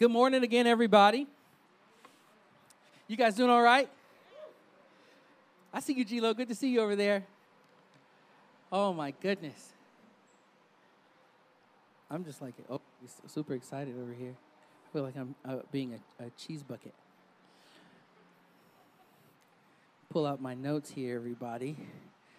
Good 0.00 0.10
morning 0.10 0.42
again, 0.42 0.66
everybody. 0.66 1.26
You 3.06 3.18
guys 3.18 3.34
doing 3.34 3.50
all 3.50 3.60
right? 3.60 3.86
I 5.74 5.80
see 5.80 5.92
you, 5.92 6.06
G-Lo. 6.06 6.32
Good 6.32 6.48
to 6.48 6.54
see 6.54 6.70
you 6.70 6.80
over 6.80 6.96
there. 6.96 7.22
Oh, 8.72 8.94
my 8.94 9.10
goodness. 9.10 9.74
I'm 12.10 12.24
just 12.24 12.40
like, 12.40 12.54
oh, 12.70 12.80
super 13.26 13.52
excited 13.52 13.94
over 14.00 14.14
here. 14.14 14.32
I 14.32 14.92
feel 14.94 15.02
like 15.02 15.18
I'm 15.18 15.34
uh, 15.46 15.56
being 15.70 15.92
a, 15.92 16.24
a 16.24 16.30
cheese 16.30 16.62
bucket. 16.62 16.94
Pull 20.08 20.24
out 20.24 20.40
my 20.40 20.54
notes 20.54 20.90
here, 20.90 21.14
everybody 21.14 21.76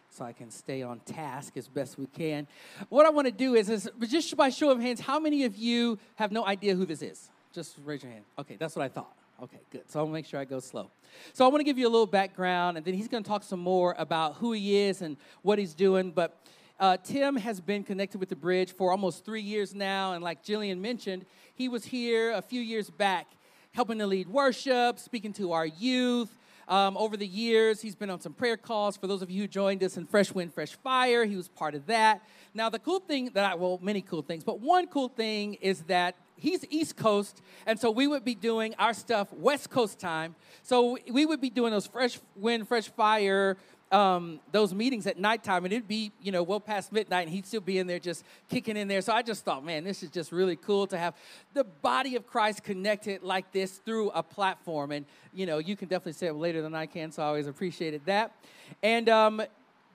so 0.10 0.26
I 0.26 0.34
can 0.34 0.50
stay 0.50 0.82
on 0.82 1.00
task 1.02 1.56
as 1.58 1.68
best 1.68 2.00
we 2.00 2.08
can. 2.08 2.48
What 2.90 3.06
I 3.06 3.12
want 3.12 3.28
to 3.28 3.32
do 3.32 3.54
is, 3.54 3.70
is 3.70 3.88
just 4.10 4.36
by 4.36 4.50
show 4.50 4.72
of 4.72 4.80
hands, 4.80 5.02
how 5.02 5.20
many 5.20 5.44
of 5.44 5.56
you 5.56 6.00
have 6.16 6.32
no 6.32 6.44
idea 6.44 6.74
who 6.74 6.88
this 6.88 7.04
is? 7.04 7.30
Just 7.54 7.78
raise 7.84 8.04
your 8.04 8.12
hand. 8.12 8.24
Okay, 8.40 8.56
that's 8.58 8.76
what 8.76 8.84
I 8.84 8.88
thought. 8.88 9.14
Okay, 9.44 9.60
good. 9.72 9.90
So 9.90 10.00
I'll 10.00 10.08
make 10.08 10.26
sure 10.26 10.40
I 10.40 10.46
go 10.46 10.60
slow. 10.60 10.90
So 11.34 11.46
I 11.46 11.48
want 11.50 11.60
to 11.60 11.64
give 11.64 11.78
you 11.78 11.88
a 11.88 11.90
little 11.90 12.06
background, 12.06 12.78
and 12.78 12.86
then 12.86 12.94
he's 12.94 13.08
going 13.08 13.24
to 13.24 13.28
talk 13.28 13.44
some 13.44 13.60
more 13.60 13.96
about 13.98 14.36
who 14.36 14.52
he 14.54 14.78
is 14.78 15.02
and 15.02 15.18
what 15.42 15.58
he's 15.60 15.74
doing. 15.74 16.12
But 16.12 16.38
uh, 16.80 16.98
Tim 17.04 17.36
has 17.36 17.60
been 17.60 17.84
connected 17.84 18.20
with 18.20 18.30
the 18.30 18.36
bridge 18.36 18.74
for 18.76 18.92
almost 18.92 19.26
three 19.26 19.42
years 19.42 19.74
now, 19.74 20.14
and 20.14 20.24
like 20.24 20.44
Jillian 20.44 20.80
mentioned, 20.80 21.26
he 21.56 21.68
was 21.68 21.86
here 21.86 22.32
a 22.32 22.42
few 22.42 22.62
years 22.62 22.90
back 22.90 23.28
helping 23.74 23.98
to 24.00 24.08
lead 24.08 24.28
worship, 24.28 25.00
speaking 25.00 25.34
to 25.34 25.54
our 25.54 25.66
youth, 25.66 26.30
um, 26.72 26.96
over 26.96 27.18
the 27.18 27.28
years, 27.28 27.82
he's 27.82 27.96
been 27.96 28.10
on 28.10 28.22
some 28.22 28.34
prayer 28.34 28.56
calls. 28.56 28.96
For 28.96 29.06
those 29.06 29.22
of 29.22 29.30
you 29.30 29.42
who 29.42 29.48
joined 29.48 29.84
us 29.84 29.98
in 29.98 30.06
Fresh 30.06 30.34
Wind, 30.34 30.54
Fresh 30.54 30.76
Fire, 30.76 31.26
he 31.26 31.36
was 31.36 31.50
part 31.50 31.76
of 31.76 31.86
that. 31.88 32.22
Now, 32.54 32.70
the 32.70 32.80
cool 32.80 33.00
thing 33.00 33.32
that 33.34 33.44
I, 33.44 33.56
well, 33.56 33.78
many 33.82 34.02
cool 34.02 34.22
things, 34.22 34.46
but 34.46 34.62
one 34.62 34.88
cool 34.88 35.10
thing 35.10 35.56
is 35.56 35.82
that 35.84 36.16
he's 36.42 36.66
East 36.70 36.98
Coast, 36.98 37.42
and 37.66 37.80
so 37.80 37.90
we 37.90 38.08
would 38.08 38.26
be 38.26 38.36
doing 38.36 38.76
our 38.78 38.94
stuff 38.94 39.32
West 39.32 39.70
Coast 39.70 40.00
time. 40.00 40.36
So 40.64 40.98
we 41.10 41.26
would 41.26 41.40
be 41.40 41.50
doing 41.50 41.72
those 41.72 41.88
Fresh 41.88 42.20
Wind, 42.36 42.68
Fresh 42.68 42.90
Fire 42.90 43.58
um, 43.92 44.40
those 44.52 44.74
meetings 44.74 45.06
at 45.06 45.20
nighttime, 45.20 45.66
and 45.66 45.74
it'd 45.74 45.88
be, 45.88 46.12
you 46.22 46.32
know, 46.32 46.44
well 46.44 46.60
past 46.60 46.92
midnight, 46.92 47.24
and 47.28 47.30
he'd 47.30 47.46
still 47.46 47.62
be 47.62 47.78
in 47.78 47.88
there 47.88 48.00
just 48.00 48.24
kicking 48.50 48.78
in 48.78 48.88
there. 48.88 49.02
So 49.02 49.14
I 49.14 49.22
just 49.22 49.44
thought, 49.44 49.66
man, 49.66 49.84
this 49.84 50.02
is 50.02 50.10
just 50.10 50.32
really 50.32 50.56
cool 50.56 50.88
to 50.88 50.98
have 50.98 51.14
the 51.54 51.66
body 51.66 52.16
of 52.16 52.26
Christ 52.26 52.64
connected 52.64 53.22
like 53.22 53.52
this 53.52 53.80
through 53.80 54.10
a 54.12 54.24
platform. 54.24 54.92
And, 54.92 55.06
you 55.34 55.46
know, 55.46 55.58
you 55.58 55.76
can 55.76 55.90
definitely 55.90 56.14
say 56.14 56.28
it 56.28 56.36
later 56.36 56.62
than 56.62 56.74
I 56.74 56.86
can, 56.86 57.12
so 57.12 57.22
I 57.22 57.26
always 57.26 57.48
appreciated 57.48 58.06
that. 58.06 58.34
And, 58.82 59.10
um, 59.10 59.42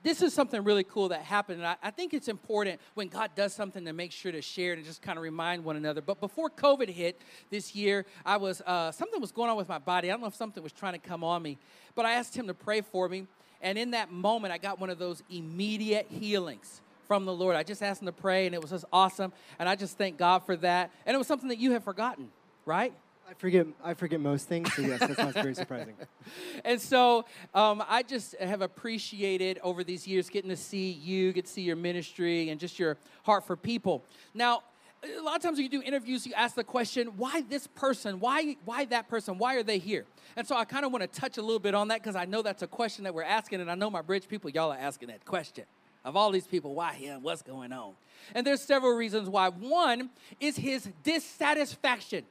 this 0.03 0.21
is 0.21 0.33
something 0.33 0.63
really 0.63 0.83
cool 0.83 1.09
that 1.09 1.21
happened. 1.21 1.59
And 1.59 1.67
I, 1.67 1.75
I, 1.81 1.91
think 1.91 2.13
it's 2.13 2.27
important 2.27 2.79
when 2.93 3.07
God 3.07 3.31
does 3.35 3.53
something 3.53 3.83
to 3.85 3.93
make 3.93 4.11
sure 4.11 4.31
to 4.31 4.41
share 4.41 4.73
it 4.73 4.77
and 4.77 4.85
just 4.85 5.01
kind 5.01 5.17
of 5.17 5.23
remind 5.23 5.63
one 5.63 5.75
another. 5.75 6.01
But 6.01 6.19
before 6.19 6.49
COVID 6.49 6.89
hit 6.89 7.19
this 7.49 7.75
year, 7.75 8.05
I 8.25 8.37
was 8.37 8.61
uh, 8.61 8.91
something 8.91 9.19
was 9.19 9.31
going 9.31 9.49
on 9.49 9.57
with 9.57 9.67
my 9.67 9.79
body. 9.79 10.09
I 10.09 10.13
don't 10.13 10.21
know 10.21 10.27
if 10.27 10.35
something 10.35 10.61
was 10.61 10.71
trying 10.71 10.93
to 10.93 10.99
come 10.99 11.23
on 11.23 11.41
me, 11.41 11.57
but 11.95 12.05
I 12.05 12.13
asked 12.13 12.35
him 12.35 12.47
to 12.47 12.53
pray 12.53 12.81
for 12.81 13.09
me. 13.09 13.27
And 13.61 13.77
in 13.77 13.91
that 13.91 14.11
moment, 14.11 14.53
I 14.53 14.59
got 14.59 14.79
one 14.79 14.89
of 14.89 14.99
those 14.99 15.23
immediate 15.29 16.07
healings 16.09 16.81
from 17.07 17.25
the 17.25 17.33
Lord. 17.33 17.55
I 17.55 17.63
just 17.63 17.81
asked 17.81 18.01
him 18.01 18.05
to 18.05 18.11
pray, 18.11 18.45
and 18.45 18.53
it 18.53 18.61
was 18.61 18.71
just 18.71 18.85
awesome. 18.93 19.33
And 19.57 19.67
I 19.67 19.75
just 19.75 19.97
thank 19.97 20.17
God 20.17 20.39
for 20.45 20.55
that. 20.57 20.91
And 21.05 21.15
it 21.15 21.17
was 21.17 21.27
something 21.27 21.49
that 21.49 21.57
you 21.57 21.71
have 21.71 21.83
forgotten, 21.83 22.29
right? 22.65 22.93
I 23.29 23.33
forget. 23.33 23.67
I 23.83 23.93
forget 23.93 24.21
most 24.21 24.47
things. 24.47 24.73
So 24.73 24.81
yes, 24.83 25.01
that's 25.01 25.17
not 25.17 25.33
very 25.33 25.53
surprising. 25.53 25.95
and 26.65 26.79
so 26.79 27.25
um, 27.53 27.83
I 27.89 28.01
just 28.01 28.37
have 28.39 28.61
appreciated 28.61 29.59
over 29.63 29.83
these 29.83 30.07
years 30.07 30.29
getting 30.29 30.49
to 30.49 30.55
see 30.55 30.91
you, 30.91 31.33
get 31.33 31.45
to 31.45 31.51
see 31.51 31.63
your 31.63 31.75
ministry, 31.75 32.49
and 32.49 32.59
just 32.59 32.79
your 32.79 32.95
heart 33.23 33.45
for 33.45 33.57
people. 33.57 34.05
Now, 34.33 34.63
a 35.03 35.21
lot 35.21 35.35
of 35.35 35.41
times 35.41 35.57
when 35.57 35.63
you 35.63 35.69
do 35.69 35.81
interviews, 35.81 36.25
you 36.25 36.33
ask 36.35 36.55
the 36.55 36.63
question, 36.63 37.07
why 37.17 37.41
this 37.41 37.67
person? 37.67 38.21
Why, 38.21 38.55
why 38.63 38.85
that 38.85 39.09
person? 39.09 39.37
Why 39.37 39.55
are 39.55 39.63
they 39.63 39.77
here? 39.77 40.05
And 40.37 40.47
so 40.47 40.55
I 40.55 40.63
kind 40.63 40.85
of 40.85 40.93
want 40.93 41.01
to 41.01 41.19
touch 41.19 41.37
a 41.37 41.41
little 41.41 41.59
bit 41.59 41.75
on 41.75 41.89
that 41.89 42.01
because 42.01 42.15
I 42.15 42.23
know 42.23 42.41
that's 42.41 42.63
a 42.63 42.67
question 42.67 43.03
that 43.03 43.13
we're 43.13 43.23
asking, 43.23 43.59
and 43.59 43.69
I 43.69 43.75
know 43.75 43.89
my 43.89 44.01
bridge 44.01 44.29
people, 44.29 44.49
y'all 44.49 44.71
are 44.71 44.77
asking 44.77 45.09
that 45.09 45.25
question. 45.25 45.65
Of 46.05 46.15
all 46.15 46.31
these 46.31 46.47
people, 46.47 46.73
why 46.73 46.93
him? 46.93 47.23
What's 47.23 47.41
going 47.41 47.73
on? 47.73 47.93
And 48.33 48.47
there's 48.47 48.61
several 48.61 48.93
reasons 48.93 49.27
why. 49.27 49.49
One 49.49 50.11
is 50.39 50.55
his 50.55 50.87
dissatisfaction. 51.03 52.23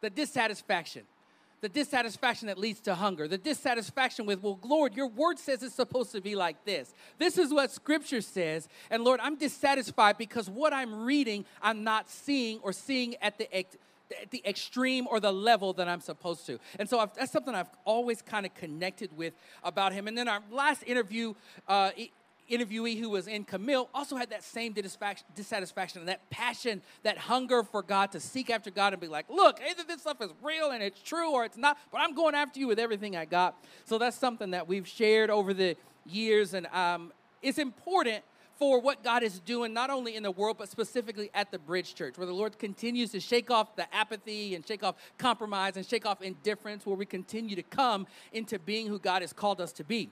The 0.00 0.10
dissatisfaction 0.10 1.04
the 1.62 1.68
dissatisfaction 1.68 2.48
that 2.48 2.58
leads 2.58 2.80
to 2.80 2.94
hunger, 2.94 3.26
the 3.26 3.38
dissatisfaction 3.38 4.26
with, 4.26 4.42
well, 4.42 4.58
Lord, 4.62 4.94
your 4.94 5.08
word 5.08 5.38
says 5.38 5.62
it's 5.62 5.74
supposed 5.74 6.12
to 6.12 6.20
be 6.20 6.36
like 6.36 6.64
this. 6.64 6.92
This 7.18 7.38
is 7.38 7.52
what 7.52 7.70
scripture 7.70 8.20
says. 8.20 8.68
And 8.90 9.04
Lord, 9.04 9.20
I'm 9.22 9.36
dissatisfied 9.36 10.18
because 10.18 10.50
what 10.50 10.72
I'm 10.72 11.04
reading, 11.04 11.44
I'm 11.62 11.82
not 11.82 12.10
seeing 12.10 12.60
or 12.62 12.72
seeing 12.72 13.16
at 13.22 13.38
the, 13.38 13.52
at 13.56 13.66
the 14.30 14.42
extreme 14.46 15.06
or 15.08 15.18
the 15.18 15.32
level 15.32 15.72
that 15.72 15.88
I'm 15.88 16.00
supposed 16.00 16.46
to. 16.46 16.58
And 16.78 16.88
so 16.88 17.00
I've, 17.00 17.14
that's 17.14 17.32
something 17.32 17.54
I've 17.54 17.70
always 17.84 18.20
kind 18.20 18.44
of 18.44 18.54
connected 18.54 19.16
with 19.16 19.32
about 19.64 19.92
him. 19.92 20.08
And 20.08 20.16
then 20.16 20.28
our 20.28 20.42
last 20.50 20.84
interview, 20.86 21.34
uh, 21.66 21.90
interviewee 22.50 22.98
who 22.98 23.10
was 23.10 23.26
in 23.26 23.44
Camille 23.44 23.88
also 23.94 24.16
had 24.16 24.30
that 24.30 24.42
same 24.42 24.72
dissatisfaction 24.72 26.00
and 26.00 26.08
that 26.08 26.28
passion, 26.30 26.82
that 27.02 27.18
hunger 27.18 27.62
for 27.62 27.82
God 27.82 28.12
to 28.12 28.20
seek 28.20 28.50
after 28.50 28.70
God 28.70 28.92
and 28.92 29.00
be 29.00 29.08
like, 29.08 29.28
look, 29.28 29.60
either 29.68 29.82
this 29.86 30.00
stuff 30.00 30.20
is 30.20 30.30
real 30.42 30.70
and 30.70 30.82
it's 30.82 31.02
true 31.02 31.32
or 31.32 31.44
it's 31.44 31.56
not, 31.56 31.78
but 31.90 32.00
I'm 32.00 32.14
going 32.14 32.34
after 32.34 32.60
you 32.60 32.66
with 32.66 32.78
everything 32.78 33.16
I 33.16 33.24
got. 33.24 33.56
So 33.84 33.98
that's 33.98 34.16
something 34.16 34.50
that 34.52 34.68
we've 34.68 34.86
shared 34.86 35.30
over 35.30 35.52
the 35.52 35.76
years, 36.04 36.54
and 36.54 36.66
um, 36.68 37.12
it's 37.42 37.58
important 37.58 38.22
for 38.58 38.80
what 38.80 39.04
God 39.04 39.22
is 39.22 39.38
doing, 39.40 39.74
not 39.74 39.90
only 39.90 40.16
in 40.16 40.22
the 40.22 40.30
world, 40.30 40.56
but 40.58 40.70
specifically 40.70 41.30
at 41.34 41.50
the 41.50 41.58
Bridge 41.58 41.94
Church, 41.94 42.16
where 42.16 42.26
the 42.26 42.32
Lord 42.32 42.58
continues 42.58 43.10
to 43.12 43.20
shake 43.20 43.50
off 43.50 43.76
the 43.76 43.92
apathy 43.94 44.54
and 44.54 44.66
shake 44.66 44.82
off 44.82 44.96
compromise 45.18 45.76
and 45.76 45.84
shake 45.84 46.06
off 46.06 46.22
indifference, 46.22 46.86
where 46.86 46.96
we 46.96 47.04
continue 47.04 47.54
to 47.54 47.62
come 47.62 48.06
into 48.32 48.58
being 48.58 48.86
who 48.86 48.98
God 48.98 49.20
has 49.20 49.32
called 49.32 49.60
us 49.60 49.72
to 49.72 49.84
be. 49.84 50.10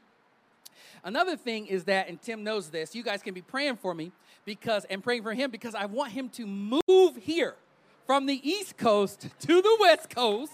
Another 1.03 1.37
thing 1.37 1.67
is 1.67 1.85
that, 1.85 2.09
and 2.09 2.21
Tim 2.21 2.45
knows 2.45 2.71
this, 2.71 2.95
you 2.95 3.03
guys 3.03 3.23
can 3.23 3.35
be 3.35 3.43
praying 3.43 3.77
for 3.77 3.95
me 3.95 4.13
because, 4.45 4.85
and 4.87 5.03
praying 5.03 5.23
for 5.23 5.35
him 5.35 5.51
because 5.51 5.75
I 5.75 5.87
want 5.87 6.13
him 6.13 6.29
to 6.31 6.47
move 6.47 7.17
here 7.17 7.55
from 8.07 8.27
the 8.27 8.41
East 8.49 8.77
Coast 8.77 9.29
to 9.41 9.63
the 9.63 9.77
West 9.81 10.11
Coast. 10.11 10.53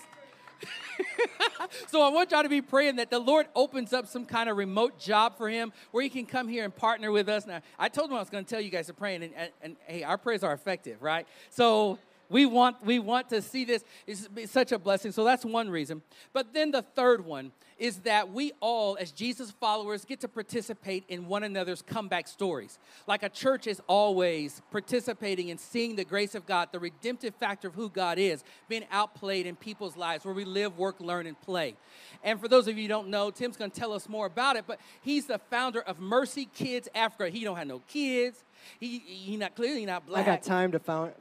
so 1.88 2.02
I 2.02 2.10
want 2.10 2.30
y'all 2.30 2.42
to 2.42 2.48
be 2.48 2.60
praying 2.60 2.96
that 2.96 3.10
the 3.10 3.18
Lord 3.18 3.46
opens 3.54 3.92
up 3.92 4.06
some 4.06 4.24
kind 4.26 4.48
of 4.48 4.56
remote 4.56 4.98
job 4.98 5.36
for 5.36 5.48
him 5.48 5.72
where 5.90 6.02
he 6.02 6.10
can 6.10 6.26
come 6.26 6.48
here 6.48 6.64
and 6.64 6.74
partner 6.74 7.10
with 7.10 7.28
us. 7.28 7.46
Now, 7.46 7.60
I 7.78 7.88
told 7.88 8.10
him 8.10 8.16
I 8.16 8.20
was 8.20 8.30
going 8.30 8.44
to 8.44 8.50
tell 8.50 8.60
you 8.60 8.70
guys 8.70 8.86
to 8.86 8.94
pray, 8.94 9.14
and, 9.14 9.24
and, 9.24 9.50
and 9.62 9.76
hey, 9.86 10.02
our 10.02 10.18
prayers 10.18 10.42
are 10.44 10.52
effective, 10.52 11.02
right? 11.02 11.26
So 11.50 11.98
we 12.30 12.46
want, 12.46 12.82
we 12.84 12.98
want 12.98 13.28
to 13.30 13.42
see 13.42 13.64
this. 13.64 13.84
It's 14.06 14.28
such 14.50 14.72
a 14.72 14.78
blessing. 14.78 15.12
So 15.12 15.24
that's 15.24 15.44
one 15.44 15.68
reason. 15.68 16.02
But 16.32 16.54
then 16.54 16.70
the 16.70 16.82
third 16.82 17.26
one 17.26 17.52
is 17.76 18.00
that 18.00 18.30
we 18.30 18.52
all, 18.60 18.96
as 19.00 19.10
Jesus 19.10 19.50
followers, 19.50 20.04
get 20.04 20.20
to 20.20 20.28
participate 20.28 21.02
in 21.08 21.26
one 21.26 21.42
another's 21.42 21.82
comeback 21.82 22.28
stories. 22.28 22.78
Like 23.06 23.22
a 23.22 23.28
church 23.28 23.66
is 23.66 23.80
always 23.86 24.60
participating 24.70 25.48
in 25.48 25.58
seeing 25.58 25.96
the 25.96 26.04
grace 26.04 26.34
of 26.34 26.46
God, 26.46 26.68
the 26.72 26.78
redemptive 26.78 27.34
factor 27.34 27.68
of 27.68 27.74
who 27.74 27.88
God 27.88 28.18
is, 28.18 28.44
being 28.68 28.84
outplayed 28.92 29.46
in 29.46 29.56
people's 29.56 29.96
lives 29.96 30.24
where 30.24 30.34
we 30.34 30.44
live, 30.44 30.78
work, 30.78 31.00
learn, 31.00 31.26
and 31.26 31.40
play. 31.40 31.74
And 32.22 32.38
for 32.38 32.48
those 32.48 32.68
of 32.68 32.76
you 32.76 32.82
who 32.82 32.88
don't 32.88 33.08
know, 33.08 33.30
Tim's 33.30 33.56
going 33.56 33.70
to 33.70 33.80
tell 33.80 33.94
us 33.94 34.08
more 34.08 34.26
about 34.26 34.56
it, 34.56 34.66
but 34.66 34.78
he's 35.00 35.26
the 35.26 35.38
founder 35.50 35.80
of 35.80 35.98
Mercy 35.98 36.48
Kids 36.54 36.86
Africa. 36.94 37.30
He 37.30 37.44
don't 37.44 37.56
have 37.56 37.66
no 37.66 37.80
kids. 37.88 38.44
He, 38.78 38.98
he 38.98 39.36
not 39.38 39.56
clearly 39.56 39.86
not 39.86 40.06
black. 40.06 40.28
I 40.28 40.32
got 40.32 40.42
time 40.42 40.72
to 40.72 40.78
found, 40.78 41.12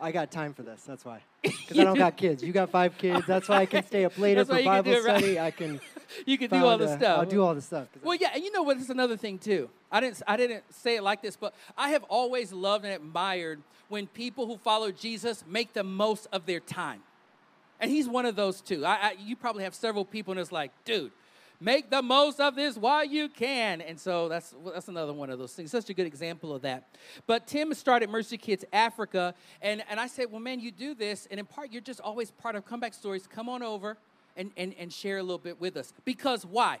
I 0.00 0.12
got 0.12 0.30
time 0.30 0.54
for 0.54 0.62
this. 0.62 0.82
That's 0.82 1.04
why. 1.04 1.22
Because 1.70 1.78
I 1.78 1.84
don't 1.84 1.96
got 1.96 2.16
kids. 2.16 2.42
You 2.42 2.52
got 2.52 2.70
five 2.70 2.98
kids. 2.98 3.24
That's 3.28 3.48
why 3.48 3.58
I 3.58 3.66
can 3.66 3.86
stay 3.86 4.04
up 4.04 4.18
later 4.18 4.44
for 4.44 4.60
Bible 4.60 4.92
it, 4.92 5.02
study. 5.02 5.36
Right? 5.36 5.46
I 5.46 5.50
can. 5.52 5.80
you 6.26 6.36
can 6.36 6.50
do 6.50 6.64
all 6.64 6.76
the 6.76 6.96
stuff. 6.96 7.18
I'll 7.20 7.26
do 7.26 7.42
all 7.44 7.54
the 7.54 7.60
stuff. 7.60 7.86
Well, 8.02 8.16
yeah, 8.16 8.30
and 8.34 8.42
you 8.42 8.50
know 8.50 8.64
what? 8.64 8.76
It's 8.76 8.90
another 8.90 9.16
thing 9.16 9.38
too. 9.38 9.70
I 9.90 10.00
didn't. 10.00 10.20
I 10.26 10.36
didn't 10.36 10.64
say 10.70 10.96
it 10.96 11.02
like 11.04 11.22
this, 11.22 11.36
but 11.36 11.54
I 11.78 11.90
have 11.90 12.02
always 12.04 12.52
loved 12.52 12.84
and 12.84 12.92
admired 12.92 13.62
when 13.88 14.08
people 14.08 14.46
who 14.46 14.56
follow 14.58 14.90
Jesus 14.90 15.44
make 15.48 15.72
the 15.72 15.84
most 15.84 16.26
of 16.32 16.44
their 16.44 16.60
time. 16.60 17.02
And 17.78 17.90
he's 17.90 18.08
one 18.08 18.26
of 18.26 18.34
those 18.34 18.60
too. 18.60 18.84
I, 18.84 18.90
I, 18.90 19.16
you 19.18 19.36
probably 19.36 19.62
have 19.62 19.74
several 19.74 20.04
people, 20.04 20.32
and 20.32 20.40
it's 20.40 20.52
like, 20.52 20.72
dude, 20.84 21.12
Make 21.62 21.90
the 21.90 22.00
most 22.00 22.40
of 22.40 22.54
this 22.54 22.76
while 22.76 23.04
you 23.04 23.28
can. 23.28 23.82
And 23.82 24.00
so 24.00 24.30
that's, 24.30 24.54
that's 24.72 24.88
another 24.88 25.12
one 25.12 25.28
of 25.28 25.38
those 25.38 25.52
things. 25.52 25.70
Such 25.70 25.90
a 25.90 25.94
good 25.94 26.06
example 26.06 26.54
of 26.54 26.62
that. 26.62 26.88
But 27.26 27.46
Tim 27.46 27.74
started 27.74 28.08
Mercy 28.08 28.38
Kids 28.38 28.64
Africa. 28.72 29.34
And, 29.60 29.82
and 29.90 30.00
I 30.00 30.06
said, 30.06 30.30
well, 30.30 30.40
man, 30.40 30.60
you 30.60 30.70
do 30.70 30.94
this. 30.94 31.28
And 31.30 31.38
in 31.38 31.44
part, 31.44 31.70
you're 31.70 31.82
just 31.82 32.00
always 32.00 32.30
part 32.30 32.56
of 32.56 32.64
Comeback 32.64 32.94
Stories. 32.94 33.26
Come 33.26 33.50
on 33.50 33.62
over 33.62 33.98
and, 34.38 34.50
and, 34.56 34.74
and 34.78 34.90
share 34.90 35.18
a 35.18 35.22
little 35.22 35.38
bit 35.38 35.60
with 35.60 35.76
us. 35.76 35.92
Because 36.06 36.46
why? 36.46 36.78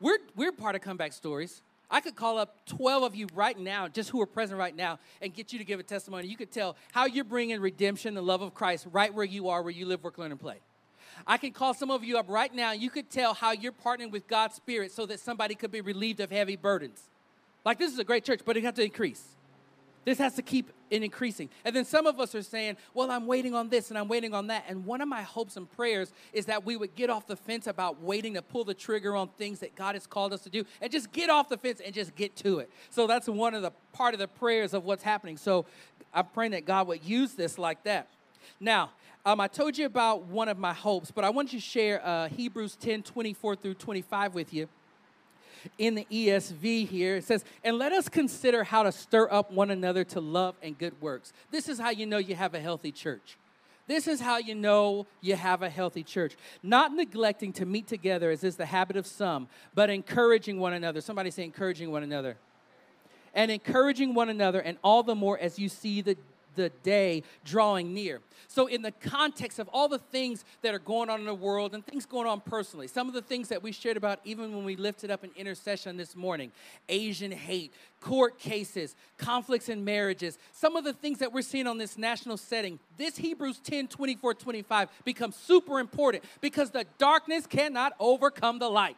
We're, 0.00 0.18
we're 0.36 0.52
part 0.52 0.76
of 0.76 0.80
Comeback 0.80 1.12
Stories. 1.12 1.62
I 1.90 2.00
could 2.00 2.14
call 2.14 2.38
up 2.38 2.54
12 2.66 3.02
of 3.02 3.14
you 3.16 3.26
right 3.34 3.58
now, 3.58 3.88
just 3.88 4.10
who 4.10 4.20
are 4.20 4.26
present 4.26 4.60
right 4.60 4.76
now, 4.76 5.00
and 5.20 5.34
get 5.34 5.52
you 5.52 5.58
to 5.58 5.64
give 5.64 5.80
a 5.80 5.82
testimony. 5.82 6.28
You 6.28 6.36
could 6.36 6.52
tell 6.52 6.76
how 6.92 7.06
you're 7.06 7.24
bringing 7.24 7.60
redemption, 7.60 8.14
the 8.14 8.22
love 8.22 8.42
of 8.42 8.54
Christ, 8.54 8.86
right 8.92 9.12
where 9.12 9.24
you 9.24 9.48
are, 9.48 9.60
where 9.60 9.72
you 9.72 9.86
live, 9.86 10.04
work, 10.04 10.16
learn, 10.16 10.30
and 10.30 10.38
play. 10.38 10.60
I 11.26 11.36
can 11.36 11.52
call 11.52 11.74
some 11.74 11.90
of 11.90 12.04
you 12.04 12.18
up 12.18 12.26
right 12.28 12.54
now. 12.54 12.72
You 12.72 12.90
could 12.90 13.10
tell 13.10 13.34
how 13.34 13.52
you're 13.52 13.72
partnering 13.72 14.10
with 14.10 14.26
God's 14.28 14.54
Spirit 14.56 14.92
so 14.92 15.06
that 15.06 15.20
somebody 15.20 15.54
could 15.54 15.70
be 15.70 15.80
relieved 15.80 16.20
of 16.20 16.30
heavy 16.30 16.56
burdens. 16.56 17.02
Like 17.64 17.78
this 17.78 17.92
is 17.92 17.98
a 17.98 18.04
great 18.04 18.24
church, 18.24 18.40
but 18.44 18.56
it 18.56 18.64
has 18.64 18.74
to 18.74 18.84
increase. 18.84 19.22
This 20.04 20.18
has 20.18 20.34
to 20.34 20.42
keep 20.42 20.70
it 20.90 21.02
increasing. 21.02 21.50
And 21.64 21.76
then 21.76 21.84
some 21.84 22.06
of 22.06 22.18
us 22.18 22.34
are 22.34 22.42
saying, 22.42 22.78
well, 22.94 23.10
I'm 23.10 23.26
waiting 23.26 23.54
on 23.54 23.68
this 23.68 23.90
and 23.90 23.98
I'm 23.98 24.08
waiting 24.08 24.32
on 24.32 24.46
that. 24.46 24.64
And 24.66 24.86
one 24.86 25.02
of 25.02 25.08
my 25.08 25.22
hopes 25.22 25.56
and 25.56 25.70
prayers 25.70 26.12
is 26.32 26.46
that 26.46 26.64
we 26.64 26.76
would 26.76 26.94
get 26.96 27.10
off 27.10 27.26
the 27.26 27.36
fence 27.36 27.66
about 27.66 28.00
waiting 28.02 28.34
to 28.34 28.42
pull 28.42 28.64
the 28.64 28.74
trigger 28.74 29.14
on 29.14 29.28
things 29.36 29.58
that 29.60 29.76
God 29.76 29.94
has 29.94 30.06
called 30.06 30.32
us 30.32 30.40
to 30.42 30.50
do 30.50 30.64
and 30.80 30.90
just 30.90 31.12
get 31.12 31.28
off 31.28 31.50
the 31.50 31.58
fence 31.58 31.80
and 31.84 31.94
just 31.94 32.16
get 32.16 32.34
to 32.36 32.60
it. 32.60 32.70
So 32.88 33.06
that's 33.06 33.28
one 33.28 33.54
of 33.54 33.62
the 33.62 33.72
part 33.92 34.14
of 34.14 34.20
the 34.20 34.28
prayers 34.28 34.72
of 34.72 34.84
what's 34.84 35.02
happening. 35.02 35.36
So 35.36 35.66
I'm 36.14 36.26
praying 36.26 36.52
that 36.52 36.64
God 36.64 36.86
would 36.88 37.04
use 37.04 37.34
this 37.34 37.58
like 37.58 37.84
that. 37.84 38.08
Now, 38.58 38.90
um, 39.24 39.40
I 39.40 39.48
told 39.48 39.76
you 39.76 39.86
about 39.86 40.24
one 40.24 40.48
of 40.48 40.58
my 40.58 40.72
hopes, 40.72 41.10
but 41.10 41.24
I 41.24 41.30
want 41.30 41.50
to 41.50 41.60
share 41.60 42.04
uh, 42.04 42.28
Hebrews 42.28 42.76
10 42.76 43.02
24 43.02 43.56
through 43.56 43.74
25 43.74 44.34
with 44.34 44.54
you 44.54 44.68
in 45.78 45.94
the 45.94 46.06
ESV 46.10 46.88
here. 46.88 47.16
It 47.16 47.24
says, 47.24 47.44
And 47.62 47.76
let 47.76 47.92
us 47.92 48.08
consider 48.08 48.64
how 48.64 48.82
to 48.82 48.92
stir 48.92 49.28
up 49.30 49.52
one 49.52 49.70
another 49.70 50.04
to 50.04 50.20
love 50.20 50.54
and 50.62 50.76
good 50.78 51.00
works. 51.02 51.32
This 51.50 51.68
is 51.68 51.78
how 51.78 51.90
you 51.90 52.06
know 52.06 52.18
you 52.18 52.34
have 52.34 52.54
a 52.54 52.60
healthy 52.60 52.92
church. 52.92 53.36
This 53.86 54.06
is 54.06 54.20
how 54.20 54.38
you 54.38 54.54
know 54.54 55.06
you 55.20 55.34
have 55.34 55.62
a 55.62 55.68
healthy 55.68 56.04
church. 56.04 56.36
Not 56.62 56.92
neglecting 56.92 57.52
to 57.54 57.66
meet 57.66 57.88
together, 57.88 58.30
as 58.30 58.44
is 58.44 58.56
the 58.56 58.66
habit 58.66 58.96
of 58.96 59.06
some, 59.06 59.48
but 59.74 59.90
encouraging 59.90 60.60
one 60.60 60.72
another. 60.72 61.00
Somebody 61.00 61.30
say, 61.30 61.42
encouraging 61.42 61.90
one 61.90 62.04
another. 62.04 62.36
And 63.34 63.50
encouraging 63.50 64.14
one 64.14 64.28
another, 64.28 64.60
and 64.60 64.78
all 64.82 65.02
the 65.02 65.14
more 65.14 65.38
as 65.38 65.58
you 65.58 65.68
see 65.68 66.00
the 66.00 66.16
the 66.54 66.70
day 66.82 67.22
drawing 67.44 67.94
near. 67.94 68.20
So, 68.48 68.66
in 68.66 68.82
the 68.82 68.90
context 68.90 69.58
of 69.58 69.68
all 69.68 69.88
the 69.88 69.98
things 69.98 70.44
that 70.62 70.74
are 70.74 70.80
going 70.80 71.08
on 71.08 71.20
in 71.20 71.26
the 71.26 71.34
world 71.34 71.74
and 71.74 71.84
things 71.86 72.04
going 72.06 72.26
on 72.26 72.40
personally, 72.40 72.88
some 72.88 73.06
of 73.06 73.14
the 73.14 73.22
things 73.22 73.48
that 73.48 73.62
we 73.62 73.72
shared 73.72 73.96
about 73.96 74.20
even 74.24 74.54
when 74.54 74.64
we 74.64 74.76
lifted 74.76 75.10
up 75.10 75.22
an 75.22 75.30
intercession 75.36 75.96
this 75.96 76.16
morning 76.16 76.50
Asian 76.88 77.30
hate, 77.30 77.72
court 78.00 78.38
cases, 78.38 78.96
conflicts 79.18 79.68
in 79.68 79.84
marriages, 79.84 80.38
some 80.52 80.76
of 80.76 80.84
the 80.84 80.92
things 80.92 81.18
that 81.18 81.32
we're 81.32 81.42
seeing 81.42 81.66
on 81.66 81.78
this 81.78 81.96
national 81.96 82.36
setting, 82.36 82.78
this 82.96 83.16
Hebrews 83.16 83.60
10 83.62 83.88
24 83.88 84.34
25 84.34 84.88
becomes 85.04 85.36
super 85.36 85.78
important 85.78 86.24
because 86.40 86.70
the 86.70 86.84
darkness 86.98 87.46
cannot 87.46 87.92
overcome 88.00 88.58
the 88.58 88.68
light. 88.68 88.96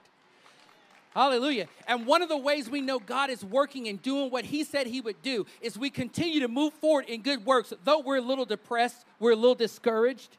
Hallelujah. 1.14 1.68
And 1.86 2.06
one 2.06 2.22
of 2.22 2.28
the 2.28 2.38
ways 2.38 2.70
we 2.70 2.80
know 2.80 2.98
God 2.98 3.28
is 3.28 3.44
working 3.44 3.88
and 3.88 4.00
doing 4.00 4.30
what 4.30 4.46
He 4.46 4.64
said 4.64 4.86
He 4.86 5.00
would 5.00 5.20
do 5.22 5.46
is 5.60 5.78
we 5.78 5.90
continue 5.90 6.40
to 6.40 6.48
move 6.48 6.72
forward 6.74 7.06
in 7.06 7.20
good 7.20 7.44
works. 7.44 7.72
Though 7.84 8.00
we're 8.00 8.16
a 8.16 8.22
little 8.22 8.46
depressed, 8.46 9.04
we're 9.18 9.32
a 9.32 9.36
little 9.36 9.54
discouraged, 9.54 10.38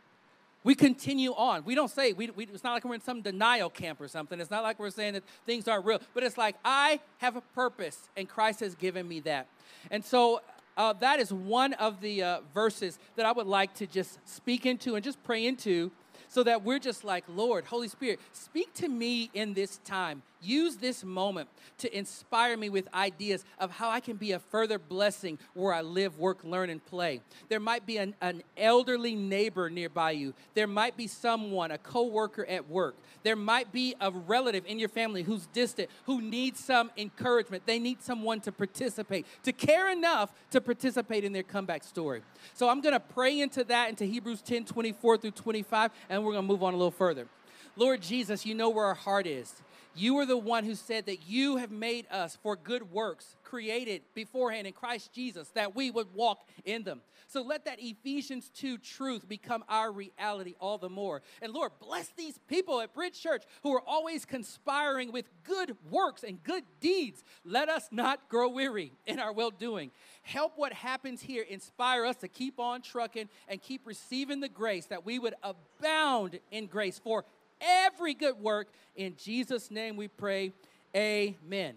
we 0.63 0.75
continue 0.75 1.33
on. 1.33 1.65
We 1.65 1.75
don't 1.75 1.91
say, 1.91 2.13
we, 2.13 2.29
we, 2.29 2.45
it's 2.45 2.63
not 2.63 2.73
like 2.73 2.85
we're 2.85 2.95
in 2.95 3.01
some 3.01 3.21
denial 3.21 3.69
camp 3.69 3.99
or 3.99 4.07
something. 4.07 4.39
It's 4.39 4.49
not 4.49 4.63
like 4.63 4.79
we're 4.79 4.89
saying 4.89 5.13
that 5.13 5.23
things 5.45 5.67
aren't 5.67 5.85
real, 5.85 5.99
but 6.13 6.23
it's 6.23 6.37
like, 6.37 6.55
I 6.63 7.01
have 7.17 7.35
a 7.35 7.41
purpose 7.41 8.09
and 8.15 8.27
Christ 8.29 8.61
has 8.61 8.73
given 8.75 9.07
me 9.07 9.19
that. 9.21 9.47
And 9.91 10.03
so 10.03 10.41
uh, 10.77 10.93
that 10.93 11.19
is 11.19 11.33
one 11.33 11.73
of 11.73 12.01
the 12.01 12.23
uh, 12.23 12.39
verses 12.53 12.97
that 13.15 13.25
I 13.25 13.31
would 13.31 13.47
like 13.47 13.73
to 13.75 13.87
just 13.87 14.17
speak 14.27 14.65
into 14.65 14.95
and 14.95 15.03
just 15.03 15.21
pray 15.23 15.45
into 15.45 15.91
so 16.29 16.43
that 16.43 16.63
we're 16.63 16.79
just 16.79 17.03
like, 17.03 17.25
Lord, 17.27 17.65
Holy 17.65 17.87
Spirit, 17.87 18.19
speak 18.31 18.73
to 18.75 18.87
me 18.87 19.29
in 19.33 19.53
this 19.53 19.79
time. 19.85 20.23
Use 20.43 20.77
this 20.77 21.03
moment 21.03 21.49
to 21.79 21.97
inspire 21.97 22.57
me 22.57 22.69
with 22.69 22.87
ideas 22.93 23.45
of 23.59 23.71
how 23.71 23.89
I 23.89 23.99
can 23.99 24.17
be 24.17 24.31
a 24.33 24.39
further 24.39 24.77
blessing 24.77 25.39
where 25.53 25.73
I 25.73 25.81
live, 25.81 26.19
work, 26.19 26.43
learn, 26.43 26.69
and 26.69 26.83
play. 26.85 27.21
There 27.49 27.59
might 27.59 27.85
be 27.85 27.97
an, 27.97 28.15
an 28.21 28.43
elderly 28.57 29.15
neighbor 29.15 29.69
nearby 29.69 30.11
you. 30.11 30.33
There 30.53 30.67
might 30.67 30.97
be 30.97 31.07
someone, 31.07 31.71
a 31.71 31.77
coworker 31.77 32.45
at 32.45 32.69
work. 32.69 32.95
There 33.23 33.35
might 33.35 33.71
be 33.71 33.95
a 34.01 34.11
relative 34.11 34.65
in 34.65 34.79
your 34.79 34.89
family 34.89 35.23
who's 35.23 35.47
distant, 35.47 35.89
who 36.05 36.21
needs 36.21 36.59
some 36.59 36.91
encouragement. 36.97 37.65
They 37.65 37.79
need 37.79 38.01
someone 38.01 38.41
to 38.41 38.51
participate, 38.51 39.25
to 39.43 39.51
care 39.51 39.91
enough 39.91 40.31
to 40.51 40.61
participate 40.61 41.23
in 41.23 41.33
their 41.33 41.43
comeback 41.43 41.83
story. 41.83 42.21
So 42.53 42.69
I'm 42.69 42.81
going 42.81 42.93
to 42.93 42.99
pray 42.99 43.39
into 43.39 43.63
that, 43.65 43.89
into 43.89 44.05
Hebrews 44.05 44.41
10 44.41 44.65
24 44.65 45.17
through 45.17 45.31
25, 45.31 45.91
and 46.09 46.23
we're 46.23 46.33
going 46.33 46.45
to 46.45 46.47
move 46.47 46.63
on 46.63 46.73
a 46.73 46.77
little 46.77 46.91
further. 46.91 47.27
Lord 47.75 48.01
Jesus, 48.01 48.45
you 48.45 48.53
know 48.53 48.69
where 48.69 48.85
our 48.85 48.93
heart 48.93 49.25
is. 49.25 49.53
You 49.95 50.17
are 50.17 50.25
the 50.25 50.37
one 50.37 50.63
who 50.63 50.73
said 50.73 51.05
that 51.05 51.27
you 51.27 51.57
have 51.57 51.69
made 51.69 52.07
us 52.09 52.37
for 52.41 52.55
good 52.55 52.91
works, 52.91 53.35
created 53.43 54.01
beforehand 54.15 54.65
in 54.65 54.73
Christ 54.73 55.13
Jesus, 55.13 55.49
that 55.49 55.75
we 55.75 55.91
would 55.91 56.13
walk 56.15 56.47
in 56.65 56.83
them. 56.83 57.01
So 57.27 57.43
let 57.43 57.65
that 57.65 57.79
Ephesians 57.79 58.49
2 58.55 58.79
truth 58.79 59.27
become 59.27 59.63
our 59.69 59.91
reality 59.91 60.55
all 60.59 60.79
the 60.79 60.89
more. 60.89 61.21
And 61.41 61.53
Lord, 61.53 61.71
bless 61.79 62.07
these 62.09 62.39
people 62.47 62.81
at 62.81 62.93
Bridge 62.93 63.19
Church 63.19 63.43
who 63.61 63.73
are 63.73 63.83
always 63.85 64.25
conspiring 64.25 65.11
with 65.11 65.25
good 65.43 65.75
works 65.89 66.23
and 66.23 66.43
good 66.43 66.63
deeds. 66.79 67.23
Let 67.45 67.69
us 67.69 67.89
not 67.91 68.29
grow 68.29 68.49
weary 68.49 68.93
in 69.05 69.19
our 69.19 69.31
well 69.33 69.51
doing. 69.51 69.91
Help 70.23 70.53
what 70.55 70.73
happens 70.73 71.21
here 71.21 71.43
inspire 71.47 72.05
us 72.05 72.15
to 72.17 72.27
keep 72.27 72.59
on 72.59 72.81
trucking 72.81 73.29
and 73.47 73.61
keep 73.61 73.85
receiving 73.85 74.39
the 74.39 74.49
grace 74.49 74.87
that 74.87 75.05
we 75.05 75.19
would 75.19 75.35
abound 75.43 76.39
in 76.51 76.67
grace 76.67 76.99
for 76.99 77.25
every 77.63 78.13
good 78.13 78.37
work. 78.39 78.67
In 78.95 79.15
Jesus' 79.15 79.71
name 79.71 79.95
we 79.95 80.07
pray. 80.07 80.53
Amen. 80.95 81.75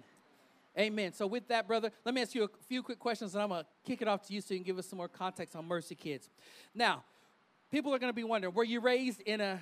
Amen. 0.79 1.13
So, 1.15 1.27
with 1.27 1.49
that, 1.49 1.67
brother, 1.67 1.91
let 2.05 2.15
me 2.15 2.21
ask 2.21 2.35
you 2.35 2.45
a 2.45 2.49
few 2.69 2.83
quick 2.83 2.99
questions 2.99 3.35
and 3.35 3.43
I'm 3.43 3.49
going 3.49 3.63
to 3.63 3.69
kick 3.87 4.03
it 4.03 4.09
off 4.09 4.27
to 4.27 4.35
you 4.35 4.43
so 4.43 4.53
you 4.53 4.61
can 4.61 4.67
give 4.67 4.79
us 4.79 4.87
some 4.87 4.99
more 4.99 5.09
context 5.09 5.57
on 5.57 5.67
Mercy 5.67 5.95
Kids. 5.95 6.29
Now, 6.75 7.03
people 7.71 7.93
are 7.93 7.99
going 7.99 8.11
to 8.11 8.17
be 8.17 8.25
wondering 8.25 8.55
were 8.55 8.65
you 8.65 8.81
raised 8.81 9.21
in 9.23 9.41
a 9.41 9.61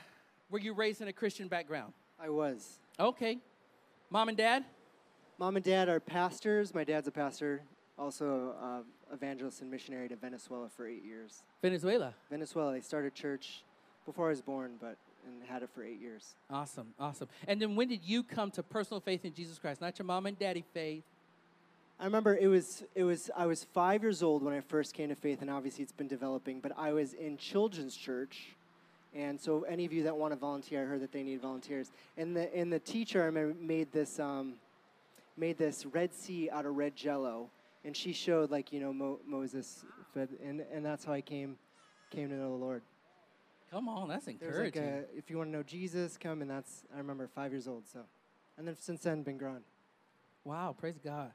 were 0.51 0.59
you 0.59 0.73
raised 0.75 1.01
in 1.01 1.09
a 1.09 1.13
christian 1.13 1.49
background 1.49 1.93
i 2.21 2.29
was 2.29 2.79
okay 3.01 3.39
mom 4.11 4.29
and 4.29 4.37
dad 4.37 4.65
mom 5.39 5.57
and 5.57 5.65
dad 5.65 5.89
are 5.89 6.01
pastors 6.01 6.75
my 6.75 6.85
dad's 6.85 7.09
a 7.09 7.11
pastor 7.11 7.63
also 7.99 8.55
uh, 8.63 9.15
evangelist 9.15 9.63
and 9.63 9.71
missionary 9.71 10.09
to 10.09 10.17
venezuela 10.17 10.69
for 10.69 10.87
eight 10.87 11.05
years 11.05 11.43
venezuela 11.63 12.15
venezuela 12.31 12.73
they 12.73 12.81
started 12.81 13.15
church 13.15 13.65
before 14.05 14.27
i 14.27 14.31
was 14.31 14.43
born 14.43 14.73
but 14.81 14.97
and 15.27 15.43
had 15.49 15.63
it 15.63 15.71
for 15.75 15.83
eight 15.83 16.01
years. 16.01 16.35
Awesome, 16.51 16.95
awesome. 16.99 17.29
And 17.47 17.61
then 17.61 17.77
when 17.77 17.89
did 17.89 18.05
you 18.05 18.23
come 18.23 18.51
to 18.53 18.63
personal 18.63 19.01
faith 19.01 19.25
in 19.25 19.33
Jesus 19.33 19.59
Christ? 19.59 19.81
Not 19.81 19.99
your 19.99 20.07
mom 20.07 20.27
and 20.27 20.39
daddy 20.39 20.65
faith. 20.73 21.05
I 21.99 22.05
remember 22.05 22.37
it 22.37 22.49
was 22.49 22.83
it 22.95 23.05
was 23.05 23.31
I 23.37 23.47
was 23.47 23.65
five 23.65 24.03
years 24.03 24.23
old 24.23 24.43
when 24.43 24.53
I 24.53 24.61
first 24.61 24.95
came 24.95 25.11
to 25.11 25.15
faith, 25.15 25.41
and 25.43 25.51
obviously 25.51 25.83
it's 25.83 25.93
been 25.93 26.09
developing. 26.09 26.61
But 26.61 26.73
I 26.77 26.93
was 26.93 27.15
in 27.15 27.37
children's 27.37 27.97
church, 27.97 28.57
and 29.15 29.41
so 29.41 29.63
any 29.63 29.85
of 29.85 29.93
you 29.93 30.03
that 30.05 30.17
want 30.17 30.33
to 30.33 30.37
volunteer, 30.37 30.83
I 30.83 30.87
heard 30.87 31.03
that 31.03 31.13
they 31.13 31.23
need 31.23 31.41
volunteers. 31.41 31.93
And 32.17 32.37
the 32.37 32.55
and 32.55 32.73
the 32.73 32.81
teacher 32.81 33.23
I 33.23 33.27
remember 33.27 33.55
made 33.61 33.93
this 33.93 34.19
um, 34.19 34.55
made 35.37 35.57
this 35.57 35.87
Red 35.87 36.13
Sea 36.13 36.51
out 36.51 36.67
of 36.67 36.75
red 36.77 36.97
Jello, 36.97 37.49
and 37.85 37.97
she 37.97 38.13
showed 38.13 38.51
like 38.51 38.73
you 38.73 38.81
know 38.81 38.93
Mo- 38.93 39.21
Moses, 39.27 39.85
and 40.45 40.65
and 40.73 40.85
that's 40.85 41.05
how 41.05 41.13
I 41.13 41.21
came 41.21 41.57
came 42.11 42.29
to 42.29 42.35
know 42.35 42.51
the 42.51 42.65
Lord. 42.65 42.83
Come 43.75 43.89
on, 43.89 44.07
that's 44.07 44.29
encouraging. 44.29 44.85
Like 44.85 44.93
a, 44.93 45.19
if 45.19 45.29
you 45.29 45.39
want 45.39 45.49
to 45.49 45.57
know 45.57 45.65
Jesus, 45.65 46.17
come, 46.17 46.43
and 46.43 46.49
that's 46.49 46.85
I 46.95 46.99
remember 46.99 47.27
five 47.27 47.51
years 47.51 47.67
old. 47.67 47.89
So, 47.93 48.03
and 48.57 48.69
then 48.69 48.77
since 48.79 49.01
then, 49.01 49.25
been 49.25 49.37
growing. 49.37 49.65
Wow, 50.45 50.77
praise 50.79 51.01
God. 51.03 51.33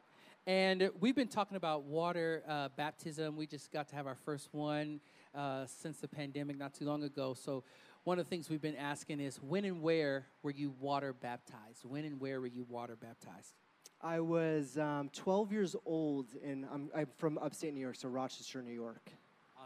And 0.48 0.90
we've 1.02 1.18
been 1.18 1.28
talking 1.28 1.58
about 1.58 1.84
water 1.84 2.44
uh, 2.48 2.70
baptism. 2.78 3.36
We 3.36 3.46
just 3.46 3.74
got 3.74 3.90
to 3.90 3.96
have 3.98 4.08
our 4.08 4.16
first 4.16 4.48
one 4.54 5.02
uh, 5.36 5.66
since 5.66 5.98
the 5.98 6.08
pandemic 6.08 6.58
not 6.58 6.74
too 6.74 6.86
long 6.86 7.04
ago. 7.04 7.34
So, 7.34 7.66
one 8.06 8.20
of 8.20 8.26
the 8.26 8.30
things 8.30 8.50
we've 8.50 8.62
been 8.62 8.78
asking 8.78 9.20
is 9.20 9.36
when 9.42 9.66
and 9.66 9.82
where 9.82 10.26
were 10.42 10.52
you 10.52 10.74
water 10.80 11.12
baptized? 11.12 11.84
When 11.84 12.06
and 12.06 12.22
where 12.22 12.40
were 12.40 12.48
you 12.48 12.66
water 12.70 12.96
baptized? 12.96 13.52
I 14.00 14.22
was 14.22 14.78
um, 14.78 15.10
12 15.12 15.52
years 15.52 15.76
old, 15.86 16.30
and 16.42 16.66
I'm, 16.74 16.90
I'm 16.96 17.08
from 17.18 17.38
upstate 17.38 17.74
New 17.74 17.82
York, 17.82 17.98
so 17.98 18.08
Rochester, 18.08 18.62
New 18.62 18.72
York 18.72 19.12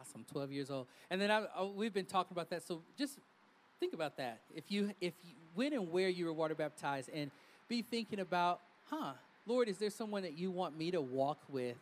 awesome. 0.04 0.26
12 0.32 0.52
years 0.52 0.70
old. 0.70 0.88
And 1.10 1.22
then 1.22 1.32
I, 1.32 1.46
I, 1.56 1.64
we've 1.64 1.94
been 1.94 2.06
talking 2.06 2.36
about 2.36 2.50
that. 2.50 2.64
So 2.68 2.82
just 2.98 3.20
think 3.80 3.94
about 3.94 4.18
that. 4.18 4.42
If 4.54 4.72
you, 4.72 4.92
if 5.00 5.14
you, 5.24 5.36
when 5.54 5.74
and 5.74 5.92
where 5.92 6.10
you 6.10 6.26
were 6.26 6.34
water 6.34 6.56
baptized, 6.56 7.10
and 7.14 7.32
be 7.70 7.82
thinking 7.82 8.20
about, 8.20 8.60
huh, 8.90 9.14
Lord, 9.46 9.70
is 9.70 9.78
there 9.78 9.90
someone 9.90 10.24
that 10.24 10.38
you 10.38 10.52
want 10.52 10.78
me 10.78 10.92
to 10.92 11.02
walk 11.02 11.40
with, 11.50 11.78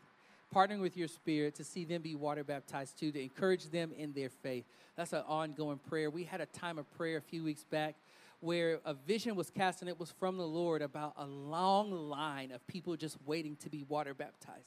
partnering 0.54 0.82
with 0.82 0.98
your 0.98 1.08
spirit 1.08 1.56
to 1.56 1.63
see 1.63 1.84
them 1.84 2.01
be 2.01 2.16
water 2.16 2.44
baptized 2.44 3.00
too, 3.00 3.12
to 3.12 3.22
encourage 3.22 3.70
them 3.70 3.92
in 3.98 4.13
their 4.13 4.30
faith? 4.30 4.66
That's 4.96 5.13
an 5.13 5.24
ongoing 5.28 5.80
prayer. 5.90 6.10
We 6.10 6.24
had 6.24 6.42
a 6.42 6.46
time 6.48 6.78
of 6.78 6.92
prayer 6.96 7.18
a 7.18 7.22
few 7.22 7.44
weeks 7.44 7.63
back 7.63 7.96
where 8.40 8.80
a 8.86 8.94
vision 8.94 9.36
was 9.36 9.50
cast 9.50 9.82
and 9.82 9.90
it 9.90 10.00
was 10.00 10.12
from 10.20 10.38
the 10.38 10.48
Lord 10.48 10.82
about 10.82 11.13
a 11.18 11.25
long 11.25 11.92
line 11.92 12.51
of 12.51 12.66
people 12.68 12.96
just 12.96 13.18
waiting 13.25 13.56
to 13.58 13.70
be 13.70 13.84
water 13.88 14.13
baptized. 14.13 14.66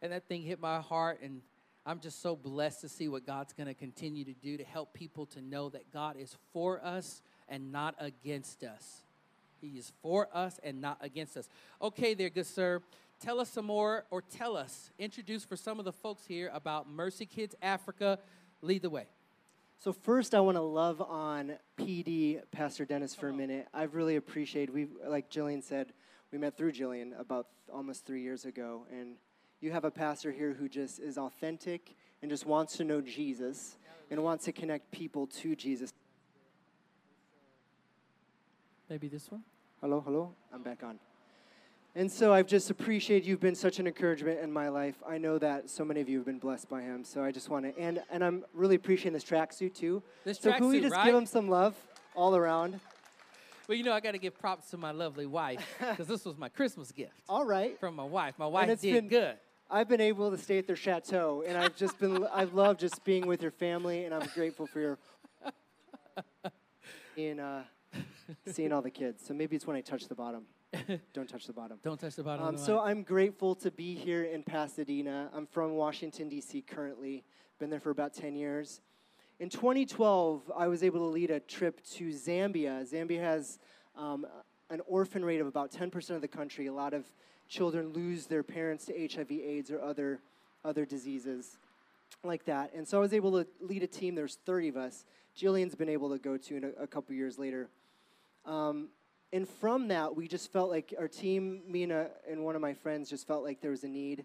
And 0.00 0.12
that 0.12 0.28
thing 0.28 0.42
hit 0.42 0.60
my 0.60 0.80
heart 0.80 1.20
and 1.22 1.40
I'm 1.88 2.00
just 2.00 2.20
so 2.20 2.36
blessed 2.36 2.82
to 2.82 2.88
see 2.90 3.08
what 3.08 3.24
God's 3.24 3.54
going 3.54 3.66
to 3.66 3.72
continue 3.72 4.22
to 4.24 4.34
do 4.34 4.58
to 4.58 4.64
help 4.64 4.92
people 4.92 5.24
to 5.24 5.40
know 5.40 5.70
that 5.70 5.90
God 5.90 6.16
is 6.18 6.36
for 6.52 6.84
us 6.84 7.22
and 7.48 7.72
not 7.72 7.94
against 7.98 8.62
us. 8.62 9.04
He 9.62 9.78
is 9.78 9.90
for 10.02 10.28
us 10.34 10.60
and 10.62 10.82
not 10.82 10.98
against 11.00 11.38
us. 11.38 11.48
Okay, 11.80 12.12
there, 12.12 12.28
good 12.28 12.44
sir. 12.44 12.82
Tell 13.20 13.40
us 13.40 13.48
some 13.48 13.64
more, 13.64 14.04
or 14.10 14.20
tell 14.20 14.54
us, 14.54 14.90
introduce 14.98 15.46
for 15.46 15.56
some 15.56 15.78
of 15.78 15.86
the 15.86 15.92
folks 15.92 16.26
here 16.26 16.50
about 16.52 16.90
Mercy 16.90 17.24
Kids 17.24 17.54
Africa. 17.62 18.18
Lead 18.60 18.82
the 18.82 18.90
way. 18.90 19.06
So 19.78 19.94
first, 19.94 20.34
I 20.34 20.40
want 20.40 20.58
to 20.58 20.62
love 20.62 21.00
on 21.00 21.54
PD 21.78 22.42
Pastor 22.52 22.84
Dennis 22.84 23.14
for 23.14 23.30
a 23.30 23.32
minute. 23.32 23.66
I've 23.72 23.94
really 23.94 24.16
appreciated. 24.16 24.74
We, 24.74 24.88
like 25.06 25.30
Jillian 25.30 25.62
said, 25.64 25.94
we 26.32 26.36
met 26.36 26.54
through 26.54 26.72
Jillian 26.72 27.18
about 27.18 27.46
almost 27.72 28.04
three 28.04 28.20
years 28.20 28.44
ago, 28.44 28.82
and 28.92 29.14
you 29.60 29.72
have 29.72 29.84
a 29.84 29.90
pastor 29.90 30.30
here 30.32 30.54
who 30.54 30.68
just 30.68 31.00
is 31.00 31.18
authentic 31.18 31.94
and 32.22 32.30
just 32.30 32.46
wants 32.46 32.76
to 32.76 32.84
know 32.84 33.00
Jesus 33.00 33.76
and 34.10 34.22
wants 34.22 34.44
to 34.44 34.52
connect 34.52 34.90
people 34.90 35.26
to 35.26 35.56
Jesus. 35.56 35.92
Maybe 38.88 39.08
this 39.08 39.30
one? 39.30 39.42
Hello, 39.80 40.00
hello. 40.00 40.34
I'm 40.52 40.62
back 40.62 40.82
on. 40.82 40.98
And 41.94 42.10
so 42.10 42.32
I've 42.32 42.46
just 42.46 42.70
appreciated 42.70 43.26
you've 43.26 43.40
been 43.40 43.54
such 43.54 43.80
an 43.80 43.86
encouragement 43.86 44.40
in 44.40 44.52
my 44.52 44.68
life. 44.68 44.94
I 45.06 45.18
know 45.18 45.38
that 45.38 45.68
so 45.68 45.84
many 45.84 46.00
of 46.00 46.08
you 46.08 46.18
have 46.18 46.26
been 46.26 46.38
blessed 46.38 46.68
by 46.68 46.82
him. 46.82 47.04
So 47.04 47.24
I 47.24 47.32
just 47.32 47.48
want 47.48 47.64
to, 47.64 47.80
and, 47.80 48.02
and 48.10 48.22
I'm 48.22 48.44
really 48.54 48.76
appreciating 48.76 49.14
this 49.14 49.24
tracksuit 49.24 49.74
too. 49.74 50.02
This 50.24 50.38
so 50.38 50.52
can 50.52 50.68
we 50.68 50.80
just 50.80 50.94
right? 50.94 51.06
give 51.06 51.14
him 51.14 51.26
some 51.26 51.48
love 51.48 51.74
all 52.14 52.36
around? 52.36 52.78
Well, 53.66 53.76
you 53.76 53.84
know, 53.84 53.92
I 53.92 54.00
got 54.00 54.12
to 54.12 54.18
give 54.18 54.38
props 54.38 54.70
to 54.70 54.78
my 54.78 54.92
lovely 54.92 55.26
wife 55.26 55.62
because 55.78 56.06
this 56.06 56.24
was 56.24 56.38
my 56.38 56.48
Christmas 56.48 56.90
gift 56.92 57.12
All 57.28 57.44
right. 57.44 57.78
from 57.78 57.96
my 57.96 58.04
wife. 58.04 58.34
My 58.38 58.46
wife 58.46 58.80
did 58.80 58.94
been- 58.94 59.08
good. 59.08 59.36
I've 59.70 59.88
been 59.88 60.00
able 60.00 60.30
to 60.30 60.38
stay 60.38 60.56
at 60.56 60.66
their 60.66 60.76
chateau, 60.76 61.44
and 61.46 61.58
I've 61.58 61.76
just 61.76 61.98
been, 61.98 62.26
I've 62.32 62.54
loved 62.54 62.80
just 62.80 63.04
being 63.04 63.26
with 63.26 63.42
your 63.42 63.50
family, 63.50 64.04
and 64.04 64.14
I'm 64.14 64.26
grateful 64.34 64.66
for 64.66 64.80
your, 64.80 64.98
in 67.16 67.38
uh, 67.38 67.64
seeing 68.46 68.72
all 68.72 68.80
the 68.80 68.90
kids. 68.90 69.22
So 69.26 69.34
maybe 69.34 69.56
it's 69.56 69.66
when 69.66 69.76
I 69.76 69.82
touch 69.82 70.08
the 70.08 70.14
bottom. 70.14 70.44
Don't 71.12 71.28
touch 71.28 71.46
the 71.46 71.52
bottom. 71.52 71.78
Don't 71.82 72.00
touch 72.00 72.14
the 72.16 72.22
bottom 72.22 72.46
Um, 72.46 72.56
so. 72.56 72.80
I'm 72.80 73.02
grateful 73.02 73.54
to 73.56 73.70
be 73.70 73.94
here 73.94 74.24
in 74.24 74.42
Pasadena. 74.42 75.30
I'm 75.34 75.46
from 75.46 75.72
Washington, 75.72 76.28
D.C. 76.28 76.62
currently. 76.62 77.24
Been 77.58 77.68
there 77.68 77.80
for 77.80 77.90
about 77.90 78.14
10 78.14 78.36
years. 78.36 78.80
In 79.40 79.50
2012, 79.50 80.50
I 80.56 80.66
was 80.66 80.82
able 80.82 81.00
to 81.00 81.06
lead 81.06 81.30
a 81.30 81.40
trip 81.40 81.84
to 81.92 82.08
Zambia. 82.08 82.90
Zambia 82.90 83.20
has 83.20 83.58
um, 83.96 84.26
an 84.70 84.80
orphan 84.86 85.24
rate 85.24 85.40
of 85.40 85.46
about 85.46 85.72
10% 85.72 86.10
of 86.10 86.20
the 86.20 86.28
country. 86.28 86.66
A 86.66 86.72
lot 86.72 86.94
of 86.94 87.04
children 87.48 87.92
lose 87.92 88.26
their 88.26 88.42
parents 88.42 88.84
to 88.86 88.92
HIV/AIDS 88.92 89.70
or 89.70 89.80
other 89.80 90.20
other 90.64 90.84
diseases 90.84 91.58
like 92.24 92.44
that. 92.46 92.72
And 92.74 92.86
so 92.86 92.98
I 92.98 93.00
was 93.00 93.12
able 93.12 93.32
to 93.32 93.46
lead 93.60 93.82
a 93.82 93.86
team. 93.86 94.14
There's 94.14 94.38
30 94.44 94.68
of 94.68 94.76
us. 94.76 95.04
Jillian's 95.36 95.74
been 95.74 95.88
able 95.88 96.10
to 96.10 96.18
go 96.18 96.36
to 96.36 96.56
in 96.56 96.64
a, 96.64 96.82
a 96.82 96.86
couple 96.86 97.14
years 97.14 97.38
later. 97.38 97.68
Um, 98.44 98.88
and 99.32 99.48
from 99.48 99.88
that, 99.88 100.16
we 100.16 100.26
just 100.26 100.52
felt 100.52 100.70
like 100.70 100.94
our 100.98 101.08
team, 101.08 101.60
me 101.66 101.84
and, 101.84 102.08
and 102.28 102.44
one 102.44 102.56
of 102.56 102.62
my 102.62 102.74
friends, 102.74 103.10
just 103.10 103.26
felt 103.26 103.44
like 103.44 103.60
there 103.60 103.70
was 103.70 103.84
a 103.84 103.88
need 103.88 104.24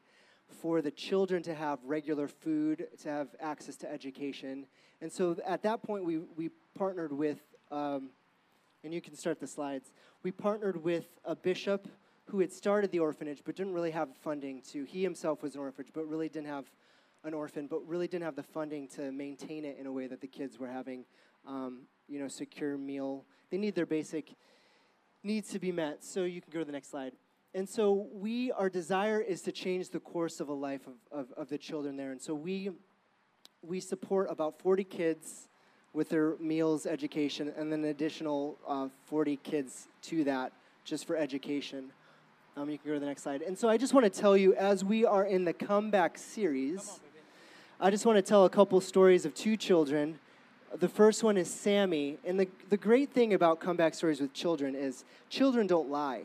for 0.62 0.82
the 0.82 0.92
children 0.92 1.44
to 1.44 1.54
have 1.54 1.80
regular 1.84 2.28
food, 2.28 2.88
to 3.02 3.10
have 3.10 3.28
access 3.40 3.76
to 3.78 3.92
education. 3.92 4.66
And 5.02 5.12
so 5.12 5.38
at 5.46 5.64
that 5.64 5.84
point, 5.84 6.06
we, 6.06 6.20
we 6.38 6.50
partnered 6.78 7.12
with, 7.12 7.40
um, 7.72 8.10
and 8.84 8.94
you 8.94 9.02
can 9.02 9.16
start 9.16 9.40
the 9.40 9.48
slides, 9.48 9.92
we 10.24 10.32
partnered 10.32 10.84
with 10.84 11.06
a 11.26 11.36
bishop 11.36 11.88
who 12.26 12.40
had 12.40 12.52
started 12.52 12.92
the 12.92 13.00
orphanage 13.00 13.42
but 13.46 13.56
didn't 13.56 13.74
really 13.74 13.92
have 13.92 14.10
funding 14.24 14.62
to, 14.72 14.84
he 14.84 15.04
himself 15.04 15.42
was 15.42 15.56
an 15.56 15.62
orphanage, 15.62 15.92
but 15.94 16.08
really 16.08 16.30
didn't 16.30 16.48
have 16.48 16.66
an 17.24 17.34
orphan, 17.34 17.68
but 17.68 17.86
really 17.88 18.08
didn't 18.08 18.26
have 18.26 18.36
the 18.36 18.44
funding 18.44 18.88
to 18.88 19.12
maintain 19.12 19.66
it 19.66 19.78
in 19.80 19.86
a 19.86 19.92
way 19.92 20.08
that 20.08 20.22
the 20.22 20.28
kids 20.28 20.60
were 20.60 20.68
having, 20.68 21.06
um, 21.48 21.84
you 22.08 22.20
know, 22.20 22.28
secure 22.28 22.78
meal. 22.78 23.26
They 23.50 23.58
need 23.58 23.76
their 23.76 23.86
basic 23.86 24.34
needs 25.24 25.50
to 25.50 25.60
be 25.60 25.72
met. 25.72 26.04
So 26.04 26.24
you 26.24 26.42
can 26.42 26.52
go 26.52 26.60
to 26.60 26.66
the 26.66 26.72
next 26.72 26.90
slide. 26.90 27.14
And 27.56 27.70
so 27.70 28.08
we, 28.12 28.52
our 28.52 28.70
desire 28.70 29.22
is 29.22 29.42
to 29.44 29.52
change 29.52 29.90
the 29.90 30.00
course 30.00 30.40
of 30.40 30.50
a 30.50 30.54
life 30.54 30.88
of, 30.88 31.20
of, 31.20 31.32
of 31.38 31.50
the 31.50 31.58
children 31.58 31.96
there. 31.96 32.12
And 32.12 32.22
so 32.22 32.34
we, 32.34 32.72
we 33.62 33.80
support 33.80 34.28
about 34.30 34.60
40 34.60 34.84
kids 34.84 35.48
with 35.94 36.10
their 36.10 36.36
meals, 36.40 36.86
education, 36.86 37.54
and 37.56 37.72
then 37.72 37.84
an 37.84 37.90
additional 37.90 38.58
uh, 38.68 38.88
40 39.06 39.38
kids 39.38 39.88
to 40.02 40.24
that 40.24 40.52
just 40.84 41.06
for 41.06 41.16
education. 41.16 41.92
Um, 42.58 42.70
you 42.70 42.78
can 42.78 42.90
go 42.90 42.94
to 42.96 43.00
the 43.00 43.06
next 43.06 43.24
slide. 43.24 43.42
And 43.42 43.58
so 43.58 43.70
I 43.70 43.78
just 43.78 43.94
want 43.94 44.12
to 44.12 44.22
tell 44.22 44.36
you, 44.36 44.54
as 44.56 44.84
we 44.84 45.06
are 45.06 45.26
in 45.26 45.46
the 45.46 45.54
comeback 45.54 46.18
series, 46.18 47.00
I 47.80 47.90
just 47.90 48.06
want 48.06 48.18
to 48.18 48.22
tell 48.22 48.46
a 48.46 48.50
couple 48.50 48.80
stories 48.82 49.26
of 49.26 49.34
two 49.34 49.58
children. 49.58 50.20
The 50.80 50.90
first 50.90 51.24
one 51.24 51.38
is 51.38 51.50
Sammy. 51.50 52.18
And 52.26 52.40
the, 52.40 52.48
the 52.70 52.78
great 52.78 53.12
thing 53.12 53.34
about 53.34 53.60
comeback 53.60 53.94
stories 53.94 54.22
with 54.22 54.34
children 54.34 54.76
is 54.76 55.04
children 55.30 55.68
don't 55.68 55.90
lie. 55.90 56.24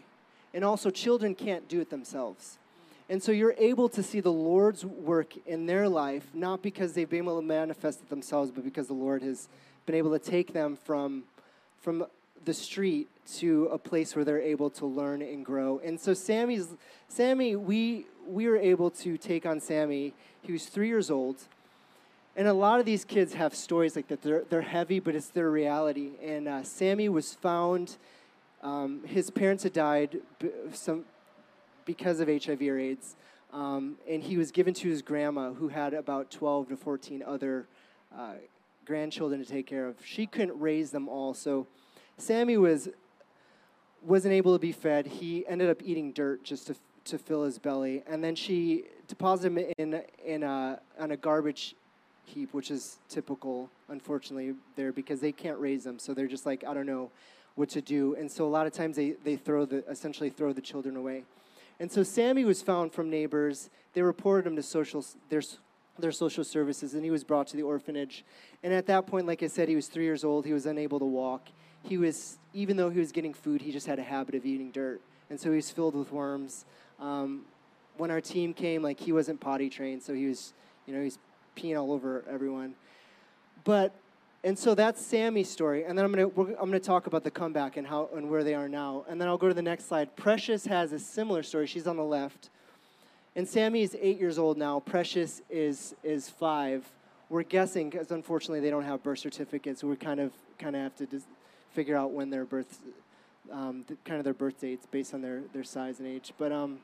And 0.54 0.64
also, 0.64 0.90
children 0.90 1.34
can't 1.34 1.68
do 1.68 1.80
it 1.80 1.90
themselves. 1.90 2.58
And 3.08 3.22
so 3.22 3.32
you're 3.32 3.54
able 3.56 3.88
to 3.90 4.02
see 4.02 4.20
the 4.20 4.32
Lord's 4.32 4.84
work 4.84 5.32
in 5.46 5.66
their 5.66 5.88
life, 5.88 6.26
not 6.34 6.62
because 6.62 6.92
they've 6.92 7.08
been 7.08 7.24
able 7.24 7.40
to 7.40 7.46
manifest 7.46 8.00
it 8.00 8.10
themselves, 8.10 8.50
but 8.50 8.64
because 8.64 8.86
the 8.86 8.94
Lord 8.94 9.22
has 9.22 9.48
been 9.86 9.94
able 9.94 10.10
to 10.10 10.18
take 10.18 10.52
them 10.52 10.76
from, 10.84 11.24
from 11.80 12.06
the 12.44 12.52
street 12.52 13.08
to 13.36 13.66
a 13.66 13.78
place 13.78 14.14
where 14.14 14.24
they're 14.24 14.40
able 14.40 14.70
to 14.70 14.86
learn 14.86 15.22
and 15.22 15.44
grow. 15.44 15.80
And 15.82 15.98
so 15.98 16.12
Sammy's 16.12 16.68
Sammy, 17.08 17.56
we 17.56 18.06
we 18.28 18.46
were 18.46 18.58
able 18.58 18.90
to 18.90 19.16
take 19.16 19.46
on 19.46 19.60
Sammy. 19.60 20.12
He 20.42 20.52
was 20.52 20.66
three 20.66 20.88
years 20.88 21.10
old. 21.10 21.36
And 22.36 22.46
a 22.46 22.52
lot 22.52 22.78
of 22.78 22.86
these 22.86 23.04
kids 23.04 23.34
have 23.34 23.54
stories 23.54 23.96
like 23.96 24.08
that. 24.08 24.22
They're, 24.22 24.44
they're 24.48 24.60
heavy, 24.60 25.00
but 25.00 25.14
it's 25.14 25.28
their 25.28 25.50
reality. 25.50 26.10
And 26.22 26.46
uh, 26.46 26.62
Sammy 26.62 27.08
was 27.08 27.34
found, 27.34 27.96
um, 28.62 29.02
his 29.04 29.30
parents 29.30 29.64
had 29.64 29.72
died 29.72 30.18
some, 30.72 31.04
because 31.88 32.20
of 32.20 32.28
HIV 32.28 32.60
or 32.60 32.78
AIDS. 32.78 33.16
Um, 33.50 33.96
and 34.06 34.22
he 34.22 34.36
was 34.36 34.52
given 34.52 34.74
to 34.74 34.88
his 34.90 35.00
grandma, 35.00 35.54
who 35.54 35.68
had 35.68 35.94
about 35.94 36.30
12 36.30 36.68
to 36.68 36.76
14 36.76 37.24
other 37.26 37.66
uh, 38.14 38.34
grandchildren 38.84 39.42
to 39.42 39.50
take 39.50 39.66
care 39.66 39.86
of. 39.86 39.96
She 40.04 40.26
couldn't 40.26 40.60
raise 40.60 40.90
them 40.90 41.08
all. 41.08 41.32
So 41.32 41.66
Sammy 42.18 42.58
was, 42.58 42.90
wasn't 44.02 44.34
able 44.34 44.52
to 44.52 44.58
be 44.58 44.70
fed. 44.70 45.06
He 45.06 45.46
ended 45.46 45.70
up 45.70 45.78
eating 45.82 46.12
dirt 46.12 46.44
just 46.44 46.66
to, 46.66 46.76
to 47.06 47.16
fill 47.16 47.44
his 47.44 47.58
belly. 47.58 48.02
And 48.06 48.22
then 48.22 48.34
she 48.34 48.84
deposited 49.06 49.56
him 49.56 49.72
in, 49.78 50.02
in 50.22 50.42
a, 50.42 50.80
on 50.98 51.12
a 51.12 51.16
garbage 51.16 51.74
heap, 52.26 52.52
which 52.52 52.70
is 52.70 52.98
typical, 53.08 53.70
unfortunately, 53.88 54.54
there 54.76 54.92
because 54.92 55.20
they 55.20 55.32
can't 55.32 55.58
raise 55.58 55.84
them. 55.84 55.98
So 55.98 56.12
they're 56.12 56.26
just 56.26 56.44
like, 56.44 56.64
I 56.64 56.74
don't 56.74 56.84
know 56.84 57.10
what 57.54 57.70
to 57.70 57.80
do. 57.80 58.14
And 58.16 58.30
so 58.30 58.46
a 58.46 58.52
lot 58.52 58.66
of 58.66 58.74
times 58.74 58.94
they, 58.94 59.12
they 59.24 59.36
throw 59.36 59.64
the, 59.64 59.82
essentially 59.88 60.28
throw 60.28 60.52
the 60.52 60.60
children 60.60 60.94
away. 60.94 61.24
And 61.80 61.90
so 61.90 62.02
Sammy 62.02 62.44
was 62.44 62.62
found 62.62 62.92
from 62.92 63.08
neighbors. 63.10 63.70
They 63.94 64.02
reported 64.02 64.46
him 64.46 64.56
to 64.56 64.62
social, 64.62 65.04
their, 65.28 65.42
their 65.98 66.12
social 66.12 66.44
services, 66.44 66.94
and 66.94 67.04
he 67.04 67.10
was 67.10 67.24
brought 67.24 67.46
to 67.48 67.56
the 67.56 67.62
orphanage. 67.62 68.24
And 68.62 68.72
at 68.72 68.86
that 68.86 69.06
point, 69.06 69.26
like 69.26 69.42
I 69.42 69.46
said, 69.46 69.68
he 69.68 69.76
was 69.76 69.86
three 69.86 70.04
years 70.04 70.24
old. 70.24 70.44
He 70.44 70.52
was 70.52 70.66
unable 70.66 70.98
to 70.98 71.04
walk. 71.04 71.48
He 71.82 71.96
was, 71.96 72.38
even 72.52 72.76
though 72.76 72.90
he 72.90 72.98
was 72.98 73.12
getting 73.12 73.32
food, 73.32 73.62
he 73.62 73.70
just 73.70 73.86
had 73.86 73.98
a 73.98 74.02
habit 74.02 74.34
of 74.34 74.44
eating 74.44 74.70
dirt. 74.70 75.00
And 75.30 75.38
so 75.38 75.50
he 75.50 75.56
was 75.56 75.70
filled 75.70 75.94
with 75.94 76.10
worms. 76.10 76.64
Um, 76.98 77.42
when 77.96 78.10
our 78.10 78.20
team 78.20 78.54
came, 78.54 78.82
like 78.82 78.98
he 78.98 79.12
wasn't 79.12 79.40
potty 79.40 79.68
trained, 79.68 80.02
so 80.02 80.14
he 80.14 80.26
was, 80.26 80.52
you 80.86 80.94
know, 80.94 81.02
he's 81.02 81.18
peeing 81.56 81.78
all 81.78 81.92
over 81.92 82.24
everyone. 82.30 82.74
But 83.64 83.92
and 84.44 84.56
so 84.58 84.74
that's 84.74 85.04
Sammy's 85.04 85.50
story, 85.50 85.84
and 85.84 85.98
then 85.98 86.04
I'm 86.04 86.12
gonna 86.12 86.28
I'm 86.60 86.66
gonna 86.66 86.78
talk 86.78 87.06
about 87.06 87.24
the 87.24 87.30
comeback 87.30 87.76
and 87.76 87.86
how 87.86 88.08
and 88.14 88.30
where 88.30 88.44
they 88.44 88.54
are 88.54 88.68
now, 88.68 89.04
and 89.08 89.20
then 89.20 89.28
I'll 89.28 89.38
go 89.38 89.48
to 89.48 89.54
the 89.54 89.62
next 89.62 89.88
slide. 89.88 90.14
Precious 90.16 90.66
has 90.66 90.92
a 90.92 90.98
similar 90.98 91.42
story. 91.42 91.66
She's 91.66 91.86
on 91.86 91.96
the 91.96 92.04
left, 92.04 92.50
and 93.34 93.48
Sammy 93.48 93.82
is 93.82 93.96
eight 94.00 94.18
years 94.18 94.38
old 94.38 94.56
now. 94.56 94.80
Precious 94.80 95.42
is 95.50 95.94
is 96.04 96.28
five. 96.28 96.88
We're 97.28 97.42
guessing 97.42 97.90
because 97.90 98.10
unfortunately 98.10 98.60
they 98.60 98.70
don't 98.70 98.84
have 98.84 99.02
birth 99.02 99.18
certificates, 99.18 99.80
so 99.80 99.88
we 99.88 99.96
kind 99.96 100.20
of 100.20 100.32
kind 100.58 100.76
of 100.76 100.82
have 100.82 100.96
to 100.96 101.06
dis- 101.06 101.26
figure 101.72 101.96
out 101.96 102.12
when 102.12 102.30
their 102.30 102.44
birth, 102.44 102.78
um, 103.52 103.84
kind 104.04 104.18
of 104.18 104.24
their 104.24 104.34
birth 104.34 104.60
dates 104.60 104.86
based 104.86 105.14
on 105.14 105.20
their 105.20 105.42
their 105.52 105.64
size 105.64 105.98
and 105.98 106.06
age. 106.08 106.32
But 106.38 106.52
um, 106.52 106.78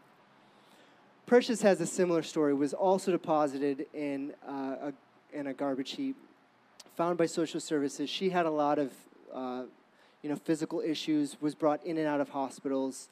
Precious 1.25 1.63
has 1.63 1.81
a 1.81 1.87
similar 1.87 2.25
story. 2.25 2.53
Was 2.53 2.75
also 2.75 3.13
deposited 3.13 3.87
in 3.95 4.35
uh, 4.47 4.91
a 4.91 4.93
in 5.33 5.47
a 5.47 5.55
garbage 5.55 5.93
heap, 5.93 6.17
found 6.97 7.19
by 7.19 7.27
social 7.27 7.61
services. 7.61 8.09
She 8.09 8.31
had 8.31 8.47
a 8.47 8.51
lot 8.51 8.79
of, 8.79 8.93
uh, 9.33 9.63
you 10.23 10.31
know, 10.31 10.37
physical 10.37 10.81
issues. 10.81 11.37
Was 11.41 11.55
brought 11.55 11.85
in 11.85 11.99
and 11.99 12.07
out 12.07 12.21
of 12.21 12.31
hospitals. 12.31 13.09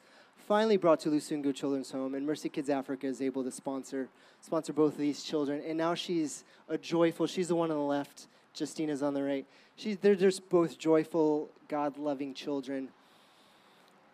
Finally 0.47 0.77
brought 0.77 0.99
to 0.99 1.09
Lusungu 1.09 1.55
Children's 1.55 1.91
Home, 1.91 2.15
and 2.15 2.25
Mercy 2.25 2.49
Kids 2.49 2.69
Africa 2.69 3.07
is 3.07 3.21
able 3.21 3.43
to 3.43 3.51
sponsor 3.51 4.09
sponsor 4.41 4.73
both 4.73 4.93
of 4.93 4.99
these 4.99 5.23
children. 5.23 5.61
And 5.65 5.77
now 5.77 5.95
she's 5.95 6.43
a 6.67 6.77
joyful. 6.77 7.27
She's 7.27 7.47
the 7.47 7.55
one 7.55 7.71
on 7.71 7.77
the 7.77 7.83
left. 7.83 8.27
Justina's 8.53 9.01
on 9.01 9.13
the 9.13 9.23
right. 9.23 9.45
She's 9.75 9.97
they're 9.97 10.15
just 10.15 10.49
both 10.49 10.77
joyful, 10.77 11.49
God-loving 11.67 12.33
children. 12.33 12.89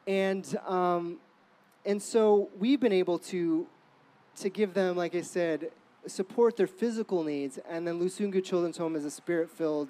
And 0.07 0.57
um, 0.67 1.17
and 1.85 2.01
so 2.01 2.49
we've 2.59 2.79
been 2.79 2.93
able 2.93 3.19
to 3.19 3.67
to 4.37 4.49
give 4.49 4.73
them, 4.73 4.95
like 4.95 5.15
I 5.15 5.21
said, 5.21 5.71
support 6.07 6.57
their 6.57 6.67
physical 6.67 7.23
needs. 7.23 7.59
And 7.69 7.87
then 7.87 7.99
Lusungu 7.99 8.43
Children's 8.43 8.77
Home 8.77 8.95
is 8.95 9.05
a 9.05 9.11
spirit-filled, 9.11 9.89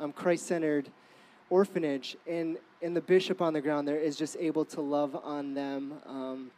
um, 0.00 0.12
Christ-centered 0.12 0.90
orphanage, 1.50 2.16
and 2.26 2.58
and 2.80 2.94
the 2.94 3.00
bishop 3.00 3.42
on 3.42 3.52
the 3.52 3.60
ground 3.60 3.88
there 3.88 3.98
is 3.98 4.16
just 4.16 4.36
able 4.38 4.64
to 4.64 4.80
love 4.80 5.16
on 5.24 5.54
them. 5.54 5.94
Um, 6.06 6.50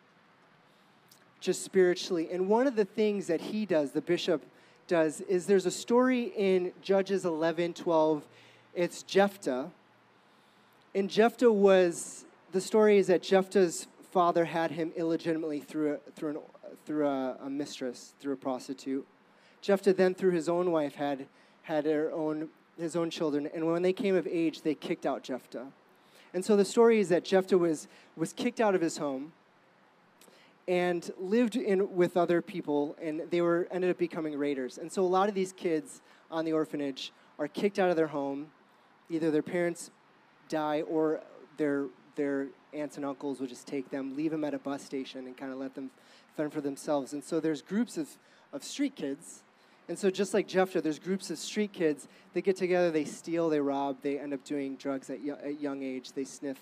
just 1.40 1.64
spiritually. 1.64 2.28
And 2.30 2.48
one 2.48 2.66
of 2.66 2.76
the 2.76 2.84
things 2.84 3.26
that 3.26 3.40
he 3.40 3.66
does, 3.66 3.92
the 3.92 4.02
bishop 4.02 4.44
does, 4.86 5.20
is 5.22 5.46
there's 5.46 5.66
a 5.66 5.70
story 5.70 6.32
in 6.36 6.72
Judges 6.82 7.24
11, 7.24 7.74
12. 7.74 8.26
It's 8.74 9.02
Jephthah. 9.02 9.70
And 10.94 11.08
Jephthah 11.08 11.50
was, 11.50 12.24
the 12.52 12.60
story 12.60 12.98
is 12.98 13.06
that 13.06 13.22
Jephthah's 13.22 13.86
father 14.10 14.44
had 14.44 14.72
him 14.72 14.92
illegitimately 14.96 15.60
through, 15.60 15.98
through, 16.14 16.30
an, 16.30 16.38
through 16.84 17.06
a, 17.06 17.36
a 17.42 17.50
mistress, 17.50 18.14
through 18.20 18.34
a 18.34 18.36
prostitute. 18.36 19.06
Jephthah 19.60 19.92
then, 19.92 20.14
through 20.14 20.32
his 20.32 20.48
own 20.48 20.70
wife, 20.70 20.94
had 20.94 21.26
had 21.62 21.84
their 21.84 22.12
own 22.12 22.48
his 22.78 22.96
own 22.96 23.10
children, 23.10 23.48
and 23.52 23.66
when 23.66 23.82
they 23.82 23.92
came 23.92 24.14
of 24.14 24.26
age, 24.26 24.62
they 24.62 24.74
kicked 24.74 25.04
out 25.04 25.22
Jephthah. 25.22 25.66
And 26.32 26.44
so 26.44 26.56
the 26.56 26.64
story 26.64 26.98
is 27.00 27.08
that 27.10 27.24
Jephthah 27.24 27.58
was 27.58 27.88
was 28.16 28.32
kicked 28.32 28.60
out 28.60 28.74
of 28.74 28.80
his 28.80 28.96
home 28.96 29.32
and 30.66 31.10
lived 31.18 31.56
in 31.56 31.94
with 31.94 32.16
other 32.16 32.40
people, 32.40 32.96
and 33.02 33.22
they 33.30 33.40
were 33.40 33.68
ended 33.70 33.90
up 33.90 33.98
becoming 33.98 34.38
raiders. 34.38 34.78
And 34.78 34.90
so 34.90 35.02
a 35.02 35.08
lot 35.08 35.28
of 35.28 35.34
these 35.34 35.52
kids 35.52 36.00
on 36.30 36.44
the 36.44 36.52
orphanage 36.52 37.12
are 37.38 37.48
kicked 37.48 37.78
out 37.78 37.90
of 37.90 37.96
their 37.96 38.06
home, 38.06 38.46
either 39.10 39.30
their 39.30 39.42
parents 39.42 39.90
die 40.48 40.82
or 40.82 41.20
their 41.56 41.86
their 42.14 42.46
aunts 42.72 42.96
and 42.96 43.04
uncles 43.04 43.40
will 43.40 43.46
just 43.46 43.66
take 43.66 43.90
them, 43.90 44.16
leave 44.16 44.30
them 44.30 44.44
at 44.44 44.54
a 44.54 44.58
bus 44.58 44.82
station, 44.82 45.26
and 45.26 45.36
kind 45.36 45.52
of 45.52 45.58
let 45.58 45.74
them 45.74 45.90
for 46.48 46.62
themselves. 46.62 47.12
And 47.12 47.22
so 47.22 47.40
there's 47.40 47.60
groups 47.60 47.98
of, 47.98 48.08
of 48.52 48.64
street 48.64 48.94
kids. 48.96 49.42
And 49.88 49.98
so 49.98 50.08
just 50.08 50.32
like 50.32 50.46
Jephthah, 50.46 50.80
there's 50.80 50.98
groups 50.98 51.30
of 51.30 51.38
street 51.38 51.72
kids. 51.72 52.06
They 52.32 52.40
get 52.40 52.56
together, 52.56 52.90
they 52.90 53.04
steal, 53.04 53.48
they 53.48 53.60
rob, 53.60 53.96
they 54.02 54.18
end 54.18 54.32
up 54.32 54.44
doing 54.44 54.76
drugs 54.76 55.10
at, 55.10 55.18
at 55.44 55.60
young 55.60 55.82
age. 55.82 56.12
They 56.12 56.24
sniff, 56.24 56.58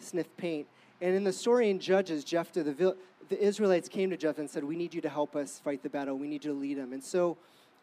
sniff 0.00 0.26
paint. 0.36 0.66
And 1.00 1.14
in 1.14 1.22
the 1.22 1.32
story 1.32 1.70
in 1.70 1.78
Judges, 1.78 2.24
Jephthah, 2.24 2.64
the, 2.64 2.96
the 3.28 3.40
Israelites 3.40 3.88
came 3.88 4.10
to 4.10 4.16
Jephthah 4.16 4.40
and 4.40 4.50
said, 4.50 4.64
"We 4.64 4.74
need 4.74 4.92
you 4.92 5.00
to 5.02 5.08
help 5.08 5.36
us 5.36 5.60
fight 5.60 5.84
the 5.84 5.88
battle. 5.88 6.18
We 6.18 6.26
need 6.26 6.44
you 6.44 6.52
to 6.52 6.58
lead 6.58 6.76
them." 6.76 6.92
And 6.92 7.04
so 7.04 7.36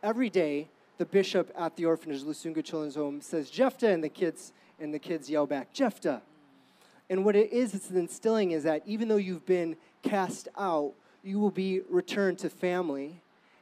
every 0.03 0.29
day, 0.29 0.67
the 0.98 1.05
bishop 1.05 1.50
at 1.58 1.77
the 1.77 1.86
orphanage, 1.86 2.24
Lusungu 2.24 2.62
Children's 2.62 2.96
Home, 2.96 3.22
says 3.22 3.50
Jephthah, 3.50 3.88
and 3.88 4.03
the 4.03 4.10
kids 4.10 4.51
and 4.79 4.94
the 4.94 5.00
kids 5.00 5.29
yell 5.29 5.46
back, 5.46 5.72
Jephthah. 5.72 6.22
And 7.10 7.24
what 7.24 7.36
it 7.36 7.51
is, 7.51 7.74
it's 7.74 7.89
instilling 7.91 8.51
is 8.51 8.63
that 8.63 8.82
even 8.86 9.08
though 9.08 9.15
you've 9.15 9.46
been 9.46 9.77
cast 10.01 10.48
out, 10.58 10.94
you 11.25 11.39
will 11.39 11.51
be 11.51 11.82
returned 11.89 12.38
to 12.39 12.50
family. 12.50 13.20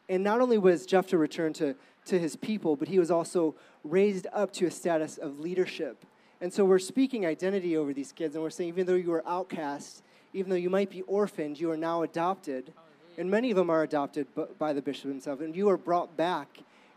And 0.10 0.24
not 0.24 0.42
only 0.42 0.58
was 0.58 0.86
Jephthah 0.86 1.18
returned 1.18 1.56
to, 1.56 1.76
to 2.06 2.20
his 2.20 2.36
people, 2.36 2.76
but 2.76 2.90
he 2.90 3.00
was 3.00 3.10
also 3.10 3.56
raised 3.86 4.28
up 4.34 4.52
to 4.54 4.66
a 4.66 4.72
status 4.72 5.18
of 5.18 5.40
leadership. 5.40 6.06
And 6.42 6.54
so 6.54 6.66
we're 6.66 6.80
speaking 6.80 7.26
identity 7.26 7.78
over 7.78 7.94
these 7.94 8.12
kids, 8.12 8.36
and 8.36 8.44
we're 8.44 8.50
saying 8.50 8.68
even 8.68 8.86
though 8.86 8.96
you 8.96 9.14
are 9.14 9.24
outcast, 9.26 10.04
even 10.34 10.50
though 10.50 10.58
you 10.58 10.70
might 10.70 10.90
be 10.90 11.04
orphaned, 11.04 11.58
you 11.58 11.72
are 11.72 11.78
now 11.78 12.04
adopted. 12.04 12.74
And 13.18 13.32
many 13.32 13.50
of 13.50 13.56
them 13.56 13.70
are 13.70 13.84
adopted 13.84 14.28
by 14.60 14.74
the 14.74 14.82
bishop 14.82 15.10
himself, 15.10 15.40
and 15.40 15.56
you 15.56 15.70
are 15.70 15.78
brought 15.78 16.18
back. 16.18 16.50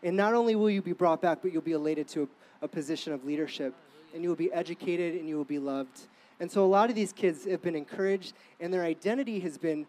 And 0.02 0.16
not 0.16 0.34
only 0.34 0.56
will 0.56 0.70
you 0.70 0.82
be 0.82 0.92
brought 0.92 1.22
back, 1.22 1.42
but 1.42 1.52
you'll 1.52 1.62
be 1.62 1.72
elated 1.72 2.08
to 2.08 2.22
a, 2.22 2.64
a 2.64 2.68
position 2.68 3.12
of 3.12 3.24
leadership, 3.24 3.72
and 4.12 4.22
you 4.22 4.28
will 4.28 4.36
be 4.36 4.52
educated 4.52 5.14
and 5.14 5.28
you 5.28 5.36
will 5.36 5.44
be 5.44 5.60
loved. 5.60 6.08
And 6.40 6.50
so 6.50 6.64
a 6.64 6.66
lot 6.66 6.90
of 6.90 6.96
these 6.96 7.12
kids 7.12 7.44
have 7.44 7.62
been 7.62 7.76
encouraged, 7.76 8.32
and 8.58 8.72
their 8.72 8.84
identity 8.84 9.38
has 9.40 9.58
been 9.58 9.86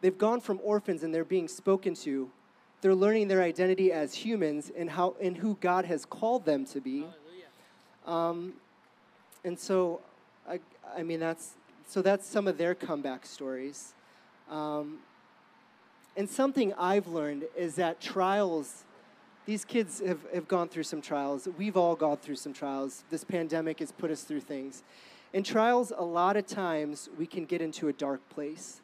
they've 0.00 0.16
gone 0.18 0.40
from 0.40 0.60
orphans 0.62 1.02
and 1.02 1.14
they're 1.14 1.24
being 1.24 1.48
spoken 1.48 1.94
to. 1.94 2.30
They're 2.80 2.94
learning 2.94 3.28
their 3.28 3.42
identity 3.42 3.92
as 3.92 4.14
humans 4.14 4.70
and 4.74 4.88
how 4.90 5.14
and 5.20 5.36
who 5.36 5.58
God 5.60 5.84
has 5.84 6.04
called 6.04 6.44
them 6.44 6.64
to 6.66 6.80
be. 6.80 7.06
Um, 8.06 8.54
and 9.44 9.58
so, 9.58 10.00
I, 10.48 10.60
I 10.96 11.02
mean, 11.02 11.20
that's 11.20 11.52
so 11.86 12.02
that's 12.02 12.26
some 12.26 12.48
of 12.48 12.56
their 12.56 12.74
comeback 12.74 13.26
stories. 13.26 13.92
Um, 14.50 14.98
and 16.16 16.28
something 16.28 16.72
I've 16.74 17.06
learned 17.06 17.44
is 17.56 17.76
that 17.76 18.00
trials, 18.00 18.84
these 19.46 19.64
kids 19.64 20.02
have, 20.04 20.20
have 20.34 20.48
gone 20.48 20.68
through 20.68 20.82
some 20.82 21.00
trials. 21.00 21.48
We've 21.56 21.76
all 21.76 21.94
gone 21.94 22.16
through 22.16 22.36
some 22.36 22.52
trials. 22.52 23.04
This 23.10 23.24
pandemic 23.24 23.78
has 23.78 23.92
put 23.92 24.10
us 24.10 24.22
through 24.22 24.40
things. 24.40 24.82
In 25.32 25.44
trials, 25.44 25.92
a 25.96 26.02
lot 26.02 26.36
of 26.36 26.46
times 26.46 27.08
we 27.16 27.26
can 27.26 27.44
get 27.44 27.60
into 27.60 27.88
a 27.88 27.92
dark 27.92 28.20
place. 28.28 28.80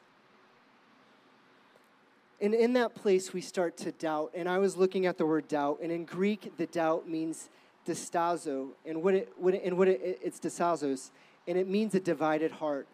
And 2.41 2.55
in 2.55 2.75
that 2.75 2.95
place, 2.95 3.33
we 3.33 3.41
start 3.41 3.77
to 3.79 3.93
doubt. 3.93 4.33
And 4.35 4.49
I 4.49 4.59
was 4.59 4.77
looking 4.77 5.07
at 5.07 5.17
the 5.17 5.25
word 5.25 5.49
doubt, 5.49 5.79
and 5.83 5.91
in 5.91 6.05
Greek, 6.05 6.57
the 6.59 6.67
doubt 6.67 7.09
means 7.09 7.49
distazo, 7.87 8.69
and 8.85 9.03
what 9.03 9.15
it, 9.15 9.33
what 9.39 9.55
it, 9.55 9.63
and 9.65 9.79
what 9.79 9.89
it, 9.89 10.19
it's 10.23 10.39
distazos, 10.39 11.11
and 11.47 11.57
it 11.57 11.69
means 11.69 11.95
a 11.95 12.01
divided 12.01 12.51
heart. 12.51 12.87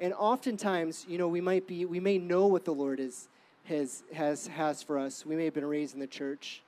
And 0.00 0.12
oftentimes, 0.12 1.06
you 1.08 1.18
know, 1.18 1.28
we 1.28 1.40
might 1.40 1.66
be, 1.66 1.84
we 1.84 2.00
may 2.00 2.18
know 2.18 2.46
what 2.46 2.64
the 2.64 2.74
Lord 2.74 3.00
is, 3.00 3.28
has, 3.64 4.02
has, 4.12 4.48
has 4.48 4.82
for 4.82 4.98
us. 4.98 5.24
We 5.24 5.36
may 5.36 5.44
have 5.44 5.54
been 5.54 5.64
raised 5.64 5.94
in 5.94 6.00
the 6.00 6.06
church. 6.06 6.62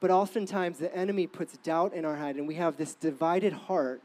But 0.00 0.10
oftentimes, 0.10 0.78
the 0.78 0.94
enemy 0.96 1.26
puts 1.26 1.56
doubt 1.58 1.92
in 1.92 2.04
our 2.04 2.16
head, 2.16 2.36
and 2.36 2.48
we 2.48 2.54
have 2.54 2.76
this 2.76 2.94
divided 2.94 3.52
heart 3.52 4.00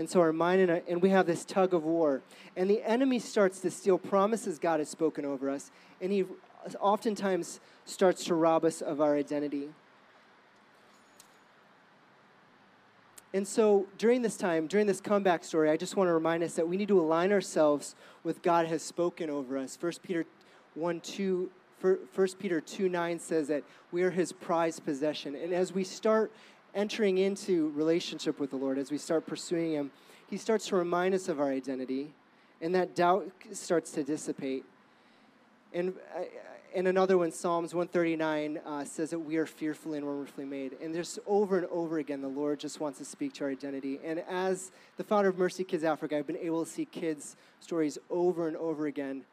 and 0.00 0.08
so 0.08 0.18
our 0.20 0.32
mind 0.32 0.62
and, 0.62 0.70
our, 0.70 0.80
and 0.88 1.02
we 1.02 1.10
have 1.10 1.26
this 1.26 1.44
tug 1.44 1.74
of 1.74 1.84
war. 1.84 2.22
And 2.56 2.70
the 2.70 2.82
enemy 2.84 3.18
starts 3.18 3.60
to 3.60 3.70
steal 3.70 3.98
promises 3.98 4.58
God 4.58 4.80
has 4.80 4.88
spoken 4.88 5.26
over 5.26 5.50
us. 5.50 5.70
And 6.00 6.10
he 6.10 6.24
oftentimes 6.80 7.60
starts 7.84 8.24
to 8.24 8.34
rob 8.34 8.64
us 8.64 8.80
of 8.80 9.02
our 9.02 9.14
identity. 9.14 9.68
And 13.34 13.46
so 13.46 13.88
during 13.98 14.22
this 14.22 14.38
time, 14.38 14.68
during 14.68 14.86
this 14.86 15.02
comeback 15.02 15.44
story, 15.44 15.68
I 15.68 15.76
just 15.76 15.96
want 15.96 16.08
to 16.08 16.14
remind 16.14 16.42
us 16.44 16.54
that 16.54 16.66
we 16.66 16.78
need 16.78 16.88
to 16.88 16.98
align 16.98 17.30
ourselves 17.30 17.94
with 18.24 18.40
God 18.40 18.68
has 18.68 18.82
spoken 18.82 19.28
over 19.28 19.58
us. 19.58 19.76
1 19.78 19.92
Peter 20.02 20.24
1 20.76 21.00
2 21.00 21.50
1 21.82 22.28
Peter 22.38 22.60
2 22.62 22.88
9 22.88 23.18
says 23.18 23.48
that 23.48 23.64
we 23.92 24.02
are 24.02 24.10
his 24.10 24.32
prized 24.32 24.82
possession. 24.82 25.34
And 25.34 25.52
as 25.52 25.74
we 25.74 25.84
start 25.84 26.32
entering 26.74 27.18
into 27.18 27.70
relationship 27.74 28.38
with 28.38 28.50
the 28.50 28.56
Lord, 28.56 28.78
as 28.78 28.90
we 28.90 28.98
start 28.98 29.26
pursuing 29.26 29.72
Him, 29.72 29.90
He 30.28 30.36
starts 30.36 30.66
to 30.68 30.76
remind 30.76 31.14
us 31.14 31.28
of 31.28 31.40
our 31.40 31.50
identity, 31.50 32.12
and 32.60 32.74
that 32.74 32.94
doubt 32.94 33.30
starts 33.52 33.90
to 33.92 34.02
dissipate. 34.02 34.64
And, 35.72 35.94
uh, 36.16 36.22
and 36.74 36.86
another 36.86 37.18
one, 37.18 37.32
Psalms 37.32 37.74
139, 37.74 38.60
uh, 38.64 38.84
says 38.84 39.10
that 39.10 39.18
we 39.18 39.36
are 39.36 39.46
fearfully 39.46 39.98
and 39.98 40.06
wonderfully 40.06 40.44
made. 40.44 40.76
And 40.80 40.94
just 40.94 41.18
over 41.26 41.58
and 41.58 41.66
over 41.66 41.98
again, 41.98 42.20
the 42.20 42.28
Lord 42.28 42.60
just 42.60 42.80
wants 42.80 42.98
to 42.98 43.04
speak 43.04 43.34
to 43.34 43.44
our 43.44 43.50
identity. 43.50 43.98
And 44.04 44.22
as 44.28 44.70
the 44.96 45.04
founder 45.04 45.28
of 45.28 45.38
Mercy 45.38 45.64
Kids 45.64 45.84
Africa, 45.84 46.16
I've 46.16 46.26
been 46.26 46.36
able 46.36 46.64
to 46.64 46.70
see 46.70 46.84
kids' 46.84 47.36
stories 47.60 47.98
over 48.08 48.46
and 48.46 48.56
over 48.56 48.86
again. 48.86 49.24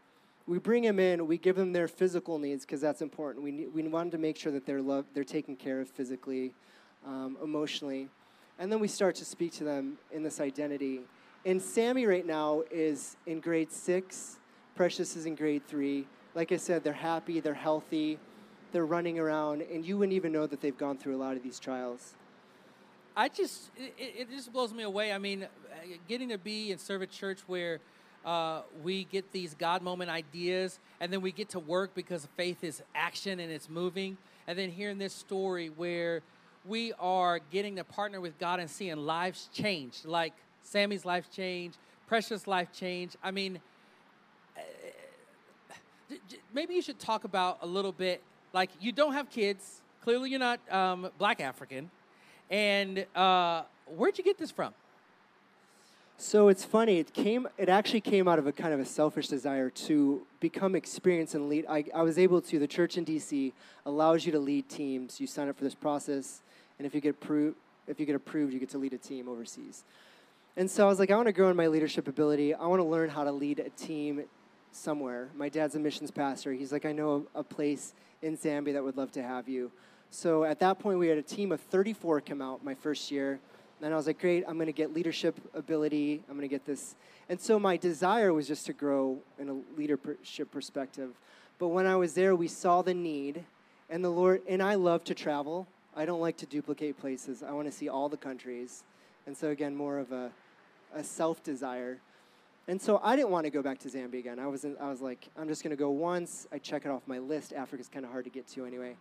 We 0.47 0.59
bring 0.59 0.83
them 0.83 0.97
in, 0.97 1.27
we 1.27 1.37
give 1.37 1.57
them 1.57 1.73
their 1.73 1.87
physical 1.87 2.39
needs 2.39 2.65
because 2.65 2.81
that's 2.81 3.01
important. 3.01 3.43
We, 3.43 3.67
we 3.67 3.83
wanted 3.87 4.11
to 4.11 4.17
make 4.17 4.37
sure 4.37 4.51
that 4.53 4.65
they're 4.65 4.81
loved, 4.81 5.09
they're 5.13 5.23
taken 5.23 5.55
care 5.55 5.81
of 5.81 5.89
physically, 5.89 6.53
um, 7.07 7.37
emotionally. 7.43 8.09
And 8.59 8.71
then 8.71 8.79
we 8.79 8.87
start 8.87 9.15
to 9.15 9.25
speak 9.25 9.53
to 9.53 9.63
them 9.63 9.97
in 10.11 10.21
this 10.21 10.39
identity. 10.39 11.01
And 11.45 11.61
Sammy 11.61 12.05
right 12.05 12.25
now 12.25 12.63
is 12.69 13.15
in 13.25 13.39
grade 13.39 13.71
six. 13.71 14.37
Precious 14.75 15.15
is 15.15 15.25
in 15.25 15.35
grade 15.35 15.65
three. 15.67 16.05
Like 16.35 16.51
I 16.51 16.57
said, 16.57 16.83
they're 16.83 16.93
happy, 16.93 17.39
they're 17.39 17.53
healthy, 17.53 18.19
they're 18.71 18.85
running 18.85 19.17
around, 19.17 19.63
and 19.63 19.83
you 19.83 19.97
wouldn't 19.97 20.13
even 20.13 20.31
know 20.31 20.45
that 20.45 20.61
they've 20.61 20.77
gone 20.77 20.97
through 20.97 21.15
a 21.15 21.17
lot 21.17 21.35
of 21.35 21.41
these 21.41 21.59
trials. 21.59 22.13
I 23.15 23.29
just, 23.29 23.71
it, 23.75 23.93
it 23.97 24.29
just 24.29 24.53
blows 24.53 24.71
me 24.73 24.83
away. 24.83 25.11
I 25.11 25.17
mean, 25.17 25.47
getting 26.07 26.29
to 26.29 26.37
be 26.37 26.71
and 26.71 26.79
serve 26.79 27.01
a 27.01 27.07
church 27.07 27.39
where 27.47 27.79
uh, 28.23 28.61
we 28.83 29.05
get 29.05 29.31
these 29.31 29.55
God 29.55 29.81
moment 29.81 30.11
ideas, 30.11 30.79
and 30.99 31.11
then 31.11 31.21
we 31.21 31.31
get 31.31 31.49
to 31.49 31.59
work 31.59 31.95
because 31.95 32.27
faith 32.37 32.63
is 32.63 32.83
action 32.93 33.39
and 33.39 33.51
it's 33.51 33.69
moving. 33.69 34.17
And 34.45 34.59
then 34.59 34.69
hearing 34.69 34.99
this 34.99 35.13
story 35.13 35.69
where 35.69 36.21
we 36.67 36.93
are 36.99 37.39
getting 37.51 37.77
to 37.77 37.83
partner 37.83 38.19
with 38.19 38.37
God 38.37 38.59
and 38.59 38.69
seeing 38.69 38.97
lives 38.97 39.49
change, 39.53 39.99
like 40.05 40.33
Sammy's 40.61 41.05
life 41.05 41.29
change, 41.31 41.75
Precious 42.07 42.47
life 42.47 42.71
change. 42.71 43.17
I 43.21 43.31
mean, 43.31 43.59
uh, 44.55 44.61
maybe 46.53 46.73
you 46.73 46.81
should 46.81 46.99
talk 46.99 47.25
about 47.25 47.57
a 47.61 47.67
little 47.67 47.91
bit. 47.91 48.21
Like, 48.53 48.69
you 48.79 48.93
don't 48.93 49.11
have 49.11 49.29
kids. 49.29 49.81
Clearly, 50.03 50.29
you're 50.29 50.39
not 50.39 50.61
um, 50.71 51.09
black 51.17 51.41
African. 51.41 51.91
And 52.49 53.05
uh, 53.13 53.63
where'd 53.87 54.17
you 54.17 54.23
get 54.23 54.37
this 54.37 54.51
from? 54.51 54.73
So 56.17 56.47
it's 56.47 56.63
funny. 56.63 56.97
It 56.97 57.13
came. 57.13 57.45
It 57.57 57.67
actually 57.67 58.01
came 58.01 58.29
out 58.29 58.39
of 58.39 58.47
a 58.47 58.53
kind 58.53 58.73
of 58.73 58.79
a 58.79 58.85
selfish 58.85 59.27
desire 59.27 59.69
to 59.69 60.25
become 60.39 60.75
experienced 60.75 61.35
and 61.35 61.49
lead. 61.49 61.65
I, 61.67 61.83
I 61.93 62.03
was 62.03 62.17
able 62.17 62.41
to. 62.43 62.57
The 62.57 62.67
church 62.67 62.97
in 62.97 63.03
DC 63.03 63.51
allows 63.85 64.25
you 64.25 64.31
to 64.31 64.39
lead 64.39 64.69
teams. 64.69 65.19
You 65.19 65.27
sign 65.27 65.49
up 65.49 65.57
for 65.57 65.65
this 65.65 65.75
process 65.75 66.41
and 66.77 66.85
if 66.85 66.93
you 66.93 67.01
get 67.01 67.11
approved, 67.11 67.55
if 67.87 67.99
you 67.99 68.05
get 68.05 68.15
approved, 68.15 68.53
you 68.53 68.59
get 68.59 68.69
to 68.69 68.77
lead 68.77 68.93
a 68.93 68.97
team 68.97 69.27
overseas. 69.27 69.83
And 70.57 70.69
so 70.69 70.85
I 70.85 70.89
was 70.89 70.99
like, 70.99 71.11
I 71.11 71.15
want 71.15 71.27
to 71.27 71.33
grow 71.33 71.49
in 71.49 71.55
my 71.55 71.67
leadership 71.67 72.07
ability. 72.07 72.53
I 72.53 72.65
want 72.65 72.79
to 72.79 72.87
learn 72.87 73.09
how 73.09 73.23
to 73.23 73.31
lead 73.31 73.59
a 73.59 73.69
team 73.69 74.23
somewhere. 74.71 75.29
My 75.35 75.49
dad's 75.49 75.75
a 75.75 75.79
missions 75.79 76.11
pastor. 76.11 76.51
He's 76.51 76.71
like, 76.71 76.85
I 76.85 76.91
know 76.91 77.27
a, 77.35 77.43
place 77.43 77.93
in 78.21 78.37
Zambia 78.37 78.73
that 78.73 78.83
would 78.83 78.97
love 78.97 79.11
to 79.13 79.23
have 79.23 79.47
you. 79.47 79.71
So 80.09 80.43
at 80.43 80.59
that 80.59 80.79
point, 80.79 80.99
we 80.99 81.07
had 81.07 81.17
a 81.17 81.23
team 81.23 81.51
of 81.51 81.61
34 81.61 82.21
come 82.21 82.41
out 82.41 82.63
my 82.63 82.73
first 82.73 83.11
year. 83.11 83.39
And 83.81 83.93
I 83.93 83.97
was 83.97 84.07
like, 84.07 84.19
great, 84.19 84.43
I'm 84.47 84.55
going 84.55 84.65
to 84.65 84.71
get 84.71 84.93
leadership 84.93 85.39
ability. 85.53 86.23
I'm 86.27 86.35
going 86.35 86.47
to 86.49 86.53
get 86.53 86.65
this. 86.65 86.95
And 87.29 87.39
so 87.39 87.59
my 87.59 87.77
desire 87.77 88.33
was 88.33 88.47
just 88.47 88.65
to 88.65 88.73
grow 88.73 89.19
in 89.37 89.49
a 89.49 89.79
leadership 89.79 90.49
perspective. 90.51 91.11
But 91.59 91.67
when 91.67 91.85
I 91.85 91.95
was 91.95 92.13
there, 92.13 92.35
we 92.35 92.47
saw 92.47 92.81
the 92.81 92.93
need. 92.93 93.43
And 93.89 94.03
the 94.03 94.09
Lord, 94.09 94.41
and 94.49 94.61
I 94.61 94.75
love 94.75 95.03
to 95.05 95.13
travel. 95.13 95.67
I 95.97 96.05
don't 96.05 96.21
like 96.21 96.37
to 96.37 96.45
duplicate 96.45 96.99
places. 96.99 97.41
I 97.41 97.51
want 97.51 97.67
to 97.67 97.71
see 97.71 97.89
all 97.89 98.07
the 98.07 98.17
countries. 98.17 98.83
And 99.25 99.35
so, 99.35 99.49
again, 99.49 99.75
more 99.75 99.97
of 99.97 100.11
a, 100.11 100.29
a 100.93 101.03
self 101.03 101.43
desire. 101.43 101.97
And 102.67 102.79
so 102.79 103.01
I 103.03 103.15
didn't 103.15 103.31
want 103.31 103.45
to 103.45 103.49
go 103.49 103.63
back 103.63 103.79
to 103.79 103.87
Zambia 103.87 104.19
again. 104.19 104.37
I 104.39 104.45
was, 104.45 104.63
in, 104.63 104.75
I 104.79 104.89
was 104.89 105.01
like, 105.01 105.27
I'm 105.37 105.47
just 105.47 105.63
going 105.63 105.71
to 105.71 105.77
go 105.77 105.89
once. 105.89 106.45
I 106.51 106.59
check 106.59 106.85
it 106.85 106.89
off 106.89 107.01
my 107.07 107.17
list. 107.17 107.51
Africa's 107.51 107.87
kind 107.87 108.05
of 108.05 108.11
hard 108.11 108.25
to 108.25 108.29
get 108.29 108.47
to 108.49 108.65
anyway. 108.65 108.95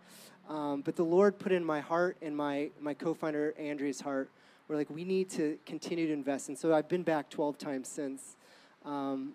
Um, 0.48 0.80
but 0.80 0.96
the 0.96 1.04
Lord 1.04 1.38
put 1.38 1.52
in 1.52 1.64
my 1.64 1.80
heart 1.80 2.16
and 2.22 2.34
my, 2.34 2.70
my 2.80 2.94
co 2.94 3.12
founder 3.12 3.54
Andrea's 3.58 4.00
heart, 4.00 4.30
we're 4.66 4.76
like, 4.76 4.88
we 4.88 5.04
need 5.04 5.28
to 5.30 5.58
continue 5.66 6.06
to 6.06 6.12
invest. 6.14 6.48
And 6.48 6.56
so 6.56 6.72
I've 6.72 6.88
been 6.88 7.02
back 7.02 7.28
12 7.28 7.58
times 7.58 7.88
since. 7.88 8.36
Um, 8.86 9.32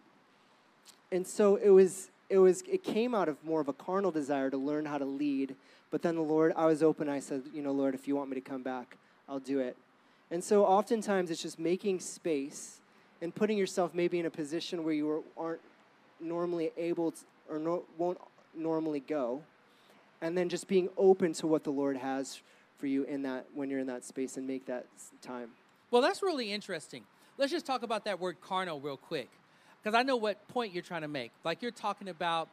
and 1.11 1.27
so 1.27 1.57
it 1.57 1.69
was, 1.69 2.09
it 2.27 2.39
was, 2.39 2.63
it 2.63 2.83
came 2.83 3.13
out 3.13 3.29
of 3.29 3.43
more 3.43 3.61
of 3.61 3.67
a 3.67 3.73
carnal 3.73 4.09
desire 4.11 4.49
to 4.49 4.57
learn 4.57 4.85
how 4.85 4.97
to 4.97 5.05
lead. 5.05 5.55
But 5.91 6.01
then 6.01 6.15
the 6.15 6.21
Lord, 6.21 6.53
I 6.55 6.65
was 6.65 6.81
open. 6.81 7.09
I 7.09 7.19
said, 7.19 7.43
you 7.53 7.61
know, 7.61 7.71
Lord, 7.71 7.93
if 7.93 8.07
you 8.07 8.15
want 8.15 8.29
me 8.29 8.35
to 8.35 8.41
come 8.41 8.63
back, 8.63 8.97
I'll 9.29 9.39
do 9.39 9.59
it. 9.59 9.77
And 10.31 10.43
so 10.43 10.65
oftentimes 10.65 11.29
it's 11.29 11.41
just 11.41 11.59
making 11.59 11.99
space 11.99 12.79
and 13.21 13.35
putting 13.35 13.57
yourself 13.57 13.93
maybe 13.93 14.17
in 14.17 14.25
a 14.25 14.29
position 14.31 14.83
where 14.83 14.93
you 14.93 15.09
are, 15.09 15.21
aren't 15.37 15.61
normally 16.19 16.71
able 16.77 17.11
to, 17.11 17.19
or 17.49 17.59
no, 17.59 17.83
won't 17.97 18.17
normally 18.55 19.01
go 19.01 19.41
and 20.21 20.37
then 20.37 20.49
just 20.49 20.67
being 20.67 20.89
open 20.97 21.33
to 21.33 21.47
what 21.47 21.63
the 21.63 21.71
Lord 21.71 21.97
has 21.97 22.39
for 22.77 22.87
you 22.87 23.03
in 23.03 23.23
that 23.23 23.45
when 23.53 23.69
you're 23.69 23.79
in 23.79 23.87
that 23.87 24.05
space 24.05 24.37
and 24.37 24.47
make 24.47 24.65
that 24.67 24.85
time. 25.21 25.49
Well, 25.89 26.01
that's 26.01 26.23
really 26.23 26.51
interesting. 26.51 27.03
Let's 27.37 27.51
just 27.51 27.65
talk 27.65 27.83
about 27.83 28.05
that 28.05 28.19
word 28.19 28.37
carnal 28.41 28.79
real 28.79 28.97
quick, 28.97 29.29
because 29.81 29.97
I 29.97 30.03
know 30.03 30.15
what 30.15 30.47
point 30.47 30.73
you're 30.73 30.83
trying 30.83 31.01
to 31.01 31.07
make. 31.07 31.31
Like 31.43 31.61
you're 31.61 31.71
talking 31.71 32.07
about 32.07 32.49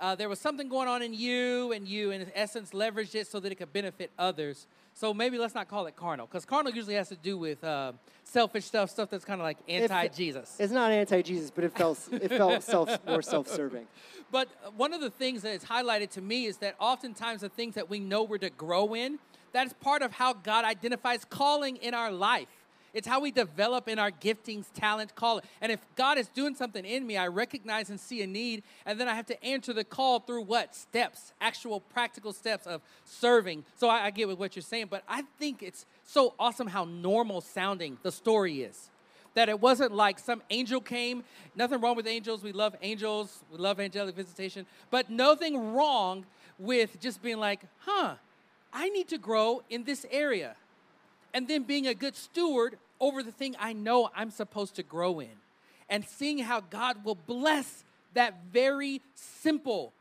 uh, 0.00 0.14
there 0.14 0.28
was 0.28 0.38
something 0.38 0.68
going 0.68 0.88
on 0.88 1.02
in 1.02 1.12
you, 1.12 1.72
and 1.72 1.86
you, 1.86 2.10
in 2.10 2.26
essence, 2.34 2.70
leveraged 2.70 3.14
it 3.14 3.26
so 3.26 3.38
that 3.40 3.52
it 3.52 3.56
could 3.56 3.72
benefit 3.72 4.10
others. 4.18 4.66
So 4.94 5.14
maybe 5.14 5.38
let's 5.38 5.54
not 5.54 5.68
call 5.68 5.86
it 5.86 5.96
carnal, 5.96 6.26
because 6.26 6.44
carnal 6.44 6.72
usually 6.72 6.94
has 6.94 7.08
to 7.10 7.16
do 7.16 7.38
with 7.38 7.62
uh, 7.62 7.92
selfish 8.24 8.64
stuff, 8.64 8.90
stuff 8.90 9.10
that's 9.10 9.24
kind 9.24 9.40
of 9.40 9.44
like 9.44 9.58
anti-Jesus. 9.68 10.56
It's 10.58 10.72
not 10.72 10.90
anti-Jesus, 10.90 11.50
but 11.50 11.64
it 11.64 11.76
felt 11.76 11.98
it 12.12 12.28
felt 12.28 12.62
self 12.74 12.98
more 13.06 13.22
self-serving. 13.22 13.86
But 14.32 14.48
one 14.76 14.92
of 14.92 15.00
the 15.00 15.10
things 15.10 15.42
that 15.42 15.52
is 15.54 15.64
highlighted 15.64 16.10
to 16.10 16.20
me 16.20 16.46
is 16.46 16.58
that 16.58 16.76
oftentimes 16.78 17.42
the 17.42 17.48
things 17.48 17.74
that 17.74 17.90
we 17.90 17.98
know 17.98 18.22
we're 18.22 18.38
to 18.38 18.50
grow 18.50 18.94
in, 18.94 19.18
that 19.52 19.66
is 19.66 19.72
part 19.74 20.02
of 20.02 20.12
how 20.12 20.32
God 20.32 20.64
identifies 20.64 21.24
calling 21.24 21.76
in 21.76 21.94
our 21.94 22.12
life. 22.12 22.46
It's 22.92 23.06
how 23.06 23.20
we 23.20 23.30
develop 23.30 23.88
in 23.88 23.98
our 23.98 24.10
giftings, 24.10 24.66
talent, 24.74 25.14
call. 25.14 25.40
And 25.60 25.70
if 25.70 25.80
God 25.96 26.18
is 26.18 26.28
doing 26.28 26.54
something 26.54 26.84
in 26.84 27.06
me, 27.06 27.16
I 27.16 27.28
recognize 27.28 27.90
and 27.90 27.98
see 27.98 28.22
a 28.22 28.26
need, 28.26 28.62
and 28.86 29.00
then 29.00 29.08
I 29.08 29.14
have 29.14 29.26
to 29.26 29.44
answer 29.44 29.72
the 29.72 29.84
call 29.84 30.20
through 30.20 30.42
what? 30.42 30.74
Steps, 30.74 31.32
actual 31.40 31.80
practical 31.80 32.32
steps 32.32 32.66
of 32.66 32.82
serving. 33.04 33.64
So 33.76 33.88
I, 33.88 34.06
I 34.06 34.10
get 34.10 34.28
with 34.28 34.38
what 34.38 34.56
you're 34.56 34.62
saying, 34.62 34.88
but 34.90 35.02
I 35.08 35.22
think 35.38 35.62
it's 35.62 35.86
so 36.04 36.34
awesome 36.38 36.66
how 36.66 36.84
normal 36.84 37.40
sounding 37.40 37.98
the 38.02 38.12
story 38.12 38.62
is 38.62 38.90
that 39.34 39.48
it 39.48 39.60
wasn't 39.60 39.92
like 39.92 40.18
some 40.18 40.42
angel 40.50 40.80
came. 40.80 41.22
Nothing 41.54 41.80
wrong 41.80 41.96
with 41.96 42.06
angels. 42.06 42.42
We 42.42 42.52
love 42.52 42.74
angels. 42.82 43.44
We 43.50 43.58
love 43.58 43.78
angelic 43.78 44.16
visitation. 44.16 44.66
But 44.90 45.08
nothing 45.08 45.72
wrong 45.72 46.26
with 46.58 47.00
just 47.00 47.22
being 47.22 47.38
like, 47.38 47.60
huh, 47.78 48.14
I 48.72 48.88
need 48.88 49.08
to 49.08 49.18
grow 49.18 49.62
in 49.70 49.84
this 49.84 50.04
area. 50.10 50.56
And 51.32 51.46
then 51.48 51.62
being 51.64 51.86
a 51.86 51.94
good 51.94 52.16
steward 52.16 52.78
over 53.00 53.22
the 53.22 53.32
thing 53.32 53.56
I 53.58 53.72
know 53.72 54.10
I'm 54.14 54.30
supposed 54.30 54.76
to 54.76 54.82
grow 54.82 55.20
in. 55.20 55.28
And 55.88 56.04
seeing 56.04 56.38
how 56.38 56.60
God 56.60 57.04
will 57.04 57.14
bless 57.14 57.84
that 58.14 58.34
very 58.52 59.00
simple, 59.14 59.92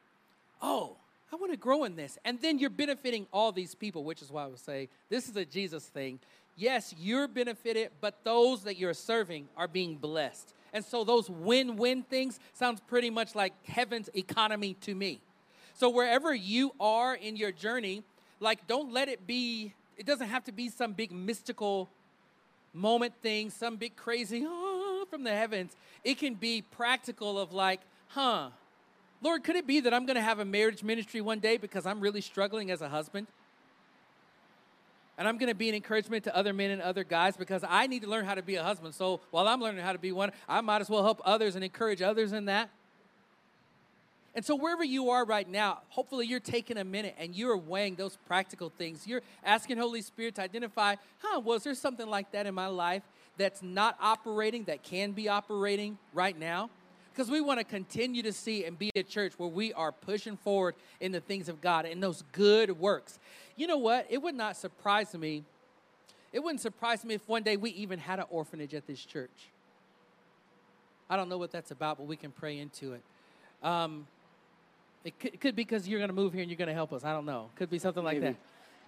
oh, 0.61 0.95
I 1.31 1.35
want 1.35 1.51
to 1.51 1.57
grow 1.57 1.83
in 1.83 1.95
this. 1.95 2.17
And 2.25 2.41
then 2.41 2.59
you're 2.59 2.69
benefiting 2.69 3.27
all 3.31 3.51
these 3.51 3.75
people, 3.75 4.03
which 4.03 4.21
is 4.21 4.31
why 4.31 4.43
I 4.43 4.47
would 4.47 4.59
say 4.59 4.89
this 5.09 5.29
is 5.29 5.35
a 5.35 5.45
Jesus 5.45 5.85
thing 5.85 6.19
yes, 6.59 6.93
you're 6.99 7.27
benefited, 7.27 7.89
but 8.01 8.23
those 8.23 8.63
that 8.63 8.77
you're 8.77 8.93
serving 8.93 9.47
are 9.57 9.67
being 9.67 9.95
blessed. 9.95 10.53
And 10.73 10.85
so 10.85 11.03
those 11.03 11.29
win 11.29 11.77
win 11.77 12.03
things 12.03 12.39
sounds 12.53 12.81
pretty 12.81 13.09
much 13.09 13.33
like 13.33 13.53
heaven's 13.65 14.09
economy 14.13 14.75
to 14.81 14.93
me. 14.93 15.21
So 15.73 15.89
wherever 15.89 16.35
you 16.35 16.73
are 16.79 17.15
in 17.15 17.37
your 17.37 17.51
journey, 17.51 18.03
like 18.39 18.67
don't 18.67 18.91
let 18.91 19.07
it 19.07 19.25
be, 19.25 19.73
it 19.99 20.05
doesn't 20.05 20.29
have 20.29 20.45
to 20.45 20.51
be 20.51 20.69
some 20.69 20.93
big 20.93 21.11
mystical 21.11 21.89
moment 22.73 23.13
thing, 23.21 23.49
some 23.49 23.75
big 23.75 23.95
crazy 23.95 24.43
oh, 24.47 25.05
from 25.09 25.23
the 25.23 25.31
heavens. 25.31 25.75
It 26.03 26.17
can 26.17 26.35
be 26.35 26.61
practical 26.61 27.37
of 27.37 27.51
like, 27.51 27.81
huh, 28.07 28.49
Lord, 29.21 29.43
could 29.43 29.57
it 29.57 29.67
be 29.67 29.81
that 29.81 29.93
I'm 29.93 30.05
going 30.05 30.15
to 30.15 30.21
have 30.21 30.39
a 30.39 30.45
marriage 30.45 30.81
ministry 30.81 31.19
one 31.19 31.39
day 31.39 31.57
because 31.57 31.85
I'm 31.85 31.99
really 31.99 32.21
struggling 32.21 32.71
as 32.71 32.81
a 32.81 32.89
husband? 32.89 33.27
and 35.19 35.27
I'm 35.27 35.37
going 35.37 35.49
to 35.49 35.55
be 35.55 35.67
an 35.67 35.75
encouragement 35.75 36.23
to 36.23 36.35
other 36.35 36.53
men 36.53 36.71
and 36.71 36.81
other 36.81 37.03
guys 37.03 37.35
because 37.35 37.61
I 37.67 37.87
need 37.87 38.03
to 38.03 38.07
learn 38.07 38.23
how 38.23 38.35
to 38.35 38.41
be 38.41 38.55
a 38.55 38.63
husband. 38.63 38.95
So 38.95 39.19
while 39.31 39.49
I'm 39.49 39.59
learning 39.59 39.83
how 39.83 39.91
to 39.91 39.99
be 39.99 40.13
one, 40.13 40.31
I 40.47 40.61
might 40.61 40.79
as 40.79 40.89
well 40.89 41.03
help 41.03 41.21
others 41.25 41.55
and 41.55 41.63
encourage 41.63 42.01
others 42.01 42.31
in 42.31 42.45
that. 42.45 42.69
And 44.39 44.45
so, 44.45 44.55
wherever 44.55 44.85
you 44.85 45.09
are 45.09 45.25
right 45.25 45.49
now, 45.49 45.79
hopefully 45.89 46.25
you're 46.25 46.39
taking 46.39 46.77
a 46.77 46.85
minute 46.85 47.13
and 47.19 47.35
you're 47.35 47.57
weighing 47.57 47.95
those 47.95 48.17
practical 48.25 48.69
things. 48.69 49.05
You're 49.05 49.21
asking 49.43 49.79
Holy 49.79 50.01
Spirit 50.01 50.35
to 50.35 50.41
identify, 50.41 50.95
huh, 51.17 51.41
was 51.41 51.65
there 51.65 51.75
something 51.75 52.07
like 52.07 52.31
that 52.31 52.45
in 52.45 52.55
my 52.55 52.67
life 52.67 53.03
that's 53.35 53.61
not 53.61 53.97
operating, 53.99 54.63
that 54.63 54.81
can 54.81 55.11
be 55.11 55.27
operating 55.27 55.97
right 56.13 56.39
now? 56.39 56.69
because 57.11 57.29
we 57.29 57.41
want 57.41 57.59
to 57.59 57.65
continue 57.65 58.23
to 58.23 58.31
see 58.31 58.63
and 58.63 58.79
be 58.79 58.89
a 58.95 59.03
church 59.03 59.33
where 59.35 59.49
we 59.49 59.73
are 59.73 59.91
pushing 59.91 60.37
forward 60.37 60.73
in 61.01 61.11
the 61.11 61.19
things 61.19 61.49
of 61.49 61.59
God 61.59 61.85
and 61.85 62.01
those 62.01 62.23
good 62.31 62.79
works. 62.79 63.19
You 63.57 63.67
know 63.67 63.77
what? 63.77 64.07
It 64.09 64.21
would 64.21 64.35
not 64.35 64.55
surprise 64.55 65.13
me. 65.13 65.43
It 66.31 66.39
wouldn't 66.39 66.61
surprise 66.61 67.03
me 67.03 67.15
if 67.15 67.27
one 67.27 67.43
day 67.43 67.57
we 67.57 67.71
even 67.71 67.99
had 67.99 68.19
an 68.19 68.25
orphanage 68.29 68.73
at 68.73 68.87
this 68.87 69.03
church. 69.03 69.49
I 71.09 71.17
don't 71.17 71.27
know 71.27 71.37
what 71.37 71.51
that's 71.51 71.71
about, 71.71 71.97
but 71.97 72.07
we 72.07 72.15
can 72.15 72.31
pray 72.31 72.57
into 72.57 72.93
it. 72.93 73.01
Um, 73.63 74.07
it, 75.03 75.19
could, 75.19 75.33
it 75.33 75.41
could 75.41 75.55
be 75.55 75.63
because 75.63 75.87
you're 75.87 75.99
going 75.99 76.09
to 76.09 76.15
move 76.15 76.33
here 76.33 76.41
and 76.41 76.51
you're 76.51 76.57
going 76.57 76.67
to 76.67 76.73
help 76.73 76.91
us. 76.93 77.03
I 77.03 77.13
don't 77.13 77.25
know. 77.25 77.49
Could 77.55 77.69
be 77.69 77.79
something 77.79 78.03
like 78.03 78.19
Maybe. 78.19 78.33
that. 78.33 78.39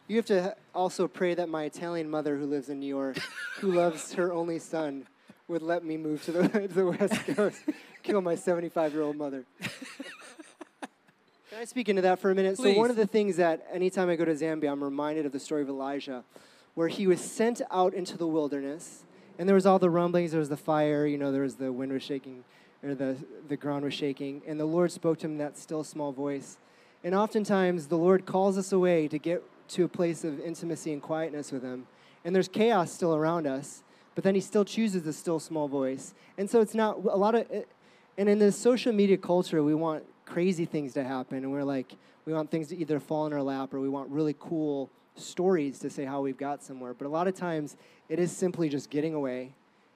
You 0.08 0.18
have 0.18 0.26
to 0.26 0.56
also 0.76 1.08
pray 1.08 1.34
that 1.36 1.48
my 1.48 1.64
Italian 1.64 2.10
mother, 2.10 2.38
who 2.38 2.46
lives 2.46 2.70
in 2.70 2.80
New 2.80 2.88
York, 2.88 3.18
who 3.60 3.72
loves 3.76 4.14
her 4.14 4.34
only 4.34 4.60
son, 4.60 5.08
would 5.48 5.62
let 5.62 5.84
me 5.84 5.98
move 5.98 6.24
to 6.26 6.32
the, 6.32 6.48
to 6.68 6.68
the 6.68 6.86
West 6.86 7.26
Coast, 7.36 7.62
kill 8.04 8.22
my 8.22 8.36
75 8.36 8.94
year 8.94 9.04
old 9.04 9.16
mother. 9.16 9.46
Can 11.50 11.60
I 11.60 11.66
speak 11.66 11.90
into 11.90 12.02
that 12.04 12.20
for 12.20 12.32
a 12.32 12.36
minute? 12.36 12.56
Please. 12.56 12.76
So, 12.76 12.80
one 12.80 12.90
of 12.90 12.96
the 12.96 13.06
things 13.06 13.36
that 13.36 13.68
anytime 13.72 14.10
I 14.10 14.16
go 14.16 14.24
to 14.24 14.34
Zambia, 14.34 14.72
I'm 14.72 14.84
reminded 14.84 15.26
of 15.26 15.34
the 15.34 15.40
story 15.40 15.62
of 15.62 15.70
Elijah, 15.70 16.24
where 16.76 16.88
he 16.88 17.08
was 17.08 17.20
sent 17.20 17.62
out 17.70 17.94
into 17.94 18.18
the 18.18 18.28
wilderness, 18.28 19.04
and 19.38 19.50
there 19.50 19.56
was 19.56 19.66
all 19.66 19.78
the 19.78 19.90
rumblings, 19.90 20.32
there 20.32 20.40
was 20.40 20.48
the 20.48 20.58
fire, 20.58 21.06
you 21.06 21.18
know, 21.18 21.32
there 21.32 21.42
was 21.42 21.56
the 21.56 21.72
wind 21.72 21.92
was 21.92 22.04
shaking, 22.04 22.46
or 22.84 22.96
the, 22.96 23.16
the 23.48 23.58
ground 23.58 23.84
was 23.84 23.94
shaking, 23.94 24.42
and 24.48 24.60
the 24.60 24.66
Lord 24.66 24.92
spoke 24.92 25.20
to 25.20 25.28
him 25.28 25.34
in 25.34 25.38
that 25.38 25.58
still 25.58 25.84
small 25.84 26.12
voice. 26.12 26.58
And 27.04 27.16
oftentimes, 27.16 27.88
the 27.88 27.98
Lord 27.98 28.26
calls 28.26 28.58
us 28.58 28.72
away 28.72 29.08
to 29.08 29.18
get 29.18 29.44
to 29.70 29.84
a 29.84 29.88
place 29.88 30.24
of 30.24 30.40
intimacy 30.40 30.92
and 30.92 31.02
quietness 31.02 31.52
with 31.52 31.64
Him, 31.64 31.88
and 32.26 32.36
there's 32.36 32.48
chaos 32.48 32.92
still 32.92 33.16
around 33.16 33.48
us 33.48 33.84
but 34.16 34.24
then 34.24 34.36
he 34.36 34.42
still 34.42 34.66
chooses 34.66 35.04
the 35.04 35.14
still 35.14 35.40
small 35.40 35.68
voice. 35.68 36.14
And 36.38 36.50
so 36.50 36.62
it's 36.62 36.76
not 36.76 36.98
a 36.98 37.18
lot 37.18 37.36
of, 37.36 37.46
and 38.18 38.30
in 38.30 38.40
the 38.40 38.52
social 38.52 38.92
media 38.94 39.18
culture, 39.18 39.64
we 39.64 39.74
want 39.74 40.04
crazy 40.26 40.66
things 40.66 40.94
to 40.94 41.04
happen, 41.04 41.38
and 41.38 41.52
we're 41.52 41.64
like, 41.64 41.96
we 42.26 42.34
want 42.34 42.52
things 42.52 42.68
to 42.68 42.78
either 42.78 43.00
fall 43.00 43.26
in 43.26 43.34
our 43.34 43.42
lap 43.42 43.74
or 43.74 43.80
we 43.80 43.90
want 43.90 44.10
really 44.10 44.36
cool 44.40 44.90
stories 45.16 45.80
to 45.80 45.90
say 45.90 46.06
how 46.06 46.22
we've 46.22 46.38
got 46.38 46.62
somewhere. 46.64 46.94
But 46.94 47.08
a 47.08 47.10
lot 47.10 47.28
of 47.28 47.36
times, 47.36 47.78
it 48.10 48.20
is 48.20 48.32
simply 48.32 48.70
just 48.70 48.90
getting 48.90 49.14
away 49.14 49.54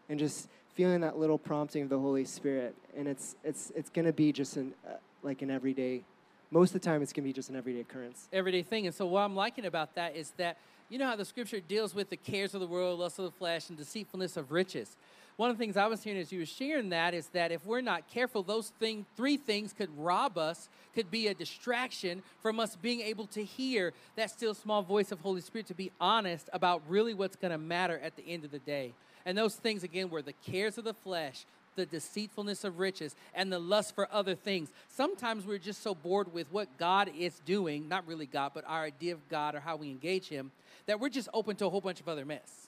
and 0.10 0.18
just 0.18 0.48
feeling 0.76 1.02
that 1.02 1.18
little 1.18 1.38
prompting 1.38 1.84
of 1.84 1.90
the 1.90 1.98
Holy 1.98 2.26
Spirit, 2.26 2.76
and 2.96 3.08
it's 3.08 3.36
it's 3.44 3.72
it's 3.76 3.90
to 3.90 4.14
be 4.14 4.32
just 4.32 4.58
an 4.58 4.74
uh, 4.88 4.94
like 5.24 5.42
an 5.42 5.50
everyday. 5.50 6.04
Most 6.52 6.76
of 6.76 6.82
the 6.82 6.86
time, 6.86 7.02
it's 7.02 7.12
to 7.14 7.22
be 7.22 7.34
just 7.34 7.50
an 7.50 7.56
everyday 7.56 7.82
occurrence. 7.82 8.28
Everyday 8.32 8.62
thing. 8.62 8.86
And 8.86 8.96
so, 8.96 9.06
what 9.08 9.22
I'm 9.22 9.36
liking 9.36 9.66
about 9.66 9.96
that 9.96 10.16
is 10.16 10.32
that 10.38 10.58
you 10.90 11.00
know 11.00 11.08
how 11.08 11.16
the 11.16 11.26
scripture 11.26 11.60
deals 11.60 11.96
with 11.96 12.10
the 12.10 12.18
cares 12.18 12.54
of 12.54 12.62
the 12.62 12.68
world, 12.68 13.00
lust 13.00 13.18
of 13.18 13.26
the 13.26 13.32
flesh, 13.32 13.70
and 13.70 13.78
deceitfulness 13.78 14.38
of 14.38 14.52
riches. 14.52 14.96
One 15.38 15.50
of 15.50 15.58
the 15.58 15.62
things 15.62 15.76
I 15.76 15.88
was 15.88 16.02
hearing 16.02 16.20
as 16.22 16.32
you 16.32 16.40
were 16.40 16.46
sharing 16.46 16.90
that 16.90 17.14
is 17.14 17.28
that 17.30 17.52
if 17.52 17.66
we're 17.66 17.82
not 17.82 18.08
careful, 18.08 18.42
those 18.42 18.70
thing, 18.80 19.06
three 19.18 19.36
things 19.36 19.74
could 19.74 19.90
rob 19.98 20.38
us, 20.38 20.70
could 20.94 21.12
be 21.12 21.28
a 21.28 21.34
distraction 21.34 22.24
from 22.42 22.58
us 22.58 22.78
being 22.78 23.02
able 23.02 23.28
to 23.28 23.44
hear 23.44 23.92
that 24.16 24.30
still 24.30 24.54
small 24.54 24.82
voice 24.82 25.12
of 25.12 25.20
Holy 25.20 25.42
Spirit 25.42 25.68
to 25.68 25.74
be 25.74 25.92
honest 26.00 26.50
about 26.54 26.82
really 26.88 27.14
what's 27.14 27.36
going 27.36 27.52
to 27.52 27.58
matter 27.58 28.00
at 28.00 28.16
the 28.16 28.24
end 28.26 28.46
of 28.46 28.52
the 28.52 28.60
day. 28.60 28.94
And 29.26 29.38
those 29.38 29.56
things, 29.56 29.84
again, 29.84 30.10
were 30.10 30.22
the 30.22 30.34
cares 30.34 30.78
of 30.78 30.84
the 30.84 30.94
flesh, 30.94 31.46
the 31.76 31.86
deceitfulness 31.86 32.64
of 32.64 32.80
riches, 32.80 33.16
and 33.34 33.52
the 33.52 33.60
lust 33.60 33.96
for 33.96 34.08
other 34.12 34.36
things. 34.36 34.70
Sometimes 34.90 35.46
we're 35.46 35.58
just 35.58 35.82
so 35.82 35.96
bored 35.96 36.34
with 36.34 36.52
what 36.52 36.78
God 36.78 37.12
is 37.18 37.40
doing, 37.46 37.90
not 37.90 38.08
really 38.08 38.28
God, 38.28 38.52
but 38.54 38.64
our 38.68 38.84
idea 38.84 39.14
of 39.14 39.28
God 39.30 39.56
or 39.56 39.60
how 39.60 39.76
we 39.76 39.90
engage 39.90 40.28
Him, 40.28 40.52
that 40.86 41.00
we're 41.00 41.10
just 41.10 41.30
open 41.34 41.56
to 41.58 41.66
a 41.66 41.70
whole 41.70 41.82
bunch 41.82 42.00
of 42.00 42.08
other 42.08 42.26
mess. 42.26 42.68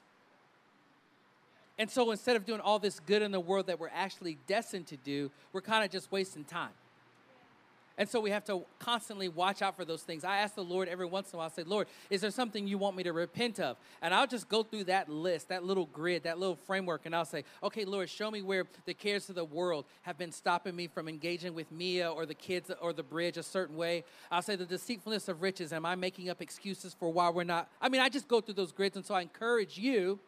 And 1.80 1.90
so 1.92 2.10
instead 2.10 2.36
of 2.36 2.46
doing 2.46 2.60
all 2.60 2.80
this 2.80 3.00
good 3.00 3.22
in 3.22 3.32
the 3.32 3.40
world 3.40 3.68
that 3.68 3.80
we're 3.80 3.92
actually 3.94 4.40
destined 4.48 4.88
to 4.88 4.98
do, 4.98 5.30
we're 5.54 5.62
kind 5.62 5.86
of 5.86 5.92
just 5.92 6.12
wasting 6.12 6.44
time. 6.44 6.72
And 7.98 8.08
so 8.08 8.20
we 8.20 8.30
have 8.30 8.46
to 8.46 8.64
constantly 8.78 9.28
watch 9.28 9.62
out 9.62 9.76
for 9.76 9.84
those 9.84 10.04
things. 10.04 10.24
I 10.24 10.38
ask 10.38 10.54
the 10.54 10.64
Lord 10.64 10.88
every 10.88 11.06
once 11.06 11.32
in 11.32 11.38
a 11.38 11.40
while, 11.40 11.48
I 11.48 11.56
say, 11.56 11.64
Lord, 11.64 11.88
is 12.10 12.22
there 12.22 12.32
something 12.32 12.68
you 12.68 12.78
want 12.78 12.96
me 12.96 13.04
to 13.04 13.14
repent 13.14 13.60
of? 13.60 13.78
And 14.02 14.14
I'll 14.14 14.28
just 14.28 14.50
go 14.50 14.62
through 14.62 14.86
that 14.86 15.10
list, 15.10 15.50
that 15.50 15.64
little 15.64 15.88
grid, 15.88 16.24
that 16.24 16.38
little 16.38 16.58
framework, 16.68 17.06
and 17.06 17.16
I'll 17.16 17.26
say, 17.26 17.44
okay, 17.64 17.86
Lord, 17.86 18.10
show 18.10 18.30
me 18.30 18.42
where 18.42 18.66
the 18.86 18.94
cares 18.94 19.30
of 19.30 19.36
the 19.36 19.46
world 19.46 19.86
have 20.04 20.18
been 20.18 20.32
stopping 20.32 20.76
me 20.76 20.88
from 20.88 21.08
engaging 21.08 21.56
with 21.56 21.72
Mia 21.72 22.12
or 22.12 22.26
the 22.26 22.36
kids 22.36 22.72
or 22.82 22.94
the 22.94 23.04
bridge 23.04 23.38
a 23.38 23.44
certain 23.44 23.76
way. 23.76 24.04
I'll 24.32 24.42
say, 24.42 24.56
the 24.56 24.66
deceitfulness 24.66 25.28
of 25.28 25.42
riches, 25.42 25.74
am 25.74 25.86
I 25.86 25.96
making 25.96 26.30
up 26.30 26.42
excuses 26.42 26.94
for 26.94 27.12
why 27.12 27.30
we're 27.30 27.44
not? 27.44 27.70
I 27.82 27.90
mean, 27.90 28.02
I 28.02 28.10
just 28.10 28.28
go 28.28 28.42
through 28.42 28.56
those 28.56 28.72
grids, 28.72 28.96
and 28.96 29.06
so 29.06 29.16
I 29.16 29.22
encourage 29.22 29.78
you 29.78 30.20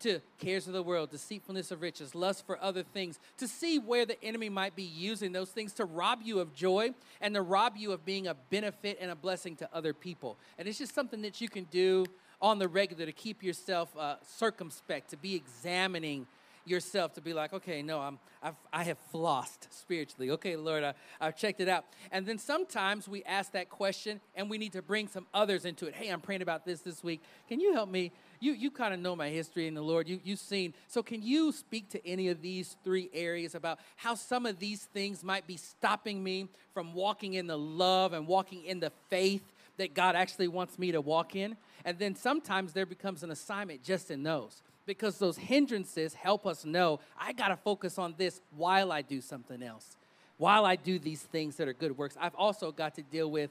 to 0.00 0.20
cares 0.38 0.66
of 0.66 0.72
the 0.72 0.82
world, 0.82 1.10
deceitfulness 1.10 1.70
of 1.70 1.82
riches, 1.82 2.14
lust 2.14 2.46
for 2.46 2.62
other 2.62 2.82
things, 2.82 3.18
to 3.38 3.46
see 3.46 3.78
where 3.78 4.04
the 4.04 4.22
enemy 4.24 4.48
might 4.48 4.74
be 4.74 4.82
using 4.82 5.32
those 5.32 5.50
things 5.50 5.72
to 5.74 5.84
rob 5.84 6.20
you 6.22 6.40
of 6.40 6.54
joy 6.54 6.90
and 7.20 7.34
to 7.34 7.42
rob 7.42 7.76
you 7.76 7.92
of 7.92 8.04
being 8.04 8.26
a 8.26 8.34
benefit 8.34 8.98
and 9.00 9.10
a 9.10 9.16
blessing 9.16 9.56
to 9.56 9.68
other 9.72 9.92
people. 9.92 10.36
And 10.58 10.66
it's 10.66 10.78
just 10.78 10.94
something 10.94 11.22
that 11.22 11.40
you 11.40 11.48
can 11.48 11.64
do 11.64 12.06
on 12.42 12.58
the 12.58 12.68
regular 12.68 13.06
to 13.06 13.12
keep 13.12 13.42
yourself 13.42 13.94
uh, 13.98 14.16
circumspect, 14.22 15.10
to 15.10 15.16
be 15.16 15.34
examining 15.34 16.26
yourself 16.64 17.14
to 17.14 17.20
be 17.20 17.32
like, 17.32 17.52
okay, 17.52 17.82
no, 17.82 18.00
I'm, 18.00 18.18
I've, 18.42 18.54
I 18.72 18.84
have 18.84 18.98
flossed 19.12 19.66
spiritually. 19.70 20.30
Okay, 20.30 20.56
Lord, 20.56 20.84
I, 20.84 20.94
I've 21.20 21.36
checked 21.36 21.60
it 21.60 21.68
out. 21.68 21.84
And 22.12 22.26
then 22.26 22.38
sometimes 22.38 23.08
we 23.08 23.22
ask 23.24 23.52
that 23.52 23.68
question 23.68 24.20
and 24.34 24.48
we 24.48 24.58
need 24.58 24.72
to 24.72 24.82
bring 24.82 25.08
some 25.08 25.26
others 25.34 25.64
into 25.64 25.86
it. 25.86 25.94
Hey, 25.94 26.08
I'm 26.08 26.20
praying 26.20 26.42
about 26.42 26.64
this 26.64 26.80
this 26.80 27.02
week. 27.02 27.22
Can 27.48 27.60
you 27.60 27.72
help 27.72 27.90
me? 27.90 28.12
You, 28.40 28.52
you 28.52 28.70
kind 28.70 28.94
of 28.94 29.00
know 29.00 29.14
my 29.14 29.28
history 29.28 29.66
in 29.66 29.74
the 29.74 29.82
Lord. 29.82 30.08
You, 30.08 30.18
you've 30.24 30.38
seen. 30.38 30.72
So, 30.88 31.02
can 31.02 31.22
you 31.22 31.52
speak 31.52 31.90
to 31.90 32.06
any 32.06 32.28
of 32.28 32.40
these 32.40 32.76
three 32.82 33.10
areas 33.12 33.54
about 33.54 33.78
how 33.96 34.14
some 34.14 34.46
of 34.46 34.58
these 34.58 34.84
things 34.94 35.22
might 35.22 35.46
be 35.46 35.58
stopping 35.58 36.24
me 36.24 36.48
from 36.72 36.94
walking 36.94 37.34
in 37.34 37.46
the 37.46 37.58
love 37.58 38.14
and 38.14 38.26
walking 38.26 38.64
in 38.64 38.80
the 38.80 38.90
faith 39.10 39.42
that 39.76 39.94
God 39.94 40.16
actually 40.16 40.48
wants 40.48 40.78
me 40.78 40.90
to 40.92 41.00
walk 41.00 41.36
in? 41.36 41.56
And 41.84 41.98
then 41.98 42.16
sometimes 42.16 42.72
there 42.72 42.86
becomes 42.86 43.22
an 43.22 43.30
assignment 43.30 43.82
just 43.82 44.10
in 44.10 44.22
those 44.22 44.62
because 44.86 45.18
those 45.18 45.36
hindrances 45.36 46.14
help 46.14 46.46
us 46.46 46.64
know 46.64 47.00
I 47.18 47.32
got 47.32 47.48
to 47.48 47.56
focus 47.56 47.98
on 47.98 48.14
this 48.16 48.40
while 48.56 48.90
I 48.90 49.02
do 49.02 49.20
something 49.20 49.62
else, 49.62 49.96
while 50.38 50.64
I 50.64 50.76
do 50.76 50.98
these 50.98 51.22
things 51.22 51.56
that 51.56 51.68
are 51.68 51.74
good 51.74 51.96
works. 51.96 52.16
I've 52.18 52.34
also 52.34 52.72
got 52.72 52.94
to 52.94 53.02
deal 53.02 53.30
with 53.30 53.50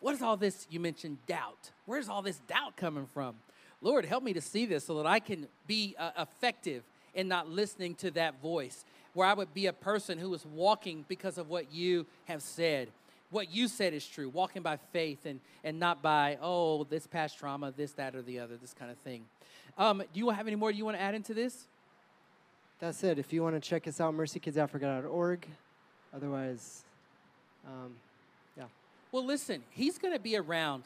what 0.00 0.14
is 0.14 0.22
all 0.22 0.36
this? 0.36 0.66
You 0.70 0.80
mentioned 0.80 1.18
doubt. 1.26 1.70
Where's 1.86 2.08
all 2.08 2.22
this 2.22 2.40
doubt 2.48 2.76
coming 2.76 3.06
from? 3.12 3.36
Lord, 3.82 4.04
help 4.04 4.22
me 4.22 4.32
to 4.32 4.40
see 4.40 4.66
this 4.66 4.84
so 4.84 4.96
that 4.96 5.06
I 5.06 5.20
can 5.20 5.46
be 5.66 5.94
uh, 5.98 6.10
effective 6.18 6.82
in 7.14 7.28
not 7.28 7.48
listening 7.48 7.94
to 7.96 8.10
that 8.12 8.40
voice, 8.40 8.84
where 9.14 9.26
I 9.26 9.34
would 9.34 9.52
be 9.54 9.66
a 9.66 9.72
person 9.72 10.18
who 10.18 10.32
is 10.34 10.44
walking 10.46 11.04
because 11.08 11.38
of 11.38 11.48
what 11.48 11.72
you 11.72 12.06
have 12.26 12.42
said. 12.42 12.88
What 13.30 13.50
you 13.50 13.68
said 13.68 13.94
is 13.94 14.06
true, 14.06 14.28
walking 14.28 14.62
by 14.62 14.78
faith 14.92 15.24
and, 15.24 15.40
and 15.64 15.78
not 15.78 16.02
by, 16.02 16.38
oh, 16.42 16.84
this 16.84 17.06
past 17.06 17.38
trauma, 17.38 17.72
this, 17.76 17.92
that, 17.92 18.14
or 18.14 18.22
the 18.22 18.40
other, 18.40 18.56
this 18.56 18.74
kind 18.74 18.90
of 18.90 18.98
thing. 18.98 19.24
Um, 19.78 20.02
do 20.12 20.18
you 20.18 20.30
have 20.30 20.46
any 20.46 20.56
more 20.56 20.70
you 20.70 20.84
want 20.84 20.96
to 20.96 21.02
add 21.02 21.14
into 21.14 21.32
this? 21.32 21.66
That's 22.80 23.04
it. 23.04 23.18
If 23.18 23.32
you 23.32 23.42
want 23.42 23.54
to 23.54 23.60
check 23.60 23.86
us 23.86 24.00
out, 24.00 24.14
mercykidsafrica.org. 24.14 25.46
Otherwise, 26.14 26.82
um, 27.66 27.92
yeah. 28.56 28.64
Well, 29.12 29.24
listen, 29.24 29.62
he's 29.70 29.98
going 29.98 30.14
to 30.14 30.20
be 30.20 30.36
around. 30.36 30.84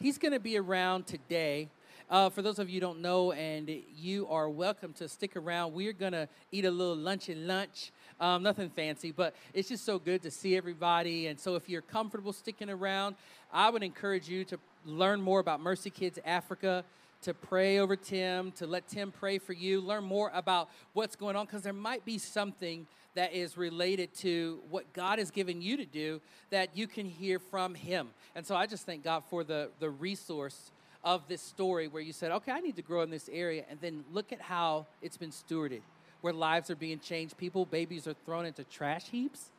He's 0.00 0.18
going 0.18 0.32
to 0.32 0.40
be 0.40 0.58
around 0.58 1.06
today. 1.06 1.68
Uh, 2.10 2.28
for 2.28 2.42
those 2.42 2.58
of 2.58 2.68
you 2.68 2.80
don't 2.80 3.00
know, 3.00 3.32
and 3.32 3.70
you 3.96 4.26
are 4.28 4.50
welcome 4.50 4.92
to 4.92 5.08
stick 5.08 5.36
around. 5.36 5.72
We're 5.72 5.94
to 5.94 6.28
eat 6.52 6.66
a 6.66 6.70
little 6.70 6.94
lunch 6.94 7.30
and 7.30 7.46
lunch. 7.46 7.92
Um, 8.20 8.42
nothing 8.42 8.68
fancy, 8.68 9.10
but 9.10 9.34
it's 9.54 9.70
just 9.70 9.86
so 9.86 9.98
good 9.98 10.22
to 10.22 10.30
see 10.30 10.54
everybody. 10.54 11.28
And 11.28 11.40
so, 11.40 11.54
if 11.54 11.66
you're 11.66 11.82
comfortable 11.82 12.34
sticking 12.34 12.68
around, 12.68 13.16
I 13.50 13.70
would 13.70 13.82
encourage 13.82 14.28
you 14.28 14.44
to 14.44 14.58
learn 14.84 15.22
more 15.22 15.40
about 15.40 15.60
Mercy 15.60 15.88
Kids 15.88 16.18
Africa 16.26 16.84
to 17.22 17.32
pray 17.32 17.78
over 17.78 17.96
Tim, 17.96 18.52
to 18.52 18.66
let 18.66 18.86
Tim 18.86 19.10
pray 19.10 19.38
for 19.38 19.54
you, 19.54 19.80
learn 19.80 20.04
more 20.04 20.30
about 20.34 20.68
what's 20.92 21.16
going 21.16 21.36
on, 21.36 21.46
because 21.46 21.62
there 21.62 21.72
might 21.72 22.04
be 22.04 22.18
something 22.18 22.86
that 23.14 23.32
is 23.32 23.56
related 23.56 24.12
to 24.16 24.60
what 24.68 24.92
God 24.92 25.18
has 25.18 25.30
given 25.30 25.62
you 25.62 25.78
to 25.78 25.86
do 25.86 26.20
that 26.50 26.76
you 26.76 26.86
can 26.86 27.06
hear 27.06 27.38
from 27.38 27.74
Him. 27.74 28.08
And 28.34 28.44
so 28.46 28.54
I 28.54 28.66
just 28.66 28.84
thank 28.84 29.02
God 29.02 29.22
for 29.30 29.42
the, 29.42 29.70
the 29.80 29.88
resource 29.88 30.70
of 31.04 31.28
this 31.28 31.42
story 31.42 31.86
where 31.88 32.02
you 32.02 32.12
said, 32.12 32.32
okay, 32.32 32.52
I 32.52 32.60
need 32.60 32.76
to 32.76 32.82
grow 32.82 33.02
in 33.02 33.10
this 33.10 33.28
area, 33.32 33.64
and 33.68 33.78
then 33.80 34.04
look 34.12 34.32
at 34.32 34.40
how 34.40 34.86
it's 35.02 35.16
been 35.16 35.30
stewarded, 35.30 35.82
where 36.22 36.32
lives 36.32 36.70
are 36.70 36.76
being 36.76 36.98
changed. 36.98 37.36
People, 37.36 37.66
babies 37.66 38.06
are 38.08 38.14
thrown 38.24 38.46
into 38.46 38.64
trash 38.64 39.08
heaps, 39.10 39.50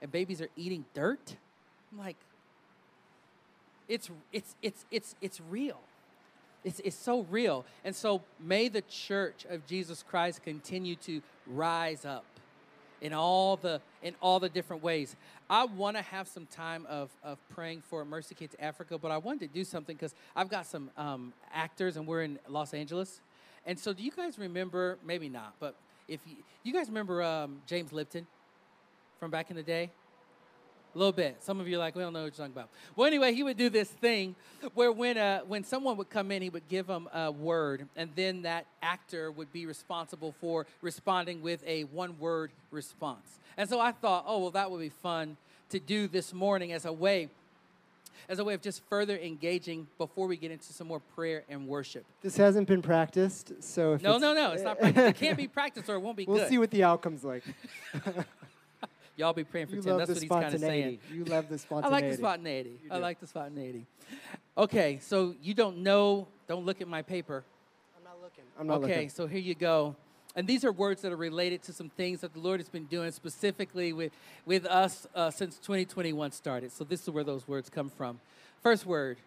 and 0.00 0.10
babies 0.10 0.40
are 0.40 0.48
eating 0.56 0.84
dirt. 0.94 1.36
I'm 1.92 1.98
like, 1.98 2.16
it's, 3.88 4.10
it's, 4.32 4.54
it's, 4.62 4.84
it's, 4.90 5.14
it's 5.20 5.40
real. 5.50 5.80
It's, 6.64 6.80
it's 6.80 6.96
so 6.96 7.26
real. 7.30 7.66
And 7.84 7.94
so 7.94 8.22
may 8.40 8.68
the 8.68 8.80
church 8.82 9.44
of 9.50 9.66
Jesus 9.66 10.02
Christ 10.02 10.42
continue 10.42 10.96
to 10.96 11.20
rise 11.46 12.06
up 12.06 12.24
in 13.04 13.12
all 13.12 13.56
the 13.56 13.80
in 14.02 14.14
all 14.20 14.40
the 14.40 14.48
different 14.48 14.82
ways. 14.82 15.14
I 15.48 15.66
want 15.66 15.96
to 15.96 16.02
have 16.02 16.26
some 16.26 16.46
time 16.46 16.86
of, 16.88 17.10
of 17.22 17.38
praying 17.50 17.82
for 17.82 18.04
Mercy 18.04 18.34
Kids 18.34 18.56
Africa, 18.58 18.98
but 18.98 19.10
I 19.10 19.18
wanted 19.18 19.40
to 19.40 19.54
do 19.54 19.62
something 19.62 19.94
because 19.94 20.14
I've 20.34 20.48
got 20.48 20.66
some 20.66 20.90
um, 20.96 21.34
actors 21.52 21.96
and 21.96 22.06
we're 22.06 22.22
in 22.22 22.38
Los 22.48 22.72
Angeles. 22.72 23.20
And 23.66 23.78
so 23.78 23.92
do 23.92 24.02
you 24.02 24.10
guys 24.10 24.38
remember, 24.38 24.98
maybe 25.06 25.28
not, 25.28 25.54
but 25.60 25.74
if 26.08 26.20
you, 26.26 26.36
you 26.62 26.72
guys 26.72 26.88
remember 26.88 27.22
um, 27.22 27.60
James 27.66 27.92
Lipton 27.92 28.26
from 29.20 29.30
back 29.30 29.50
in 29.50 29.56
the 29.56 29.62
day? 29.62 29.90
A 30.94 30.98
little 30.98 31.12
bit. 31.12 31.42
Some 31.42 31.60
of 31.60 31.66
you 31.66 31.76
are 31.76 31.78
like, 31.78 31.96
we 31.96 32.02
don't 32.02 32.12
know 32.12 32.20
what 32.20 32.26
you're 32.26 32.46
talking 32.46 32.52
about. 32.52 32.68
Well, 32.94 33.06
anyway, 33.06 33.34
he 33.34 33.42
would 33.42 33.56
do 33.56 33.68
this 33.68 33.88
thing 33.88 34.36
where 34.74 34.92
when, 34.92 35.18
uh, 35.18 35.40
when 35.40 35.64
someone 35.64 35.96
would 35.96 36.08
come 36.08 36.30
in, 36.30 36.40
he 36.40 36.50
would 36.50 36.68
give 36.68 36.86
them 36.86 37.08
a 37.12 37.32
word, 37.32 37.88
and 37.96 38.10
then 38.14 38.42
that 38.42 38.66
actor 38.80 39.32
would 39.32 39.52
be 39.52 39.66
responsible 39.66 40.34
for 40.40 40.66
responding 40.82 41.42
with 41.42 41.64
a 41.66 41.84
one 41.84 42.18
word 42.18 42.52
response. 42.70 43.38
And 43.56 43.68
so 43.68 43.80
I 43.80 43.92
thought, 43.92 44.24
oh, 44.26 44.38
well, 44.38 44.50
that 44.52 44.70
would 44.70 44.80
be 44.80 44.88
fun 44.88 45.36
to 45.70 45.80
do 45.80 46.06
this 46.06 46.32
morning 46.32 46.72
as 46.72 46.84
a 46.84 46.92
way 46.92 47.28
as 48.28 48.38
a 48.38 48.44
way 48.44 48.54
of 48.54 48.62
just 48.62 48.82
further 48.88 49.18
engaging 49.18 49.86
before 49.98 50.26
we 50.26 50.36
get 50.36 50.50
into 50.50 50.72
some 50.72 50.86
more 50.86 51.00
prayer 51.14 51.44
and 51.48 51.66
worship. 51.66 52.04
This 52.22 52.36
hasn't 52.36 52.68
been 52.68 52.80
practiced, 52.80 53.52
so 53.62 53.98
no, 54.02 54.18
no, 54.18 54.32
no, 54.32 54.52
it's 54.52 54.62
not 54.62 54.78
practiced. 54.78 55.06
it 55.06 55.16
can't 55.16 55.36
be 55.36 55.48
practiced, 55.48 55.88
or 55.88 55.96
it 55.96 56.00
won't 56.00 56.16
be 56.16 56.24
practiced. 56.24 56.28
we'll 56.40 56.44
good. 56.44 56.50
see 56.50 56.58
what 56.58 56.70
the 56.70 56.84
outcome's 56.84 57.24
like. 57.24 57.42
Y'all 59.16 59.32
be 59.32 59.44
praying 59.44 59.66
for 59.66 59.76
you 59.76 59.82
Tim. 59.82 59.96
That's 59.96 60.08
what 60.08 60.20
he's 60.20 60.28
kind 60.28 60.54
of 60.54 60.60
saying. 60.60 60.98
You 61.12 61.24
love 61.24 61.48
the 61.48 61.58
spontaneity. 61.58 62.06
I 62.12 62.14
spontaneity. 62.14 62.16
like 62.16 62.16
the 62.16 62.16
spontaneity. 62.16 62.78
I 62.90 62.98
like 62.98 63.20
the 63.20 63.26
spontaneity. 63.26 63.86
Okay, 64.58 64.98
so 65.02 65.34
you 65.42 65.54
don't 65.54 65.78
know. 65.78 66.28
Don't 66.48 66.64
look 66.64 66.80
at 66.80 66.88
my 66.88 67.02
paper. 67.02 67.44
I'm 67.96 68.04
not 68.04 68.20
looking. 68.20 68.44
I'm 68.58 68.66
not 68.66 68.74
okay, 68.74 68.82
looking. 68.82 68.98
Okay, 68.98 69.08
so 69.08 69.26
here 69.26 69.40
you 69.40 69.54
go. 69.54 69.96
And 70.36 70.48
these 70.48 70.64
are 70.64 70.72
words 70.72 71.02
that 71.02 71.12
are 71.12 71.16
related 71.16 71.62
to 71.64 71.72
some 71.72 71.88
things 71.90 72.20
that 72.22 72.32
the 72.32 72.40
Lord 72.40 72.58
has 72.58 72.68
been 72.68 72.86
doing 72.86 73.12
specifically 73.12 73.92
with, 73.92 74.12
with 74.44 74.66
us 74.66 75.06
uh, 75.14 75.30
since 75.30 75.58
2021 75.58 76.32
started. 76.32 76.72
So 76.72 76.82
this 76.82 77.02
is 77.02 77.10
where 77.10 77.22
those 77.22 77.46
words 77.46 77.70
come 77.70 77.88
from. 77.88 78.18
First 78.60 78.84
word, 78.84 79.18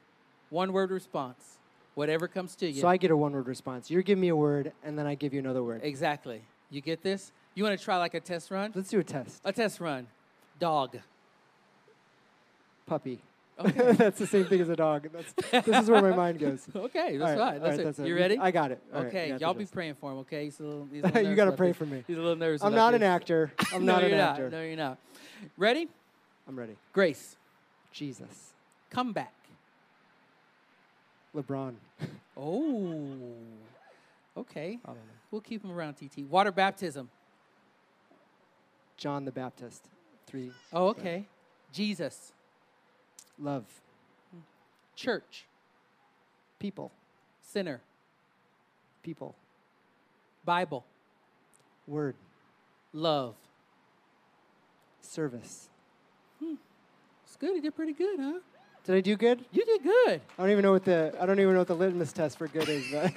one 0.50 0.74
word 0.74 0.92
response. 0.92 1.60
Whatever 1.96 2.28
comes 2.28 2.56
to 2.58 2.68
you. 2.70 2.82
So 2.82 2.88
I 2.88 2.98
get 2.98 3.10
a 3.10 3.18
one 3.18 3.32
word 3.32 3.48
response. 3.48 3.90
You're 3.90 4.04
giving 4.04 4.22
me 4.22 4.28
a 4.28 4.36
word, 4.36 4.74
and 4.84 5.00
then 5.00 5.08
I 5.08 5.16
give 5.16 5.34
you 5.34 5.40
another 5.40 5.64
word. 5.64 5.82
exactly. 5.84 6.42
You 6.70 6.82
get 6.82 7.02
this? 7.02 7.32
You 7.58 7.64
want 7.64 7.76
to 7.76 7.84
try 7.84 7.98
like 7.98 8.14
a 8.14 8.20
test 8.20 8.52
run? 8.52 8.72
Let's 8.76 8.90
do 8.90 9.00
a 9.00 9.04
test. 9.04 9.42
A 9.44 9.52
test 9.52 9.80
run. 9.80 10.06
Dog. 10.60 10.96
Puppy. 12.86 13.18
Okay. 13.60 13.92
that's 13.94 14.20
the 14.20 14.28
same 14.28 14.46
thing 14.46 14.62
as 14.62 14.70
a 14.70 14.76
dog. 14.76 15.10
That's, 15.12 15.66
this 15.66 15.82
is 15.82 15.90
where 15.90 16.04
my 16.04 16.16
mind 16.16 16.38
goes. 16.38 16.68
okay, 16.76 17.18
that's 17.18 17.32
All 17.32 17.36
right, 17.36 17.54
fine. 17.54 17.62
That's 17.64 17.70
right, 17.72 17.80
it. 17.80 17.84
that's. 17.98 18.08
You 18.08 18.16
ready? 18.16 18.38
I 18.38 18.52
got 18.52 18.70
it. 18.70 18.80
All 18.94 19.02
right, 19.02 19.08
okay, 19.08 19.32
the 19.32 19.40
y'all 19.40 19.56
be 19.56 19.66
praying 19.66 19.96
for 19.96 20.12
him. 20.12 20.20
Okay, 20.20 20.44
he's 20.44 20.60
a 20.60 20.64
little. 20.66 20.88
He's 20.94 21.04
a 21.04 21.08
little 21.08 21.30
you 21.32 21.36
got 21.36 21.46
to 21.46 21.52
pray 21.54 21.70
this. 21.70 21.78
for 21.78 21.88
me. 21.88 22.04
He's 22.06 22.18
a 22.18 22.22
little 22.22 22.36
nervous. 22.36 22.64
I'm 22.64 22.76
not 22.76 22.94
an 22.94 23.02
actor. 23.02 23.52
I'm 23.74 23.84
no, 23.86 23.94
not 23.94 24.04
an 24.04 24.14
actor. 24.14 24.44
Not. 24.44 24.52
No, 24.52 24.62
you're 24.62 24.76
not. 24.76 25.00
Ready? 25.58 25.88
I'm 26.48 26.60
ready. 26.60 26.76
Grace, 26.94 27.38
Jesus. 27.92 28.54
come 28.92 29.14
back. 29.14 29.34
LeBron. 31.36 31.74
Oh, 32.38 33.08
okay. 34.38 34.78
I 34.86 34.88
don't 34.90 34.96
know. 34.96 35.02
We'll 35.32 35.42
keep 35.42 35.64
him 35.64 35.72
around. 35.72 35.96
TT. 35.96 36.20
Water 36.30 36.52
baptism. 36.52 37.10
John 38.98 39.26
the 39.26 39.32
Baptist. 39.32 39.88
Three. 40.26 40.52
Oh, 40.74 40.88
okay. 40.88 41.28
Jesus. 41.72 42.34
Love. 43.40 43.66
Church. 44.96 45.46
People. 46.60 46.92
Sinner. 47.42 47.82
People. 49.04 49.36
Bible. 50.44 50.86
Word. 51.88 52.16
Love. 52.92 53.36
Service. 55.02 55.70
Hmm. 56.44 56.56
It's 57.26 57.36
good. 57.36 57.56
You 57.56 57.62
did 57.62 57.76
pretty 57.76 57.94
good, 57.94 58.20
huh? 58.20 58.40
Did 58.86 58.96
I 58.96 59.02
do 59.02 59.18
good? 59.18 59.44
You 59.52 59.66
did 59.66 59.84
good. 59.84 60.22
I 60.40 60.42
don't 60.42 60.52
even 60.52 60.64
know 60.64 60.72
what 60.72 60.86
the 60.86 61.14
I 61.20 61.26
don't 61.26 61.40
even 61.40 61.54
know 61.54 61.60
what 61.60 61.68
the 61.68 61.76
litmus 61.76 62.14
test 62.14 62.38
for 62.38 62.48
good 62.48 62.70
is, 62.70 62.86
but 62.90 63.14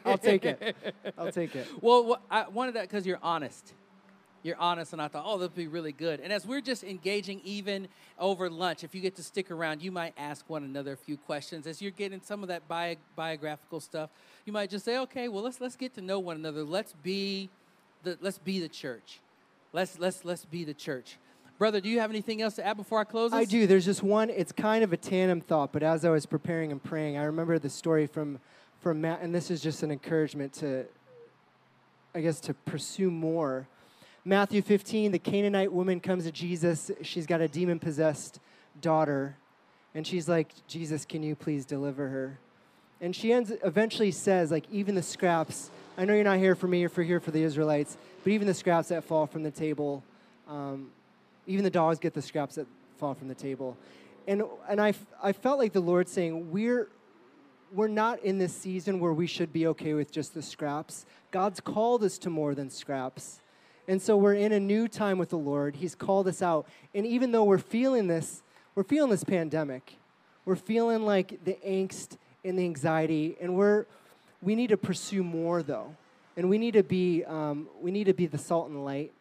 I'll 0.04 0.18
take 0.18 0.44
it. 0.44 0.76
I'll 1.16 1.30
take 1.30 1.54
it. 1.54 1.68
Well, 1.80 2.20
I 2.28 2.48
wanted 2.48 2.74
that 2.74 2.82
because 2.82 3.06
you're 3.06 3.20
honest. 3.22 3.72
You're 4.42 4.58
honest, 4.58 4.92
and 4.92 5.00
I 5.00 5.06
thought, 5.06 5.24
oh, 5.24 5.38
that'd 5.38 5.54
be 5.54 5.68
really 5.68 5.92
good. 5.92 6.18
And 6.18 6.32
as 6.32 6.44
we're 6.44 6.60
just 6.60 6.82
engaging 6.82 7.40
even 7.44 7.86
over 8.18 8.50
lunch, 8.50 8.82
if 8.82 8.92
you 8.94 9.00
get 9.00 9.14
to 9.16 9.22
stick 9.22 9.52
around, 9.52 9.82
you 9.82 9.92
might 9.92 10.14
ask 10.18 10.48
one 10.48 10.64
another 10.64 10.92
a 10.92 10.96
few 10.96 11.16
questions. 11.16 11.66
As 11.66 11.80
you're 11.80 11.92
getting 11.92 12.20
some 12.22 12.42
of 12.42 12.48
that 12.48 12.66
bi- 12.66 12.96
biographical 13.14 13.78
stuff, 13.78 14.10
you 14.44 14.52
might 14.52 14.68
just 14.68 14.84
say, 14.84 14.98
okay, 14.98 15.28
well, 15.28 15.44
let's 15.44 15.60
let's 15.60 15.76
get 15.76 15.94
to 15.94 16.00
know 16.00 16.18
one 16.18 16.36
another. 16.36 16.64
Let's 16.64 16.92
be 17.04 17.50
the 18.02 18.18
let's 18.20 18.38
be 18.38 18.58
the 18.58 18.68
church. 18.68 19.20
Let's 19.72 19.98
let's 20.00 20.24
let's 20.24 20.44
be 20.44 20.64
the 20.64 20.74
church. 20.74 21.18
Brother, 21.58 21.80
do 21.80 21.88
you 21.88 22.00
have 22.00 22.10
anything 22.10 22.42
else 22.42 22.56
to 22.56 22.66
add 22.66 22.76
before 22.76 22.98
I 22.98 23.04
close? 23.04 23.30
This? 23.30 23.38
I 23.38 23.44
do. 23.44 23.68
There's 23.68 23.84
just 23.84 24.02
one. 24.02 24.28
It's 24.30 24.50
kind 24.50 24.82
of 24.82 24.92
a 24.92 24.96
tandem 24.96 25.40
thought, 25.40 25.72
but 25.72 25.84
as 25.84 26.04
I 26.04 26.10
was 26.10 26.26
preparing 26.26 26.72
and 26.72 26.82
praying, 26.82 27.16
I 27.16 27.24
remember 27.24 27.60
the 27.60 27.70
story 27.70 28.08
from 28.08 28.40
from 28.80 29.00
Matt, 29.00 29.20
and 29.22 29.32
this 29.32 29.52
is 29.52 29.60
just 29.60 29.84
an 29.84 29.92
encouragement 29.92 30.52
to, 30.54 30.84
I 32.16 32.20
guess, 32.20 32.40
to 32.40 32.54
pursue 32.54 33.12
more. 33.12 33.68
Matthew 34.24 34.62
15, 34.62 35.10
the 35.10 35.18
Canaanite 35.18 35.72
woman 35.72 35.98
comes 35.98 36.24
to 36.24 36.30
Jesus. 36.30 36.92
She's 37.02 37.26
got 37.26 37.40
a 37.40 37.48
demon 37.48 37.80
possessed 37.80 38.38
daughter, 38.80 39.36
and 39.96 40.06
she's 40.06 40.28
like, 40.28 40.48
Jesus, 40.68 41.04
can 41.04 41.24
you 41.24 41.34
please 41.34 41.64
deliver 41.64 42.08
her? 42.08 42.38
And 43.00 43.16
she 43.16 43.32
ends 43.32 43.52
eventually 43.64 44.12
says, 44.12 44.52
like, 44.52 44.64
even 44.70 44.94
the 44.94 45.02
scraps. 45.02 45.72
I 45.98 46.04
know 46.04 46.14
you're 46.14 46.22
not 46.22 46.38
here 46.38 46.54
for 46.54 46.68
me 46.68 46.84
or 46.84 46.88
for 46.88 47.02
here 47.02 47.18
for 47.18 47.32
the 47.32 47.42
Israelites, 47.42 47.96
but 48.22 48.32
even 48.32 48.46
the 48.46 48.54
scraps 48.54 48.90
that 48.90 49.02
fall 49.02 49.26
from 49.26 49.42
the 49.42 49.50
table. 49.50 50.04
Um, 50.48 50.92
even 51.48 51.64
the 51.64 51.70
dogs 51.70 51.98
get 51.98 52.14
the 52.14 52.22
scraps 52.22 52.54
that 52.54 52.68
fall 52.98 53.14
from 53.14 53.26
the 53.26 53.34
table. 53.34 53.76
And, 54.28 54.44
and 54.68 54.80
I, 54.80 54.94
I 55.20 55.32
felt 55.32 55.58
like 55.58 55.72
the 55.72 55.80
Lord 55.80 56.08
saying, 56.08 56.52
we're, 56.52 56.86
we're 57.72 57.88
not 57.88 58.22
in 58.22 58.38
this 58.38 58.54
season 58.54 59.00
where 59.00 59.12
we 59.12 59.26
should 59.26 59.52
be 59.52 59.66
okay 59.66 59.94
with 59.94 60.12
just 60.12 60.32
the 60.32 60.42
scraps. 60.42 61.06
God's 61.32 61.58
called 61.58 62.04
us 62.04 62.18
to 62.18 62.30
more 62.30 62.54
than 62.54 62.70
scraps. 62.70 63.40
And 63.88 64.00
so 64.00 64.16
we're 64.16 64.34
in 64.34 64.52
a 64.52 64.60
new 64.60 64.88
time 64.88 65.18
with 65.18 65.30
the 65.30 65.38
Lord. 65.38 65.76
He's 65.76 65.94
called 65.94 66.28
us 66.28 66.40
out. 66.40 66.66
And 66.94 67.06
even 67.06 67.32
though 67.32 67.44
we're 67.44 67.58
feeling 67.58 68.06
this, 68.06 68.42
we're 68.74 68.84
feeling 68.84 69.10
this 69.10 69.24
pandemic. 69.24 69.96
We're 70.44 70.56
feeling 70.56 71.04
like 71.04 71.44
the 71.44 71.58
angst 71.66 72.16
and 72.44 72.58
the 72.58 72.64
anxiety, 72.64 73.36
and 73.40 73.54
we're 73.54 73.86
we 74.40 74.56
need 74.56 74.70
to 74.70 74.76
pursue 74.76 75.22
more 75.22 75.62
though, 75.62 75.94
and 76.36 76.50
we 76.50 76.58
need 76.58 76.72
to 76.72 76.82
be 76.82 77.22
um, 77.24 77.68
we 77.80 77.92
need 77.92 78.04
to 78.04 78.14
be 78.14 78.26
the 78.26 78.38
salt 78.38 78.68
and 78.68 78.84
light 78.84 79.12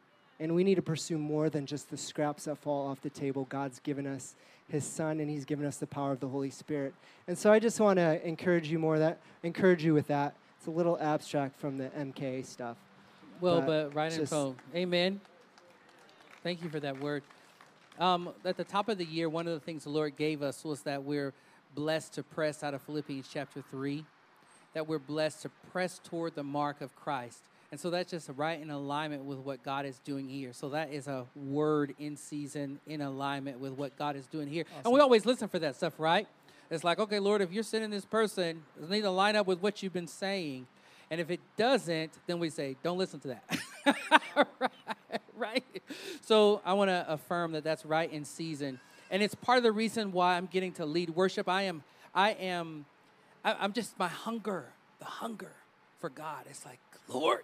and 0.42 0.56
we 0.56 0.64
need 0.64 0.76
to 0.76 0.82
pursue 0.82 1.20
more 1.20 1.52
than 1.52 1.68
just 1.68 1.92
the 1.92 1.98
scraps 1.98 2.46
that 2.46 2.58
fall 2.58 2.88
off 2.88 3.00
the 3.02 3.12
table. 3.12 3.46
God's 3.48 3.80
given 3.80 4.08
us 4.08 4.34
his 4.70 4.84
son 4.84 5.20
and 5.20 5.30
he's 5.30 5.46
given 5.46 5.68
us 5.68 5.78
the 5.78 5.86
power 5.86 6.12
of 6.12 6.20
the 6.20 6.28
Holy 6.28 6.50
Spirit. 6.50 6.96
And 7.28 7.38
so 7.38 7.52
I 7.54 7.60
just 7.60 7.80
want 7.80 7.98
to 7.98 8.28
encourage 8.28 8.68
you 8.68 8.80
more 8.80 8.98
that 8.98 9.20
encourage 9.44 9.86
you 9.86 9.94
with 9.94 10.08
that. 10.08 10.34
It's 10.58 10.66
a 10.66 10.72
little 10.72 10.98
abstract 11.00 11.60
from 11.60 11.78
the 11.78 11.90
MK 11.90 12.44
stuff. 12.46 12.78
Well, 13.42 13.62
but, 13.62 13.90
but 13.90 13.96
right 13.96 14.14
info. 14.14 14.56
Amen. 14.76 15.20
Thank 16.44 16.64
you 16.64 16.70
for 16.70 16.80
that 16.80 17.00
word. 17.00 17.24
Um, 18.00 18.30
at 18.46 18.56
the 18.56 18.64
top 18.64 18.88
of 18.88 18.98
the 18.98 19.06
year, 19.06 19.30
one 19.30 19.48
of 19.48 19.54
the 19.54 19.60
things 19.60 19.84
the 19.84 19.90
Lord 19.90 20.16
gave 20.16 20.42
us 20.42 20.64
was 20.64 20.82
that 20.84 21.04
we're 21.04 21.34
blessed 21.76 22.14
to 22.14 22.24
press 22.24 22.64
out 22.64 22.74
of 22.74 22.82
Philippians 22.84 23.28
chapter 23.32 23.64
3, 23.70 24.06
that 24.74 24.88
we're 24.88 25.00
blessed 25.00 25.44
to 25.44 25.50
press 25.72 26.00
toward 26.04 26.36
the 26.36 26.44
mark 26.44 26.82
of 26.82 26.96
Christ. 26.96 27.44
And 27.72 27.80
so 27.80 27.90
that's 27.90 28.12
just 28.12 28.30
right 28.36 28.62
in 28.62 28.70
alignment 28.70 29.24
with 29.24 29.40
what 29.40 29.64
God 29.64 29.86
is 29.86 29.98
doing 30.00 30.28
here. 30.28 30.52
So 30.52 30.70
that 30.70 30.92
is 30.92 31.08
a 31.08 31.26
word 31.36 31.96
in 32.00 32.18
season, 32.18 32.80
in 32.86 33.02
alignment 33.02 33.60
with 33.60 33.74
what 33.74 33.98
God 33.98 34.16
is 34.16 34.28
doing 34.28 34.48
here. 34.48 34.66
Awesome. 34.72 34.86
And 34.86 34.94
we 34.94 35.00
always 35.00 35.26
listen 35.26 35.48
for 35.48 35.60
that 35.60 35.78
stuff, 35.78 35.94
right? 35.98 36.28
It's 36.70 36.84
like, 36.84 37.00
okay, 37.00 37.20
Lord, 37.20 37.42
if 37.42 37.52
you're 37.52 37.64
sending 37.64 37.90
this 37.90 38.06
person, 38.06 38.64
it 38.82 38.90
need 38.90 39.02
to 39.02 39.12
line 39.12 39.36
up 39.36 39.48
with 39.48 39.62
what 39.62 39.82
you've 39.82 39.94
been 39.94 40.08
saying. 40.08 40.68
And 41.12 41.20
if 41.20 41.30
it 41.30 41.42
doesn't, 41.58 42.14
then 42.26 42.40
we 42.40 42.50
say, 42.50 42.78
don't 42.82 42.98
listen 42.98 43.20
to 43.20 43.28
that. 43.28 43.60
right, 44.60 45.22
right? 45.36 45.82
So 46.22 46.62
I 46.66 46.74
want 46.74 46.90
to 46.90 47.06
affirm 47.08 47.52
that 47.52 47.66
that's 47.66 47.86
right 47.86 48.12
in 48.12 48.24
season. 48.24 48.80
And 49.12 49.22
it's 49.22 49.36
part 49.36 49.58
of 49.58 49.64
the 49.64 49.74
reason 49.74 50.14
why 50.14 50.38
I'm 50.38 50.46
getting 50.46 50.72
to 50.74 50.86
lead 50.86 51.10
worship. 51.10 51.50
I 51.50 51.64
am, 51.64 51.84
I 52.16 52.32
am, 52.32 52.86
I, 53.44 53.58
I'm 53.60 53.74
just 53.74 54.00
my 54.00 54.08
hunger, 54.08 54.68
the 55.00 55.06
hunger 55.06 55.52
for 56.00 56.10
God. 56.10 56.46
It's 56.50 56.66
like, 56.66 56.80
Lord, 57.10 57.44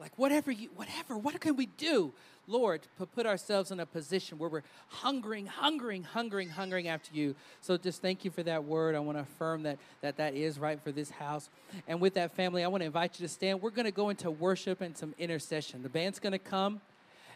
like 0.00 0.12
whatever 0.16 0.50
you 0.52 0.68
whatever 0.76 1.18
what 1.18 1.40
can 1.40 1.56
we 1.56 1.66
do 1.66 2.12
lord 2.48 2.80
put 3.14 3.26
ourselves 3.26 3.70
in 3.70 3.78
a 3.78 3.86
position 3.86 4.38
where 4.38 4.48
we're 4.48 4.62
hungering 4.88 5.46
hungering 5.46 6.02
hungering 6.02 6.48
hungering 6.48 6.88
after 6.88 7.14
you. 7.14 7.34
So 7.60 7.76
just 7.76 8.02
thank 8.02 8.24
you 8.24 8.30
for 8.30 8.42
that 8.42 8.64
word. 8.64 8.94
I 8.94 8.98
want 9.00 9.18
to 9.18 9.22
affirm 9.22 9.62
that 9.64 9.78
that 10.00 10.16
that 10.16 10.34
is 10.34 10.58
right 10.58 10.82
for 10.82 10.90
this 10.90 11.10
house. 11.10 11.48
And 11.86 12.00
with 12.00 12.14
that 12.14 12.34
family 12.34 12.64
i 12.64 12.68
want 12.68 12.82
to 12.82 12.86
invite 12.86 13.20
you 13.20 13.26
to 13.26 13.32
stand. 13.32 13.62
We're 13.62 13.70
going 13.70 13.86
to 13.86 13.92
go 13.92 14.08
into 14.08 14.30
worship 14.30 14.80
and 14.80 14.96
some 14.96 15.14
intercession. 15.18 15.82
The 15.82 15.88
band's 15.88 16.18
going 16.18 16.32
to 16.32 16.38
come 16.38 16.80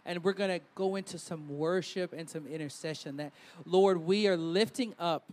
and 0.05 0.25
we're 0.25 0.33
going 0.33 0.51
to 0.51 0.65
go 0.75 0.97
into 0.97 1.19
some 1.19 1.49
worship 1.49 2.13
and 2.13 2.29
some 2.29 2.47
intercession 2.49 3.19
that 3.19 3.33
lord 3.65 3.99
we 3.99 4.27
are 4.27 4.37
lifting 4.37 4.95
up 4.99 5.33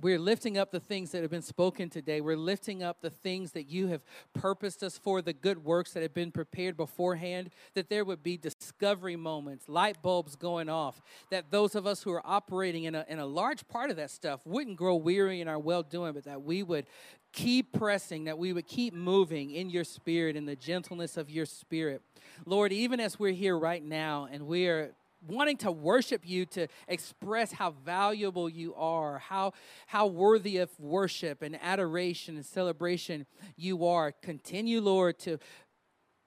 we're 0.00 0.18
lifting 0.18 0.58
up 0.58 0.70
the 0.70 0.80
things 0.80 1.10
that 1.12 1.22
have 1.22 1.30
been 1.30 1.42
spoken 1.42 1.90
today. 1.90 2.20
We're 2.20 2.36
lifting 2.36 2.82
up 2.82 3.00
the 3.00 3.10
things 3.10 3.52
that 3.52 3.64
you 3.64 3.88
have 3.88 4.04
purposed 4.32 4.82
us 4.82 4.96
for, 4.98 5.20
the 5.22 5.32
good 5.32 5.64
works 5.64 5.92
that 5.92 6.02
have 6.02 6.14
been 6.14 6.30
prepared 6.30 6.76
beforehand, 6.76 7.50
that 7.74 7.88
there 7.88 8.04
would 8.04 8.22
be 8.22 8.36
discovery 8.36 9.16
moments, 9.16 9.68
light 9.68 10.00
bulbs 10.02 10.36
going 10.36 10.68
off, 10.68 11.00
that 11.30 11.50
those 11.50 11.74
of 11.74 11.86
us 11.86 12.02
who 12.02 12.12
are 12.12 12.22
operating 12.24 12.84
in 12.84 12.94
a, 12.94 13.04
in 13.08 13.18
a 13.18 13.26
large 13.26 13.66
part 13.68 13.90
of 13.90 13.96
that 13.96 14.10
stuff 14.10 14.40
wouldn't 14.46 14.76
grow 14.76 14.96
weary 14.96 15.40
in 15.40 15.48
our 15.48 15.58
well 15.58 15.82
doing, 15.82 16.12
but 16.12 16.24
that 16.24 16.42
we 16.42 16.62
would 16.62 16.86
keep 17.32 17.72
pressing, 17.72 18.24
that 18.24 18.38
we 18.38 18.52
would 18.52 18.66
keep 18.66 18.94
moving 18.94 19.50
in 19.50 19.70
your 19.70 19.84
spirit, 19.84 20.36
in 20.36 20.46
the 20.46 20.56
gentleness 20.56 21.16
of 21.16 21.30
your 21.30 21.46
spirit. 21.46 22.02
Lord, 22.46 22.72
even 22.72 23.00
as 23.00 23.18
we're 23.18 23.32
here 23.32 23.58
right 23.58 23.82
now 23.82 24.28
and 24.30 24.46
we 24.46 24.66
are 24.68 24.92
wanting 25.26 25.56
to 25.56 25.72
worship 25.72 26.22
you 26.24 26.46
to 26.46 26.68
express 26.86 27.52
how 27.52 27.72
valuable 27.84 28.48
you 28.48 28.74
are 28.74 29.18
how 29.18 29.52
how 29.86 30.06
worthy 30.06 30.58
of 30.58 30.70
worship 30.78 31.42
and 31.42 31.58
adoration 31.62 32.36
and 32.36 32.46
celebration 32.46 33.26
you 33.56 33.86
are. 33.86 34.12
Continue 34.12 34.80
lord 34.80 35.18
to 35.18 35.38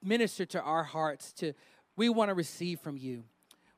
minister 0.04 0.46
to 0.46 0.62
our 0.62 0.84
hearts 0.84 1.32
to 1.34 1.54
we 1.96 2.10
want 2.10 2.30
to 2.30 2.36
receive 2.36 2.80
from 2.80 2.98
you. 2.98 3.24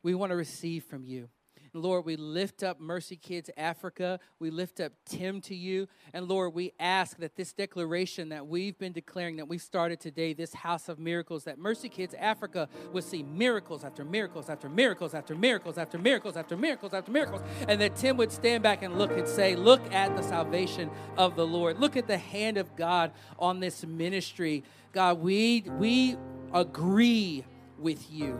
We 0.01 0.15
want 0.15 0.31
to 0.31 0.35
receive 0.35 0.83
from 0.83 1.03
you 1.05 1.29
Lord, 1.75 2.05
we 2.05 2.15
lift 2.15 2.61
up 2.61 2.79
Mercy 2.79 3.15
Kids 3.15 3.49
Africa. 3.57 4.19
We 4.37 4.51
lift 4.51 4.79
up 4.79 4.91
Tim 5.05 5.41
to 5.41 5.55
you. 5.55 5.87
And 6.13 6.27
Lord, 6.27 6.53
we 6.53 6.73
ask 6.79 7.17
that 7.17 7.35
this 7.35 7.51
declaration 7.51 8.29
that 8.29 8.45
we've 8.45 8.77
been 8.77 8.91
declaring, 8.91 9.37
that 9.37 9.47
we 9.47 9.57
started 9.57 9.99
today, 9.99 10.33
this 10.33 10.53
house 10.53 10.87
of 10.87 10.99
miracles, 10.99 11.45
that 11.45 11.57
Mercy 11.57 11.89
Kids 11.89 12.13
Africa 12.19 12.69
would 12.91 13.03
see 13.03 13.23
miracles 13.23 13.83
after 13.83 14.05
miracles 14.05 14.49
after 14.49 14.69
miracles 14.69 15.15
after 15.15 15.35
miracles 15.35 15.77
after 15.79 15.97
miracles 15.97 16.37
after 16.37 16.55
miracles 16.55 16.93
after 16.93 17.11
miracles. 17.11 17.41
And 17.67 17.81
that 17.81 17.95
Tim 17.95 18.17
would 18.17 18.31
stand 18.31 18.61
back 18.61 18.83
and 18.83 18.99
look 18.99 19.11
and 19.11 19.27
say, 19.27 19.55
Look 19.55 19.81
at 19.91 20.15
the 20.15 20.21
salvation 20.21 20.91
of 21.17 21.35
the 21.35 21.47
Lord. 21.47 21.79
Look 21.79 21.97
at 21.97 22.05
the 22.05 22.19
hand 22.19 22.57
of 22.57 22.75
God 22.75 23.11
on 23.39 23.59
this 23.59 23.83
ministry. 23.83 24.63
God, 24.91 25.19
we, 25.19 25.63
we 25.79 26.17
agree 26.53 27.45
with 27.79 28.11
you. 28.11 28.39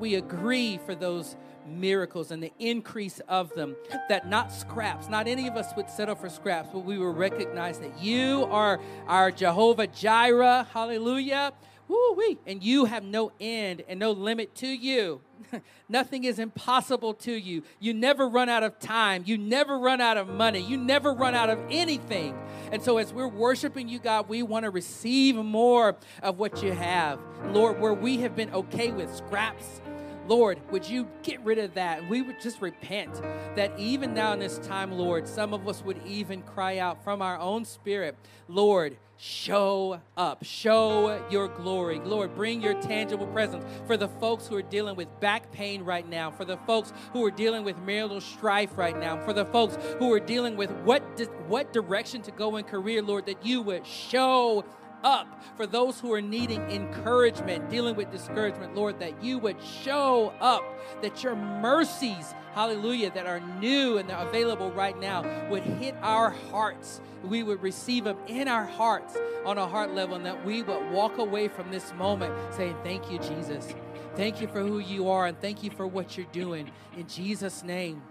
We 0.00 0.14
agree 0.16 0.78
for 0.84 0.94
those 0.94 1.36
miracles 1.66 2.30
and 2.30 2.42
the 2.42 2.52
increase 2.58 3.20
of 3.28 3.54
them. 3.54 3.76
That 4.08 4.28
not 4.28 4.52
scraps, 4.52 5.08
not 5.08 5.28
any 5.28 5.48
of 5.48 5.56
us 5.56 5.72
would 5.76 5.90
settle 5.90 6.14
for 6.14 6.28
scraps, 6.28 6.70
but 6.72 6.80
we 6.80 6.98
will 6.98 7.12
recognize 7.12 7.78
that 7.78 8.00
you 8.00 8.46
are 8.50 8.80
our 9.06 9.30
Jehovah 9.30 9.86
Jireh. 9.86 10.66
Hallelujah. 10.72 11.52
Woo-wee. 11.88 12.38
And 12.46 12.62
you 12.62 12.86
have 12.86 13.04
no 13.04 13.32
end 13.40 13.82
and 13.88 14.00
no 14.00 14.12
limit 14.12 14.54
to 14.56 14.66
you. 14.66 15.20
Nothing 15.88 16.24
is 16.24 16.38
impossible 16.38 17.14
to 17.14 17.32
you. 17.32 17.62
You 17.80 17.92
never 17.92 18.28
run 18.28 18.48
out 18.48 18.62
of 18.62 18.78
time. 18.78 19.24
You 19.26 19.36
never 19.36 19.78
run 19.78 20.00
out 20.00 20.16
of 20.16 20.28
money. 20.28 20.60
You 20.60 20.76
never 20.76 21.12
run 21.12 21.34
out 21.34 21.50
of 21.50 21.58
anything. 21.70 22.38
And 22.70 22.82
so, 22.82 22.96
as 22.98 23.12
we're 23.12 23.28
worshiping 23.28 23.88
you, 23.88 23.98
God, 23.98 24.28
we 24.28 24.42
want 24.42 24.64
to 24.64 24.70
receive 24.70 25.36
more 25.36 25.96
of 26.22 26.38
what 26.38 26.62
you 26.62 26.72
have. 26.72 27.20
Lord, 27.48 27.78
where 27.80 27.92
we 27.92 28.18
have 28.18 28.34
been 28.34 28.52
okay 28.54 28.90
with 28.90 29.14
scraps 29.14 29.82
Lord, 30.28 30.58
would 30.70 30.88
you 30.88 31.08
get 31.22 31.40
rid 31.44 31.58
of 31.58 31.74
that? 31.74 32.08
We 32.08 32.22
would 32.22 32.40
just 32.40 32.60
repent 32.60 33.20
that 33.56 33.78
even 33.78 34.14
now 34.14 34.32
in 34.32 34.38
this 34.38 34.58
time, 34.58 34.92
Lord, 34.92 35.26
some 35.26 35.52
of 35.52 35.66
us 35.66 35.82
would 35.84 36.00
even 36.06 36.42
cry 36.42 36.78
out 36.78 37.02
from 37.02 37.22
our 37.22 37.38
own 37.38 37.64
spirit, 37.64 38.16
Lord, 38.48 38.96
show 39.22 40.00
up, 40.16 40.44
show 40.44 41.24
your 41.30 41.46
glory. 41.46 42.00
Lord, 42.00 42.34
bring 42.34 42.60
your 42.60 42.74
tangible 42.82 43.26
presence 43.28 43.64
for 43.86 43.96
the 43.96 44.08
folks 44.08 44.48
who 44.48 44.56
are 44.56 44.62
dealing 44.62 44.96
with 44.96 45.08
back 45.20 45.52
pain 45.52 45.84
right 45.84 46.08
now, 46.08 46.30
for 46.30 46.44
the 46.44 46.56
folks 46.58 46.92
who 47.12 47.24
are 47.24 47.30
dealing 47.30 47.62
with 47.62 47.78
marital 47.78 48.20
strife 48.20 48.76
right 48.76 48.98
now, 48.98 49.24
for 49.24 49.32
the 49.32 49.44
folks 49.46 49.78
who 49.98 50.12
are 50.12 50.18
dealing 50.18 50.56
with 50.56 50.72
what, 50.82 51.16
di- 51.16 51.26
what 51.46 51.72
direction 51.72 52.20
to 52.22 52.32
go 52.32 52.56
in 52.56 52.64
career, 52.64 53.00
Lord, 53.00 53.26
that 53.26 53.46
you 53.46 53.62
would 53.62 53.86
show 53.86 54.64
up 55.04 55.26
for 55.56 55.66
those 55.66 56.00
who 56.00 56.12
are 56.12 56.22
needing 56.22 56.60
encouragement, 56.70 57.68
dealing 57.70 57.96
with 57.96 58.10
discouragement, 58.10 58.74
Lord, 58.74 58.98
that 59.00 59.22
you 59.22 59.38
would 59.38 59.62
show 59.62 60.32
up, 60.40 60.62
that 61.02 61.22
your 61.22 61.36
mercies, 61.36 62.34
hallelujah, 62.54 63.10
that 63.12 63.26
are 63.26 63.40
new 63.60 63.98
and 63.98 64.08
they're 64.08 64.16
available 64.18 64.70
right 64.72 64.98
now 64.98 65.22
would 65.50 65.62
hit 65.62 65.94
our 66.02 66.30
hearts. 66.50 67.00
We 67.24 67.42
would 67.42 67.62
receive 67.62 68.04
them 68.04 68.18
in 68.26 68.48
our 68.48 68.66
hearts 68.66 69.16
on 69.44 69.58
a 69.58 69.66
heart 69.66 69.94
level, 69.94 70.16
and 70.16 70.26
that 70.26 70.44
we 70.44 70.62
would 70.62 70.90
walk 70.90 71.18
away 71.18 71.48
from 71.48 71.70
this 71.70 71.92
moment 71.94 72.34
saying, 72.54 72.76
Thank 72.82 73.10
you, 73.10 73.18
Jesus. 73.18 73.74
Thank 74.14 74.40
you 74.40 74.48
for 74.48 74.60
who 74.60 74.78
you 74.78 75.08
are, 75.08 75.26
and 75.26 75.40
thank 75.40 75.62
you 75.62 75.70
for 75.70 75.86
what 75.86 76.16
you're 76.16 76.26
doing. 76.32 76.70
In 76.96 77.06
Jesus' 77.08 77.62
name. 77.62 78.02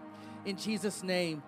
In 0.46 0.58
Jesus' 0.58 1.04
name. 1.04 1.44